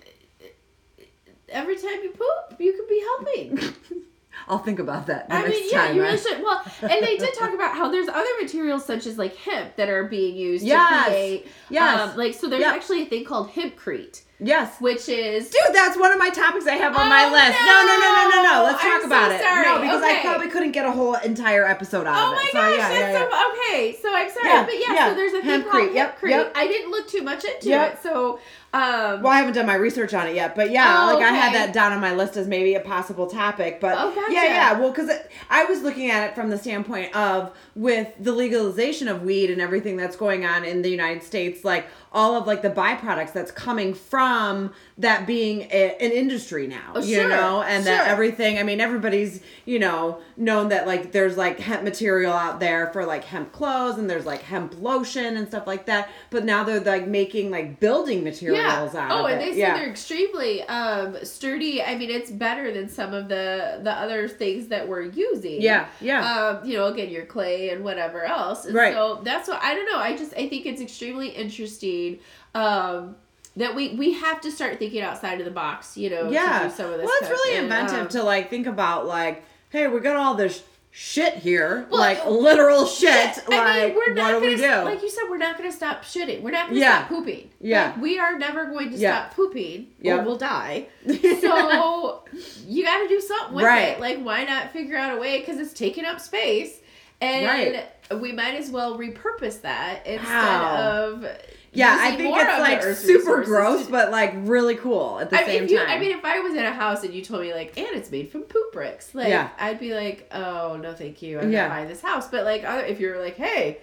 every 1.48 1.76
time 1.76 2.00
you 2.02 2.10
poop 2.10 2.60
you 2.60 2.72
could 2.72 2.88
be 2.88 3.00
helping 3.00 3.74
I'll 4.48 4.58
think 4.58 4.78
about 4.78 5.06
that. 5.08 5.26
I 5.28 5.46
mean, 5.46 5.68
yeah, 5.70 5.86
time 5.88 5.96
you 5.96 6.02
really 6.02 6.16
should. 6.16 6.42
Well, 6.42 6.60
and 6.82 6.90
they 7.04 7.18
did 7.18 7.34
talk 7.34 7.52
about 7.52 7.76
how 7.76 7.88
there's 7.90 8.08
other 8.08 8.30
materials 8.40 8.84
such 8.84 9.06
as 9.06 9.18
like 9.18 9.36
hemp 9.36 9.76
that 9.76 9.88
are 9.88 10.04
being 10.04 10.34
used 10.34 10.64
Yes. 10.64 11.04
to 11.04 11.10
create. 11.10 11.46
Yes. 11.68 12.00
Um, 12.12 12.16
like 12.16 12.34
so, 12.34 12.48
there's 12.48 12.62
Yep. 12.62 12.74
actually 12.74 13.02
a 13.02 13.06
thing 13.06 13.24
called 13.24 13.50
hempcrete, 13.50 14.22
Yes. 14.40 14.80
which 14.80 15.08
is 15.08 15.50
Dude, 15.50 15.60
that's 15.74 15.98
one 15.98 16.12
of 16.12 16.18
my 16.18 16.30
topics 16.30 16.66
I 16.66 16.74
have 16.76 16.96
on 16.96 17.08
my 17.08 17.26
Oh, 17.26 17.32
list. 17.32 17.58
No, 17.60 17.76
no, 17.86 17.94
no, 18.00 18.08
no, 18.16 18.28
no, 18.30 18.42
no. 18.58 18.64
Let's 18.64 18.82
I'm 18.84 18.90
talk 18.90 19.00
so 19.02 19.06
about 19.06 19.32
it. 19.32 19.40
sorry. 19.40 19.66
No, 19.66 19.80
because 19.80 20.02
I 20.02 20.20
probably 20.22 20.48
couldn't 20.48 20.72
get 20.72 20.86
a 20.86 20.92
whole 20.92 21.14
entire 21.16 21.66
episode 21.66 22.06
out 22.06 22.16
Oh 22.16 22.32
of 22.32 22.36
my 22.36 22.42
it. 22.48 22.52
gosh, 22.52 22.70
so, 22.70 22.76
yeah, 22.76 22.88
that's 22.88 23.00
yeah, 23.00 23.12
yeah. 23.12 23.28
so 23.30 23.50
okay. 23.52 23.98
So 24.00 24.14
I'm 24.14 24.30
sorry, 24.30 24.48
Yeah, 24.48 24.64
but 24.64 24.74
yeah, 24.74 24.94
yeah. 24.94 25.08
so 25.10 25.14
there's 25.14 25.32
a 25.34 25.42
thing 25.42 25.62
Hempcrete, 25.62 25.70
called 25.70 25.94
yep, 25.94 26.18
yep. 26.24 26.52
I 26.56 26.66
didn't 26.66 26.90
look 26.90 27.08
too 27.08 27.22
much 27.22 27.44
into 27.44 27.68
Yep. 27.68 27.92
it, 27.94 28.02
so 28.02 28.38
um, 28.72 29.22
Well, 29.22 29.28
I 29.28 29.38
haven't 29.38 29.54
done 29.54 29.66
my 29.66 29.74
research 29.74 30.14
on 30.14 30.26
it 30.28 30.34
yet, 30.36 30.54
but 30.54 30.70
yeah, 30.70 31.08
Oh, 31.10 31.14
like 31.14 31.24
I 31.24 31.32
had 31.32 31.52
that 31.54 31.72
down 31.74 31.92
on 31.92 32.00
my 32.00 32.14
list 32.14 32.36
as 32.36 32.46
maybe 32.46 32.74
a 32.74 32.80
possible 32.80 33.26
topic. 33.26 33.80
But 33.80 33.96
Oh, 33.98 34.14
gotcha. 34.14 34.32
yeah, 34.32 34.44
yeah, 34.44 34.78
well, 34.78 34.90
because 34.90 35.10
I 35.50 35.64
was 35.64 35.82
looking 35.82 36.10
at 36.10 36.30
it 36.30 36.34
from 36.34 36.50
the 36.50 36.56
standpoint 36.58 37.14
of 37.14 37.52
with 37.74 38.08
the 38.18 38.32
legalization 38.32 39.08
of 39.08 39.22
weed 39.22 39.50
and 39.50 39.60
everything 39.60 39.96
that's 39.96 40.16
going 40.16 40.44
on 40.46 40.64
in 40.64 40.82
the 40.82 40.88
United 40.88 41.22
States, 41.24 41.64
like 41.64 41.86
all 42.12 42.36
of 42.36 42.46
like 42.46 42.62
the 42.62 42.70
byproducts 42.70 43.32
that's 43.32 43.50
coming 43.52 43.94
from 43.94 44.72
that 44.98 45.26
being 45.26 45.62
a, 45.70 45.96
an 46.00 46.10
industry 46.12 46.66
now, 46.66 46.92
Oh, 46.94 47.00
you 47.00 47.16
sure, 47.16 47.28
know, 47.28 47.62
and 47.62 47.84
that 47.86 48.08
everything. 48.08 48.58
I 48.58 48.62
mean, 48.62 48.80
everybody's 48.80 49.40
you 49.64 49.78
know 49.78 50.20
known 50.40 50.70
that 50.70 50.86
like 50.86 51.12
there's 51.12 51.36
like 51.36 51.60
hemp 51.60 51.82
material 51.84 52.32
out 52.32 52.58
there 52.60 52.86
for 52.92 53.04
like 53.04 53.22
hemp 53.24 53.52
clothes 53.52 53.98
and 53.98 54.08
there's 54.08 54.24
like 54.24 54.40
hemp 54.42 54.80
lotion 54.80 55.36
and 55.36 55.46
stuff 55.46 55.66
like 55.66 55.84
that. 55.86 56.08
But 56.30 56.44
now 56.44 56.64
they're 56.64 56.80
like 56.80 57.06
making 57.06 57.50
like 57.50 57.78
building 57.78 58.24
materials 58.24 58.94
out 58.94 59.10
Oh, 59.12 59.26
of 59.26 59.30
and 59.32 59.40
they 59.40 59.50
said 59.50 59.56
yeah. 59.58 59.76
they're 59.76 59.90
extremely 59.90 60.62
um, 60.62 61.16
sturdy. 61.24 61.82
I 61.82 61.96
mean, 61.96 62.10
it's 62.10 62.30
better 62.30 62.72
than 62.72 62.88
some 62.88 63.12
of 63.12 63.28
the 63.28 63.80
the 63.82 63.92
other 63.92 64.26
things 64.28 64.68
that 64.68 64.88
we're 64.88 65.02
using. 65.02 65.60
Yeah, 65.60 65.86
yeah. 66.00 66.34
Um, 66.60 66.66
you 66.66 66.76
know, 66.76 66.86
again, 66.86 67.10
your 67.10 67.26
clay 67.26 67.68
and 67.70 67.84
whatever 67.84 68.24
else. 68.24 68.64
And 68.64 68.74
Right. 68.74 68.94
So 68.94 69.20
that's 69.22 69.46
what 69.46 69.62
I 69.62 69.74
don't 69.74 69.90
know. 69.92 69.98
I 69.98 70.16
just 70.16 70.32
I 70.34 70.48
think 70.48 70.64
it's 70.66 70.80
extremely 70.80 71.28
interesting. 71.28 72.18
Um, 72.54 73.16
that 73.56 73.74
we 73.74 73.94
we 73.94 74.12
have 74.12 74.40
to 74.42 74.50
start 74.50 74.78
thinking 74.78 75.02
outside 75.02 75.38
of 75.40 75.44
the 75.44 75.50
box. 75.50 75.96
You 75.96 76.08
know. 76.10 76.30
yeah. 76.30 76.60
To 76.62 76.68
do 76.68 76.74
some 76.74 76.92
of 76.92 76.98
this. 76.98 77.06
well, 77.06 77.16
it's 77.20 77.28
really 77.28 77.56
And, 77.56 77.64
inventive 77.64 78.00
um, 78.02 78.08
to 78.08 78.22
like 78.22 78.48
think 78.48 78.66
about 78.66 79.06
like, 79.06 79.44
hey, 79.70 79.86
we 79.88 80.00
got 80.00 80.16
all 80.16 80.34
this 80.34 80.62
shit 80.92 81.34
here, 81.34 81.86
Well, 81.90 82.00
like 82.00 82.26
literal 82.26 82.84
shit. 82.84 83.38
I 83.48 83.48
like, 83.48 83.86
mean, 83.86 83.94
we're 83.96 84.14
not 84.14 84.34
what 84.34 84.40
do 84.42 84.46
we 84.46 84.56
gonna, 84.56 84.80
do? 84.80 84.90
Like 84.90 85.02
you 85.02 85.08
said, 85.10 85.22
we're 85.30 85.36
not 85.38 85.56
going 85.56 85.70
to 85.70 85.76
stop 85.76 86.02
shitting. 86.02 86.42
We're 86.42 86.50
not 86.50 86.64
going 86.66 86.74
to 86.74 86.80
Yeah. 86.80 86.98
stop 86.98 87.08
pooping. 87.08 87.50
Yeah. 87.60 87.86
Like, 87.92 87.96
we 88.02 88.18
are 88.18 88.36
never 88.38 88.66
going 88.66 88.90
to 88.90 88.96
Yeah. 88.96 89.20
stop 89.26 89.36
pooping 89.36 89.86
or 90.04 90.22
we'll 90.22 90.36
die. 90.36 90.88
So 91.06 92.24
you 92.66 92.84
got 92.84 92.98
to 93.02 93.08
do 93.08 93.20
something 93.20 93.54
with 93.54 93.64
Right. 93.64 93.90
it. 93.90 94.00
Like, 94.00 94.18
why 94.20 94.42
not 94.44 94.72
figure 94.72 94.96
out 94.96 95.16
a 95.16 95.20
way? 95.20 95.38
Because 95.38 95.58
it's 95.58 95.72
taking 95.72 96.04
up 96.04 96.20
space. 96.20 96.80
And 97.20 97.46
Right. 97.46 98.20
we 98.20 98.32
might 98.32 98.54
as 98.54 98.70
well 98.70 98.98
repurpose 98.98 99.60
that 99.62 100.04
instead 100.06 100.24
Wow. 100.24 101.12
of. 101.22 101.26
Yeah, 101.72 101.96
I 102.00 102.16
think 102.16 102.34
it's 102.36 102.58
like 102.60 102.82
super 102.96 103.44
gross, 103.44 103.86
to- 103.86 103.92
but 103.92 104.10
like 104.10 104.32
really 104.36 104.74
cool 104.76 105.20
at 105.20 105.30
the 105.30 105.36
I 105.36 105.40
mean, 105.40 105.48
same 105.48 105.64
if 105.64 105.70
you, 105.70 105.78
time. 105.78 105.88
I 105.88 105.98
mean, 105.98 106.16
if 106.18 106.24
I 106.24 106.40
was 106.40 106.54
in 106.54 106.64
a 106.64 106.72
house 106.72 107.04
and 107.04 107.14
you 107.14 107.22
told 107.22 107.42
me 107.42 107.54
like, 107.54 107.78
and 107.78 107.86
it's 107.96 108.10
made 108.10 108.30
from 108.30 108.42
poop 108.42 108.72
bricks, 108.72 109.14
like 109.14 109.28
Yeah. 109.28 109.48
I'd 109.58 109.78
be 109.78 109.94
like, 109.94 110.28
oh 110.32 110.76
no, 110.82 110.94
thank 110.94 111.22
you, 111.22 111.38
I'm 111.38 111.52
Yeah. 111.52 111.68
not 111.68 111.70
buying 111.70 111.88
this 111.88 112.02
house. 112.02 112.28
But 112.28 112.44
like, 112.44 112.64
other, 112.64 112.82
if 112.84 112.98
you're 112.98 113.20
like, 113.22 113.36
hey, 113.36 113.78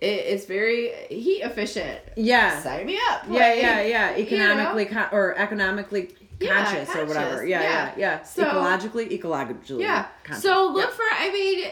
it, 0.00 0.06
it's 0.06 0.44
very 0.44 0.90
heat 1.08 1.40
efficient, 1.42 2.00
yeah. 2.16 2.60
sign 2.62 2.84
me 2.86 2.98
up. 3.10 3.22
Yeah, 3.26 3.32
Like, 3.32 3.62
yeah, 3.62 3.80
yeah. 3.82 4.16
you 4.16 4.36
know? 4.38 4.52
Economically 4.52 4.96
or 5.12 5.34
economically 5.38 6.14
Yeah, 6.40 6.64
conscious, 6.64 6.94
or 6.96 7.06
whatever. 7.06 7.46
Yeah, 7.46 7.62
yeah, 7.62 7.70
yeah. 7.70 7.92
yeah. 7.96 8.22
So- 8.24 8.44
ecologically, 8.44 9.18
ecologically. 9.18 9.80
Yeah. 9.80 10.06
conscious. 10.24 10.42
So 10.42 10.66
look 10.72 10.90
Yeah. 10.90 10.96
for. 10.96 11.04
I 11.10 11.30
mean, 11.32 11.64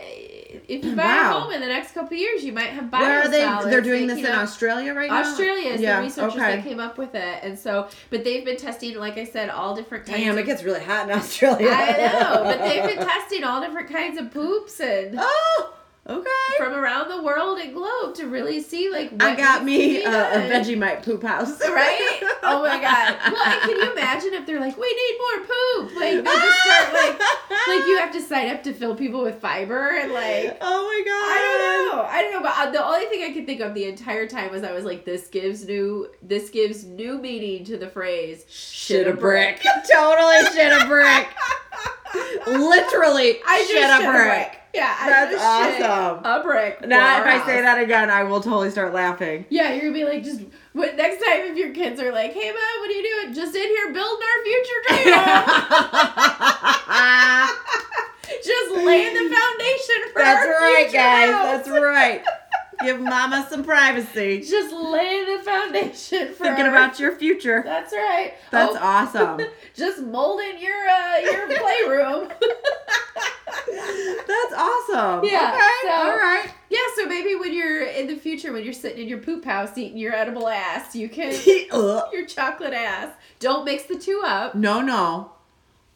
if 0.69 0.85
you 0.85 0.95
buy 0.97 1.05
Wow. 1.05 1.37
a 1.37 1.41
home 1.41 1.53
in 1.53 1.61
the 1.61 1.67
next 1.67 1.93
couple 1.93 2.15
of 2.15 2.21
years, 2.21 2.45
you 2.45 2.53
might 2.53 2.71
have 2.71 2.91
bio 2.91 3.01
Where 3.01 3.23
are 3.23 3.29
they? 3.29 3.41
solids 3.43 3.71
They're 3.71 3.81
doing 3.81 4.07
this 4.07 4.19
in 4.19 4.27
up- 4.27 4.43
Australia 4.43 4.95
right 4.95 5.11
now. 5.11 5.21
Australia 5.21 5.71
is 5.71 5.81
yeah, 5.81 5.97
the 5.97 6.03
researchers 6.03 6.35
okay. 6.41 6.57
that 6.57 6.65
came 6.65 6.81
up 6.81 6.99
with 6.99 7.15
it, 7.15 7.39
and 7.43 7.59
so, 7.59 7.89
but 8.11 8.25
they've 8.25 8.45
been 8.45 8.57
testing, 8.57 8.97
like 8.97 9.19
I 9.19 9.25
said, 9.25 9.51
all 9.51 9.75
different 9.75 10.07
kinds. 10.07 10.19
Damn, 10.19 10.33
of, 10.33 10.39
it 10.39 10.47
gets 10.47 10.63
really 10.63 10.81
hot 10.83 11.09
in 11.11 11.17
Australia. 11.17 11.69
I 11.71 11.93
know, 11.97 12.43
but 12.45 12.59
they've 12.61 12.85
been 12.97 13.07
testing 13.07 13.45
all 13.45 13.61
different 13.61 13.91
kinds 13.91 14.19
of 14.19 14.31
poops 14.31 14.81
and 14.81 15.17
Oh, 15.19 15.75
okay. 16.09 16.29
from 16.59 16.73
around 16.75 17.09
the 17.09 17.23
world 17.23 17.59
and 17.59 17.73
globe 17.75 18.15
to 18.17 18.27
really 18.27 18.61
see 18.61 18.91
like. 18.91 19.11
What 19.11 19.23
I 19.23 19.35
got 19.37 19.65
me 19.65 20.03
a 20.03 20.11
done. 20.11 20.51
Vegemite 20.51 21.03
poop 21.05 21.23
house. 21.23 21.61
Right? 21.73 22.21
Oh 22.43 22.61
my 22.63 22.81
god. 22.81 23.17
Well, 23.33 23.61
can 23.61 23.71
you 23.71 23.93
imagine 23.97 24.35
if 24.35 24.47
they're 24.47 24.61
like, 24.61 24.77
we 24.77 24.87
need 24.87 25.19
more 25.19 25.47
poop? 25.47 25.97
Like 25.97 26.17
they 26.17 26.23
just 26.23 26.59
start 26.65 26.93
like 26.93 27.21
like 27.67 27.87
you 27.87 27.99
have 27.99 28.13
to 28.13 28.21
sign 28.21 28.51
up 28.51 28.63
to 28.65 28.75
fill 28.75 28.95
people 28.95 29.23
with 29.23 29.41
fiber 29.41 29.91
and 29.91 30.13
like 30.13 30.59
Oh 30.61 30.83
my 30.85 31.03
god. 31.07 31.29
I 31.33 31.89
don't 31.89 31.97
know. 31.97 32.03
I 32.05 32.23
don't 32.23 32.33
know, 32.33 32.43
but 32.43 32.53
uh, 32.59 32.71
the 32.71 32.85
only 32.85 33.07
thing 33.07 33.25
I 33.25 33.33
could 33.33 33.47
think 33.47 33.61
of 33.61 33.75
the 33.75 33.85
entire 33.85 34.27
time 34.27 34.51
was 34.51 34.65
I 34.65 34.73
was 34.73 34.85
like, 34.85 35.05
this 35.05 35.29
gives 35.29 35.65
new 35.67 36.11
this 36.23 36.51
gives 36.51 36.85
new 36.85 37.19
meaning 37.19 37.65
to 37.65 37.79
the 37.79 37.89
phrase 37.89 38.45
Shit 38.51 39.07
a 39.07 39.15
brick. 39.15 39.63
totally 39.91 40.43
shit 40.53 40.73
a 40.73 40.87
brick. 40.87 41.29
Literally 42.47 43.41
I 43.47 43.65
shit 43.67 44.07
a 44.07 44.11
brick. 44.11 44.62
Yeah, 44.75 44.97
I 44.99 45.11
That's 45.11 45.83
awesome. 45.83 46.25
A 46.25 46.43
brick. 46.43 46.87
Now, 46.87 47.21
if 47.21 47.27
I 47.27 47.45
say 47.47 47.61
that 47.61 47.79
again, 47.79 48.09
I 48.09 48.23
will 48.23 48.41
totally 48.41 48.71
start 48.71 48.95
laughing. 48.95 49.45
Yeah, 49.51 49.73
you're 49.73 49.83
gonna 49.83 49.93
be 49.93 50.05
like, 50.05 50.25
just 50.25 50.41
what 50.73 50.97
next 50.97 51.23
time 51.23 51.43
if 51.43 51.59
your 51.59 51.75
kids 51.75 52.01
are 52.01 52.11
like, 52.11 52.33
hey 52.33 52.51
mom, 52.51 52.81
what 52.81 52.91
are 52.91 52.95
you 52.95 53.03
doing? 53.23 53.35
Just 53.35 53.55
in 53.55 53.63
here 53.63 53.93
building 53.93 54.27
our 54.27 54.45
future 54.45 54.83
dream. 54.89 55.15
just 58.43 58.73
laying 58.73 59.15
the 59.15 59.35
foundation 59.35 60.13
for 60.13 60.23
That's 60.23 60.47
right, 60.47 60.91
guys. 60.91 61.31
house. 61.31 61.45
That's 61.45 61.69
right. 61.69 62.25
Give 62.83 63.01
mama 63.01 63.47
some 63.51 63.65
privacy. 63.65 64.41
Just 64.41 64.73
laying 64.75 65.37
the 65.37 65.43
foundation 65.43 66.29
for 66.35 66.45
Thinking 66.45 66.65
our- 66.67 66.71
about 66.71 66.99
your 66.99 67.17
future. 67.17 67.63
That's 67.65 67.93
right. 67.93 68.35
That's 68.51 68.75
Oh, 68.75 68.79
awesome. 68.81 69.41
just 69.75 70.01
molding 70.03 70.59
your 70.61 70.89
uh 70.89 71.19
your 71.19 71.47
playroom. 71.59 72.29
That's 74.27 74.55
awesome. 74.57 75.25
Yeah, 75.25 75.53
Okay. 75.55 75.89
so- 75.89 75.91
all 75.93 76.17
right. 76.17 76.49
yeah, 76.71 76.79
so 76.97 77.07
maybe 77.07 77.35
when 77.37 77.53
you're 77.55 77.85
in 77.85 78.07
the 78.07 78.17
future, 78.17 78.53
when 78.53 78.65
you're 78.65 78.73
sitting 78.73 79.03
in 79.03 79.09
your 79.09 79.19
poop 79.19 79.45
house 79.45 79.77
eating 79.77 79.99
your 79.99 80.15
edible 80.15 80.49
ass, 80.49 80.95
you 80.95 81.09
can 81.09 81.33
Ugh. 81.73 82.09
your 82.13 82.27
chocolate 82.27 82.73
ass. 82.75 83.13
Don't 83.41 83.65
mix 83.65 83.85
the 83.85 83.97
two 83.97 84.23
up. 84.25 84.55
no, 84.55 84.81
no. 84.81 85.33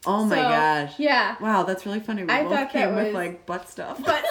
Oh 0.09 0.25
my 0.25 0.37
So, 0.37 0.43
gosh. 0.43 0.93
Yeah, 0.99 1.35
Wow, 1.41 1.65
that's 1.65 1.85
really 1.85 1.99
funny. 2.01 2.23
We 2.23 2.31
I 2.31 2.45
both 2.45 2.71
came 2.71 2.95
with 2.95 3.07
was- 3.07 3.15
like 3.15 3.45
butt 3.47 3.69
stuff. 3.69 4.01
but 4.05 4.25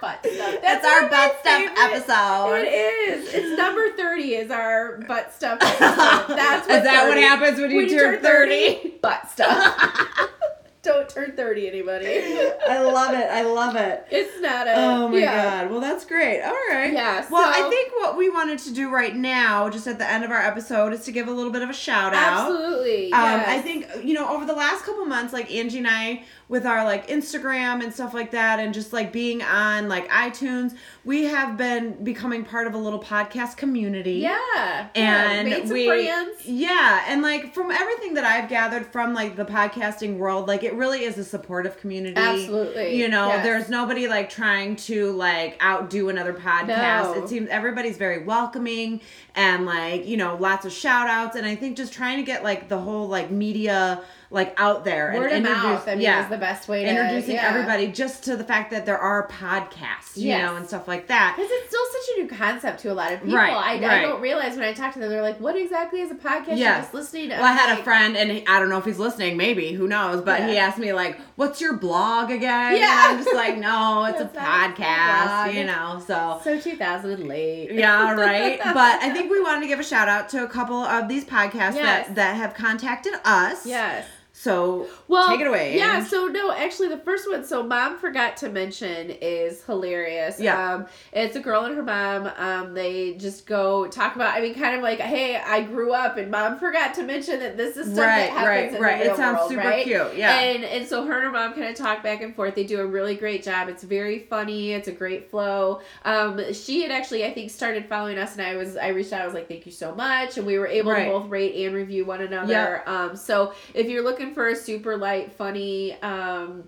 butt 0.00 0.24
stuff. 0.26 0.54
That's 0.62 0.84
one 0.84 0.92
our 1.04 1.10
butt 1.10 1.36
stuff 1.40 1.58
favorite- 1.60 1.78
episode. 1.78 2.54
It 2.66 2.68
is. 3.10 3.34
It's 3.34 3.58
number 3.58 3.90
thirty. 3.96 4.34
Is 4.34 4.50
our 4.50 4.98
butt 4.98 5.32
stuff. 5.34 5.58
Episode. 5.62 6.36
That's 6.36 6.68
what 6.68 6.78
Is 6.78 6.84
that 6.84 7.08
what 7.08 7.18
happens 7.18 7.58
when 7.60 7.70
you 7.70 7.88
turn 7.88 8.20
30? 8.22 8.94
Butt 9.02 9.30
stuff. 9.30 10.28
Don't 10.82 11.06
turn 11.10 11.32
thirty, 11.36 11.68
anybody. 11.68 12.06
I 12.06 12.80
love 12.80 13.12
it. 13.12 13.26
I 13.30 13.42
love 13.42 13.76
it. 13.76 14.06
It's 14.10 14.40
not 14.40 14.66
a. 14.66 14.74
Oh 14.76 15.08
my 15.08 15.18
yeah. 15.18 15.60
god. 15.64 15.70
Well, 15.70 15.80
that's 15.80 16.06
great. 16.06 16.40
All 16.40 16.52
right. 16.70 16.90
Yeah, 16.90 17.26
Well, 17.30 17.52
so- 17.52 17.66
I 17.66 17.68
think 17.68 17.92
what 17.98 18.16
we 18.16 18.30
wanted 18.30 18.60
to 18.60 18.72
do 18.72 18.90
right 18.90 19.14
now, 19.14 19.68
just 19.68 19.86
at 19.86 19.98
the 19.98 20.10
end 20.10 20.24
of 20.24 20.30
our 20.30 20.40
episode, 20.40 20.94
is 20.94 21.04
to 21.04 21.12
give 21.12 21.28
a 21.28 21.32
little 21.32 21.52
bit 21.52 21.60
of 21.60 21.68
a 21.68 21.74
shout 21.74 22.14
out. 22.14 22.48
Absolutely. 22.50 23.12
Um, 23.12 23.22
yes. 23.24 23.48
I 23.48 23.60
think 23.60 23.88
you 24.02 24.14
know 24.14 24.26
over 24.34 24.46
the 24.46 24.54
last 24.54 24.84
couple 24.86 25.04
months, 25.04 25.34
like 25.34 25.52
Angie 25.54 25.78
and 25.78 25.86
I, 25.88 26.22
with 26.50 26.66
our 26.66 26.84
like 26.84 27.06
Instagram 27.08 27.82
and 27.82 27.94
stuff 27.94 28.12
like 28.12 28.32
that, 28.32 28.58
and 28.58 28.74
just 28.74 28.92
like 28.92 29.12
being 29.12 29.40
on 29.42 29.88
like 29.88 30.06
iTunes, 30.10 30.74
we 31.04 31.24
have 31.24 31.56
been 31.56 31.92
becoming 32.04 32.44
part 32.44 32.66
of 32.66 32.74
a 32.74 32.78
little 32.78 33.00
podcast 33.00 33.56
community. 33.56 34.14
Yeah. 34.14 34.88
and 34.94 35.48
yeah, 35.48 35.72
we 35.72 35.86
friends. 35.86 36.44
yeah 36.44 37.04
and 37.08 37.22
like 37.22 37.54
from 37.54 37.70
everything 37.70 38.14
that 38.14 38.24
i've 38.24 38.48
gathered 38.48 38.86
from 38.86 39.14
like 39.14 39.36
the 39.36 39.44
podcasting 39.44 40.16
world 40.16 40.48
like 40.48 40.64
it 40.64 40.74
really 40.74 41.04
is 41.04 41.16
a 41.18 41.24
supportive 41.24 41.78
community 41.78 42.16
Absolutely. 42.16 42.96
you 42.96 43.08
know 43.08 43.28
Yes. 43.28 43.44
there's 43.44 43.68
nobody 43.68 44.08
like 44.08 44.28
trying 44.28 44.74
to 44.76 45.12
like 45.12 45.62
outdo 45.62 46.08
another 46.08 46.32
podcast 46.32 47.14
No. 47.14 47.22
it 47.22 47.28
seems 47.28 47.48
everybody's 47.50 47.96
very 47.96 48.24
welcoming 48.24 49.00
and 49.34 49.66
like 49.66 50.06
you 50.06 50.16
know 50.16 50.36
lots 50.40 50.64
of 50.66 50.72
shout 50.72 51.08
outs 51.08 51.36
and 51.36 51.46
i 51.46 51.54
think 51.54 51.76
just 51.76 51.92
trying 51.92 52.16
to 52.16 52.22
get 52.24 52.42
like 52.42 52.68
the 52.68 52.78
whole 52.78 53.08
like 53.08 53.30
media 53.30 54.02
like 54.32 54.54
out 54.60 54.84
there 54.84 55.12
Word 55.12 55.26
of 55.26 55.32
and 55.32 55.46
introduce 55.46 55.62
mouth. 55.64 55.88
I 55.88 55.92
mean, 55.92 56.02
yeah 56.02 56.22
is 56.24 56.30
the 56.30 56.38
best 56.38 56.68
way 56.68 56.84
to 56.84 56.88
introducing 56.90 57.34
yeah. 57.34 57.48
everybody 57.48 57.88
just 57.88 58.22
to 58.24 58.36
the 58.36 58.44
fact 58.44 58.70
that 58.70 58.86
there 58.86 58.98
are 58.98 59.26
podcasts 59.28 60.16
you 60.16 60.28
Yes. 60.28 60.48
know 60.48 60.56
and 60.56 60.66
stuff 60.66 60.86
like 60.86 61.08
that 61.08 61.34
Because 61.36 61.50
it's 61.52 61.68
still 61.68 61.80
such 61.92 62.16
a 62.16 62.22
new 62.22 62.28
concept 62.28 62.80
to 62.80 62.92
a 62.92 62.94
lot 62.94 63.12
of 63.12 63.20
people. 63.20 63.36
Right, 63.36 63.52
I, 63.52 63.98
I 63.98 64.02
don't 64.02 64.20
realize 64.20 64.54
when 64.56 64.64
I 64.64 64.72
talk 64.72 64.92
to 64.94 64.98
them, 65.00 65.10
they're 65.10 65.20
like, 65.22 65.38
"What 65.40 65.56
exactly 65.56 66.00
is 66.00 66.10
a 66.10 66.14
podcast? 66.14 66.56
Yeah. 66.56 66.74
You're 66.74 66.82
just 66.82 66.94
listening 66.94 67.28
to." 67.30 67.34
Well, 67.36 67.44
I 67.44 67.52
had 67.52 67.78
a 67.78 67.82
friend, 67.82 68.16
and 68.16 68.30
I 68.48 68.58
don't 68.58 68.68
know 68.70 68.78
if 68.78 68.84
he's 68.84 68.98
listening. 68.98 69.36
Maybe 69.36 69.72
who 69.72 69.86
knows? 69.86 70.22
But 70.22 70.48
he 70.48 70.56
asked 70.56 70.78
me 70.78 70.92
like, 70.92 71.20
"What's 71.36 71.60
your 71.60 71.74
blog 71.76 72.30
again?" 72.30 72.76
Yeah. 72.78 73.10
and 73.10 73.18
I'm 73.18 73.24
just 73.24 73.34
like, 73.36 73.58
"No, 73.58 74.04
it's 74.04 74.20
a 74.20 74.24
It's 74.24 74.34
not 74.34 74.70
a 74.70 74.82
podcast," 74.82 75.54
you 75.54 75.64
know. 75.64 76.02
So 76.06 76.40
So 76.42 76.58
2000 76.60 77.26
late. 77.28 77.72
yeah, 77.72 78.12
right. 78.14 78.58
But 78.64 79.02
I 79.02 79.10
think 79.10 79.19
we 79.28 79.40
wanted 79.42 79.60
to 79.62 79.66
give 79.66 79.80
a 79.80 79.84
shout 79.84 80.08
out 80.08 80.28
to 80.30 80.44
a 80.44 80.48
couple 80.48 80.76
of 80.76 81.08
these 81.08 81.24
podcasts 81.24 81.74
Yes. 81.74 82.06
that 82.06 82.14
that 82.14 82.36
have 82.36 82.54
contacted 82.54 83.14
us. 83.24 83.66
Yes. 83.66 84.06
So 84.42 84.86
Well, 85.06 85.28
take 85.28 85.40
it 85.40 85.46
away. 85.46 85.76
Yeah, 85.76 86.02
so 86.02 86.26
no, 86.26 86.50
actually, 86.50 86.88
the 86.88 86.96
first 86.96 87.28
one, 87.30 87.44
so 87.44 87.62
mom 87.62 87.98
forgot 87.98 88.38
to 88.38 88.48
mention, 88.48 89.10
is 89.20 89.62
hilarious. 89.64 90.40
Yeah. 90.40 90.74
Um, 90.76 90.86
it's 91.12 91.36
a 91.36 91.40
girl 91.40 91.64
and 91.66 91.76
her 91.76 91.82
mom. 91.82 92.30
Um, 92.38 92.72
they 92.72 93.14
just 93.14 93.44
go 93.46 93.86
talk 93.88 94.16
about, 94.16 94.34
I 94.34 94.40
mean, 94.40 94.54
kind 94.54 94.74
of 94.74 94.82
like, 94.82 94.98
hey, 94.98 95.36
I 95.36 95.60
grew 95.60 95.92
up 95.92 96.16
and 96.16 96.30
mom 96.30 96.58
forgot 96.58 96.94
to 96.94 97.02
mention 97.02 97.38
that 97.40 97.58
this 97.58 97.76
is 97.76 97.92
stuff 97.92 97.98
Right, 98.06 98.30
that 98.30 98.30
happens 98.30 98.46
right, 98.46 98.74
in 98.76 98.82
right. 98.82 99.04
the 99.04 99.10
It 99.12 99.16
sounds 99.16 99.38
world, 99.40 99.50
super 99.50 99.60
right? 99.68 99.84
cute, 99.84 100.16
yeah. 100.16 100.38
And 100.40 100.64
and 100.64 100.86
so 100.88 101.04
her 101.04 101.16
and 101.16 101.24
her 101.24 101.30
mom 101.32 101.52
kind 101.52 101.66
of 101.66 101.74
talk 101.74 102.02
back 102.02 102.22
and 102.22 102.34
forth. 102.34 102.54
They 102.54 102.64
do 102.64 102.80
a 102.80 102.86
really 102.86 103.16
great 103.16 103.42
job. 103.42 103.68
It's 103.68 103.82
very 103.84 104.20
funny. 104.20 104.72
It's 104.72 104.88
a 104.88 104.92
great 104.92 105.30
flow. 105.30 105.82
Um, 106.06 106.54
she 106.54 106.80
had 106.80 106.90
actually, 106.90 107.26
I 107.26 107.34
think, 107.34 107.50
started 107.50 107.84
following 107.90 108.16
us, 108.16 108.38
and 108.38 108.46
I 108.46 108.56
was, 108.56 108.78
I 108.78 108.88
reached 108.88 109.12
out. 109.12 109.20
I 109.20 109.26
was 109.26 109.34
like, 109.34 109.48
thank 109.48 109.66
you 109.66 109.72
so 109.72 109.94
much, 109.94 110.38
and 110.38 110.46
we 110.46 110.58
were 110.58 110.66
able 110.66 110.92
Right. 110.92 111.04
to 111.04 111.10
both 111.10 111.28
rate 111.28 111.66
and 111.66 111.74
review 111.74 112.06
one 112.06 112.22
another. 112.22 112.50
Yeah. 112.52 112.82
Um, 112.86 113.16
so 113.16 113.52
if 113.74 113.86
you're 113.86 114.02
looking 114.02 114.29
for 114.34 114.48
a 114.48 114.56
super 114.56 114.96
light, 114.96 115.32
funny, 115.32 116.00
um, 116.02 116.64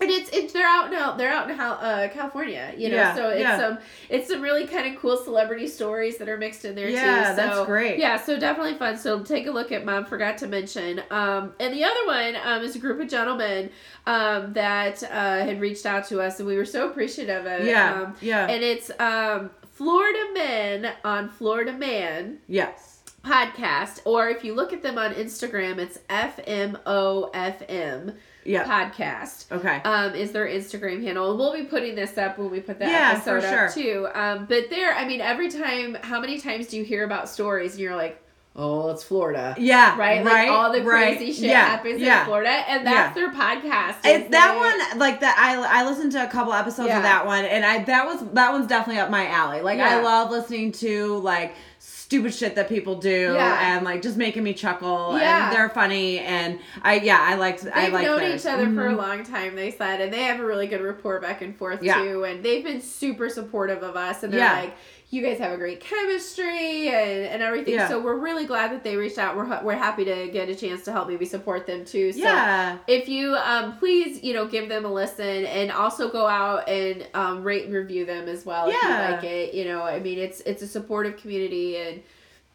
and 0.00 0.10
it's 0.10 0.30
it's 0.30 0.52
they're 0.52 0.66
out 0.66 0.92
now 0.92 1.16
they're 1.16 1.32
out 1.32 1.50
in 1.50 1.58
uh, 1.58 2.08
California, 2.12 2.72
you 2.76 2.88
know. 2.88 2.96
Yeah, 2.96 3.14
so 3.16 3.30
it's 3.30 3.40
yeah. 3.40 3.58
some 3.58 3.78
it's 4.08 4.28
some 4.28 4.40
really 4.40 4.64
kind 4.66 4.94
of 4.94 5.00
cool 5.00 5.16
celebrity 5.16 5.66
stories 5.66 6.18
that 6.18 6.28
are 6.28 6.36
mixed 6.36 6.64
in 6.64 6.76
there 6.76 6.86
too. 6.86 6.94
Yeah, 6.94 7.30
So, 7.30 7.36
that's 7.36 7.66
great. 7.66 7.98
Yeah, 7.98 8.16
so 8.16 8.38
definitely 8.38 8.74
fun. 8.74 8.96
So 8.96 9.24
take 9.24 9.48
a 9.48 9.50
look 9.50 9.72
at 9.72 9.84
Mom 9.84 10.04
Forgot 10.04 10.38
to 10.38 10.46
Mention. 10.46 11.02
Um, 11.10 11.52
and 11.58 11.74
the 11.74 11.82
other 11.82 12.06
one 12.06 12.36
um, 12.44 12.62
is 12.62 12.76
a 12.76 12.78
group 12.78 13.00
of 13.00 13.08
gentlemen 13.08 13.70
um, 14.06 14.52
that 14.52 15.02
uh, 15.02 15.08
had 15.44 15.60
reached 15.60 15.84
out 15.84 16.06
to 16.08 16.20
us, 16.20 16.38
and 16.38 16.46
we 16.46 16.56
were 16.56 16.64
so 16.64 16.88
appreciative 16.88 17.44
of 17.46 17.62
it. 17.62 17.66
Yeah, 17.66 18.02
Um, 18.02 18.14
yeah. 18.20 18.46
and 18.46 18.62
it's 18.62 18.92
um, 19.00 19.50
Florida 19.72 20.26
Men 20.32 20.92
on 21.04 21.28
Florida 21.28 21.72
Man 21.72 22.38
yes. 22.46 22.97
Podcast, 23.24 24.00
or 24.04 24.28
if 24.28 24.44
you 24.44 24.54
look 24.54 24.72
at 24.72 24.82
them 24.82 24.98
on 24.98 25.12
Instagram, 25.14 25.78
it's 25.78 25.98
FMOFM 26.08 28.14
Yeah. 28.44 28.64
podcast. 28.64 29.50
Okay. 29.52 29.80
Um, 29.84 30.14
is 30.14 30.32
their 30.32 30.46
Instagram 30.46 31.02
handle. 31.02 31.36
We'll 31.36 31.52
be 31.52 31.64
putting 31.64 31.94
this 31.94 32.16
up 32.16 32.38
when 32.38 32.50
we 32.50 32.60
put 32.60 32.78
that 32.78 32.88
Yeah, 32.90 33.12
episode 33.16 33.42
for 33.42 33.64
up 33.66 33.74
too. 33.74 34.08
Um, 34.14 34.46
but 34.48 34.70
there, 34.70 34.94
I 34.94 35.06
mean, 35.06 35.20
every 35.20 35.50
time, 35.50 35.96
how 36.02 36.20
many 36.20 36.40
times 36.40 36.68
do 36.68 36.76
you 36.78 36.84
hear 36.84 37.04
about 37.04 37.28
stories 37.28 37.72
and 37.72 37.80
you're 37.80 37.96
like, 37.96 38.22
oh, 38.56 38.90
it's 38.90 39.04
Florida, 39.04 39.54
yeah. 39.58 39.96
right? 39.98 40.24
Right. 40.24 40.48
Like 40.48 40.50
all 40.50 40.72
the 40.72 40.82
right. 40.82 41.16
crazy 41.16 41.32
shit 41.32 41.50
yeah, 41.50 41.64
happens 41.66 42.00
yeah. 42.00 42.20
in 42.20 42.26
Florida, 42.26 42.50
and 42.50 42.84
that's 42.86 43.14
their 43.14 43.30
podcast. 43.32 43.96
It's 44.04 44.30
that 44.30 44.52
they- 44.54 44.58
one 44.58 44.98
like 44.98 45.20
that 45.20 45.36
I 45.38 45.82
I 45.82 45.88
listened 45.88 46.10
to 46.12 46.24
a 46.24 46.28
couple 46.28 46.52
episodes 46.52 46.88
Yeah. 46.88 46.96
of 46.96 47.02
that 47.04 47.24
one 47.26 47.44
and 47.44 47.64
I 47.64 47.84
that 47.84 48.06
was 48.06 48.20
that 48.32 48.50
one's 48.50 48.66
definitely 48.66 49.00
up 49.00 49.10
my 49.10 49.28
alley. 49.28 49.60
Like 49.60 49.78
I 49.78 50.00
love 50.02 50.30
listening 50.32 50.72
to 50.72 51.18
like 51.18 51.54
stupid 52.08 52.32
shit 52.32 52.54
that 52.54 52.70
people 52.70 52.94
do 52.94 53.34
Yeah. 53.34 53.76
and 53.76 53.84
like 53.84 54.00
just 54.00 54.16
making 54.16 54.42
me 54.42 54.54
chuckle 54.54 55.18
Yeah. 55.18 55.48
and 55.48 55.54
they're 55.56 55.68
funny 55.68 56.20
and 56.20 56.58
I 56.80 56.94
yeah, 57.00 57.18
I 57.20 57.34
liked 57.34 57.66
I 57.70 57.82
They've 57.84 57.92
liked 57.92 58.06
known 58.06 58.20
theirs. 58.20 58.46
each 58.46 58.50
other 58.50 58.64
for 58.72 58.86
a 58.86 58.92
Mhm. 58.92 58.96
long 58.96 59.24
time, 59.24 59.54
they 59.54 59.70
said, 59.70 60.00
and 60.00 60.10
they 60.10 60.22
have 60.22 60.40
a 60.40 60.44
really 60.46 60.66
good 60.66 60.80
rapport 60.80 61.20
back 61.20 61.42
and 61.42 61.54
forth 61.54 61.82
Yeah. 61.82 62.02
too. 62.02 62.24
And 62.24 62.42
they've 62.42 62.64
been 62.64 62.80
super 62.80 63.28
supportive 63.28 63.82
of 63.82 63.94
us, 63.94 64.22
and 64.22 64.32
they're 64.32 64.40
Yeah. 64.40 64.54
like, 64.58 64.74
"You 65.10 65.22
guys 65.22 65.38
have 65.38 65.52
a 65.52 65.56
great 65.56 65.80
chemistry 65.80 66.88
and, 66.88 67.26
and 67.26 67.42
everything." 67.42 67.74
Yeah. 67.74 67.88
So 67.88 68.00
we're 68.00 68.16
really 68.18 68.46
glad 68.46 68.72
that 68.72 68.84
they 68.84 68.96
reached 68.96 69.18
out. 69.18 69.36
We're 69.36 69.62
we're 69.62 69.74
happy 69.76 70.04
to 70.04 70.28
get 70.28 70.48
a 70.48 70.54
chance 70.54 70.84
to 70.84 70.92
help 70.92 71.08
maybe 71.08 71.24
support 71.24 71.66
them 71.66 71.84
too. 71.84 72.12
So 72.12 72.20
Yeah. 72.20 72.78
if 72.86 73.08
you 73.08 73.34
um 73.36 73.76
please 73.78 74.22
you 74.22 74.34
know 74.34 74.46
give 74.46 74.68
them 74.68 74.84
a 74.84 74.92
listen 74.92 75.44
and 75.46 75.70
also 75.70 76.10
go 76.10 76.26
out 76.26 76.68
and 76.68 77.06
um 77.14 77.42
rate 77.42 77.64
and 77.64 77.74
review 77.74 78.04
them 78.04 78.28
as 78.28 78.44
well 78.44 78.68
yeah. 78.68 78.76
if 78.76 78.82
you 78.82 79.14
like 79.14 79.24
it. 79.24 79.54
You 79.54 79.64
know, 79.64 79.82
I 79.82 80.00
mean 80.00 80.18
it's 80.18 80.40
it's 80.40 80.62
a 80.62 80.68
supportive 80.68 81.16
community 81.16 81.76
and 81.76 82.02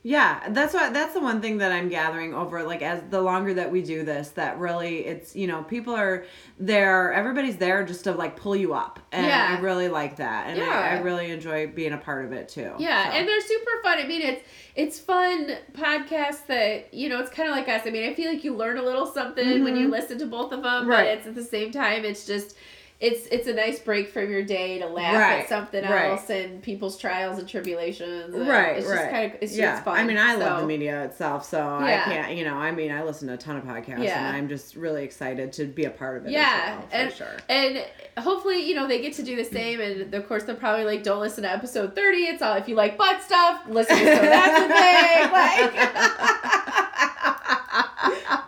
Yeah, 0.05 0.49
that's 0.49 0.73
what 0.73 0.91
that's 0.93 1.13
the 1.13 1.21
one 1.21 1.39
thing 1.41 1.59
that 1.59 1.71
I'm 1.71 1.87
gathering 1.87 2.33
over 2.33 2.61
like 2.63 2.81
as 2.81 3.01
the 3.09 3.21
longer 3.21 3.53
that 3.53 3.71
we 3.71 3.81
do 3.81 4.03
this 4.03 4.29
that 4.31 4.59
really 4.59 5.05
it's 5.05 5.33
you 5.33 5.47
know 5.47 5.63
people 5.63 5.95
are 5.95 6.25
there 6.59 7.13
everybody's 7.13 7.55
there 7.55 7.85
just 7.85 8.03
to 8.03 8.11
like 8.11 8.35
pull 8.35 8.53
you 8.53 8.73
up 8.73 8.99
and 9.13 9.25
Yeah. 9.25 9.55
I 9.57 9.61
really 9.61 9.87
like 9.87 10.17
that 10.17 10.47
and 10.47 10.61
I, 10.61 10.65
Yeah. 10.65 10.97
I 10.97 11.01
really 11.01 11.31
enjoy 11.31 11.67
being 11.67 11.93
a 11.93 11.97
part 11.97 12.25
of 12.25 12.33
it 12.33 12.49
too. 12.49 12.73
Yeah, 12.79 13.11
so. 13.11 13.17
and 13.17 13.27
they're 13.27 13.39
super 13.41 13.71
fun. 13.81 13.97
I 13.99 14.05
mean, 14.05 14.21
it's 14.21 14.43
it's 14.75 14.99
fun 14.99 15.55
podcasts 15.71 16.47
that 16.47 16.93
you 16.93 17.07
know. 17.07 17.19
It's 17.21 17.29
kind 17.31 17.47
of 17.49 17.55
like 17.55 17.69
us. 17.69 17.83
I 17.85 17.89
mean, 17.89 18.09
I 18.09 18.13
feel 18.13 18.29
like 18.29 18.43
you 18.43 18.53
learn 18.55 18.77
a 18.77 18.83
little 18.83 19.05
something 19.05 19.63
when 19.63 19.77
you 19.77 19.87
Mhm. 19.87 19.91
listen 19.91 20.17
to 20.19 20.25
both 20.25 20.51
of 20.51 20.63
them, 20.63 20.85
Right. 20.87 21.05
but 21.05 21.17
it's 21.19 21.27
at 21.27 21.35
the 21.35 21.43
same 21.43 21.71
time, 21.71 22.03
it's 22.03 22.25
just. 22.25 22.57
It's, 22.99 23.27
it's 23.27 23.47
a 23.47 23.53
nice 23.53 23.79
break 23.79 24.09
from 24.09 24.29
your 24.31 24.43
day 24.43 24.79
to 24.79 24.87
laugh 24.87 25.15
Right, 25.15 25.39
at 25.41 25.49
something 25.49 25.83
right. 25.83 26.11
else 26.11 26.29
and 26.29 26.61
people's 26.61 26.97
trials 26.97 27.37
and 27.37 27.47
tribulations. 27.49 28.33
and 28.33 28.47
Right, 28.47 28.77
it's 28.77 28.87
right. 28.87 28.95
Just 28.97 29.09
kind 29.11 29.33
of, 29.33 29.37
it's 29.41 29.57
yeah, 29.57 29.73
just 29.73 29.83
fun. 29.83 29.97
I 29.97 30.03
mean, 30.05 30.17
I 30.17 30.35
love 30.35 30.61
the 30.61 30.67
media 30.67 31.03
itself, 31.03 31.43
so 31.45 31.59
I 31.61 32.01
can't, 32.05 32.37
you 32.37 32.45
know, 32.45 32.55
I 32.55 32.71
mean, 32.71 32.91
I 32.91 33.03
listen 33.03 33.27
to 33.27 33.33
a 33.33 33.37
ton 33.37 33.57
of 33.57 33.65
podcasts, 33.65 34.03
Yeah. 34.03 34.25
and 34.27 34.37
I'm 34.37 34.47
just 34.47 34.75
really 34.77 35.03
excited 35.03 35.51
to 35.53 35.65
be 35.65 35.83
a 35.83 35.89
part 35.89 36.15
of 36.17 36.25
it. 36.27 36.31
Yeah, 36.31 36.79
as 36.79 36.91
well, 36.91 37.01
and 37.01 37.11
for 37.11 37.17
sure. 37.17 37.35
and 37.49 37.85
hopefully 38.19 38.65
you 38.67 38.75
know 38.75 38.87
they 38.87 39.01
get 39.01 39.13
to 39.15 39.23
do 39.23 39.35
the 39.35 39.43
same. 39.43 39.81
And 39.81 40.13
of 40.13 40.27
course 40.27 40.43
they're 40.43 40.55
probably 40.55 40.85
like, 40.85 41.03
don't 41.03 41.19
listen 41.19 41.43
to 41.43 41.51
episode 41.51 41.95
thirty. 41.95 42.19
It's 42.25 42.41
all 42.41 42.55
if 42.55 42.69
you 42.69 42.75
like 42.75 42.97
butt 42.97 43.21
stuff, 43.21 43.63
listen 43.67 43.97
to 43.97 44.03
so 44.05 44.21
that's 44.21 44.61
the 44.61 44.73
thing. 44.73 45.31
Like. 45.31 46.49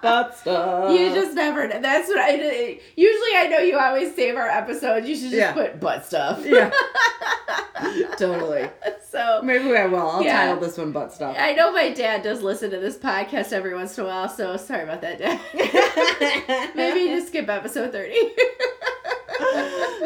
But 0.06 0.38
stuff. 0.38 0.92
You 1.00 1.10
just 1.14 1.34
never 1.36 1.68
know. 1.68 1.80
That's 1.82 2.08
what 2.08 2.20
I 2.20 2.36
did. 2.38 2.80
Usually, 2.96 3.36
I 3.36 3.48
know 3.50 3.58
you 3.60 3.78
always 3.78 4.16
save 4.16 4.36
our 4.36 4.48
episodes. 4.48 5.08
You 5.08 5.16
should 5.16 5.32
just 5.32 5.36
Yeah. 5.36 5.54
put 5.54 5.80
butt 5.80 6.06
stuff. 6.06 6.46
yeah, 6.46 6.72
totally. 8.18 8.70
so 9.10 9.42
Maybe 9.44 9.76
I 9.76 9.88
will. 9.88 10.08
I'll 10.10 10.24
Yeah. 10.24 10.46
title 10.46 10.62
this 10.62 10.78
one 10.78 10.92
"Butt 10.92 11.14
Stuff." 11.14 11.36
I 11.40 11.54
know 11.54 11.72
my 11.72 11.90
dad 11.92 12.22
does 12.24 12.42
listen 12.42 12.70
to 12.72 12.80
this 12.80 12.98
podcast 12.98 13.52
every 13.54 13.74
once 13.74 13.98
in 13.98 14.04
a 14.06 14.08
while. 14.08 14.30
So 14.30 14.58
sorry 14.58 14.84
about 14.84 15.02
that, 15.02 15.18
Dad. 15.20 15.40
Maybe 16.76 17.08
just 17.08 17.28
skip 17.30 17.50
episode 17.50 17.92
thirty. 17.92 18.16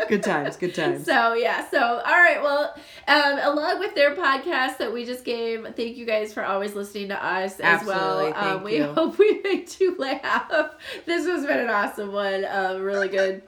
Good 0.08 0.24
times, 0.24 0.56
good 0.58 0.74
times. 0.76 1.06
So 1.06 1.34
yeah, 1.34 1.68
so 1.70 1.80
all 1.80 2.04
right, 2.04 2.42
well, 2.42 2.74
um, 3.08 3.40
along 3.54 3.80
with 3.80 3.96
their 3.96 4.16
podcast 4.16 4.78
that 4.78 4.92
we 4.94 5.06
just 5.06 5.24
gave, 5.26 5.64
thank 5.76 5.98
you 5.98 6.06
guys 6.06 6.34
for 6.34 6.44
always 6.46 6.76
listening 6.76 7.10
to 7.10 7.24
us 7.26 7.60
as 7.60 7.86
well. 7.86 8.20
Absolutely, 8.28 8.50
Um, 8.52 8.64
we 8.64 8.78
you. 8.78 8.86
hope 8.94 9.18
we 9.18 9.42
made 9.44 9.80
you 9.80 9.96
laugh. 9.98 10.72
This 11.06 11.26
has 11.26 11.46
been 11.46 11.60
an 11.60 11.70
awesome 11.70 12.12
one. 12.12 12.46
Um, 12.50 12.82
really 12.82 13.08
good. 13.10 13.42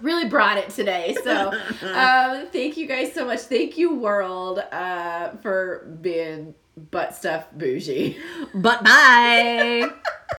really 0.00 0.28
brought 0.28 0.58
it 0.58 0.70
today. 0.70 1.16
So 1.24 1.50
um, 1.82 2.46
thank 2.48 2.76
you 2.76 2.86
guys 2.86 3.12
so 3.12 3.24
much. 3.26 3.40
Thank 3.40 3.76
you, 3.78 3.94
world, 3.94 4.58
uh, 4.58 5.30
for 5.42 5.86
being 6.00 6.54
butt 6.90 7.14
stuff 7.14 7.46
bougie. 7.52 8.16
But 8.54 8.84
bye. 8.84 9.90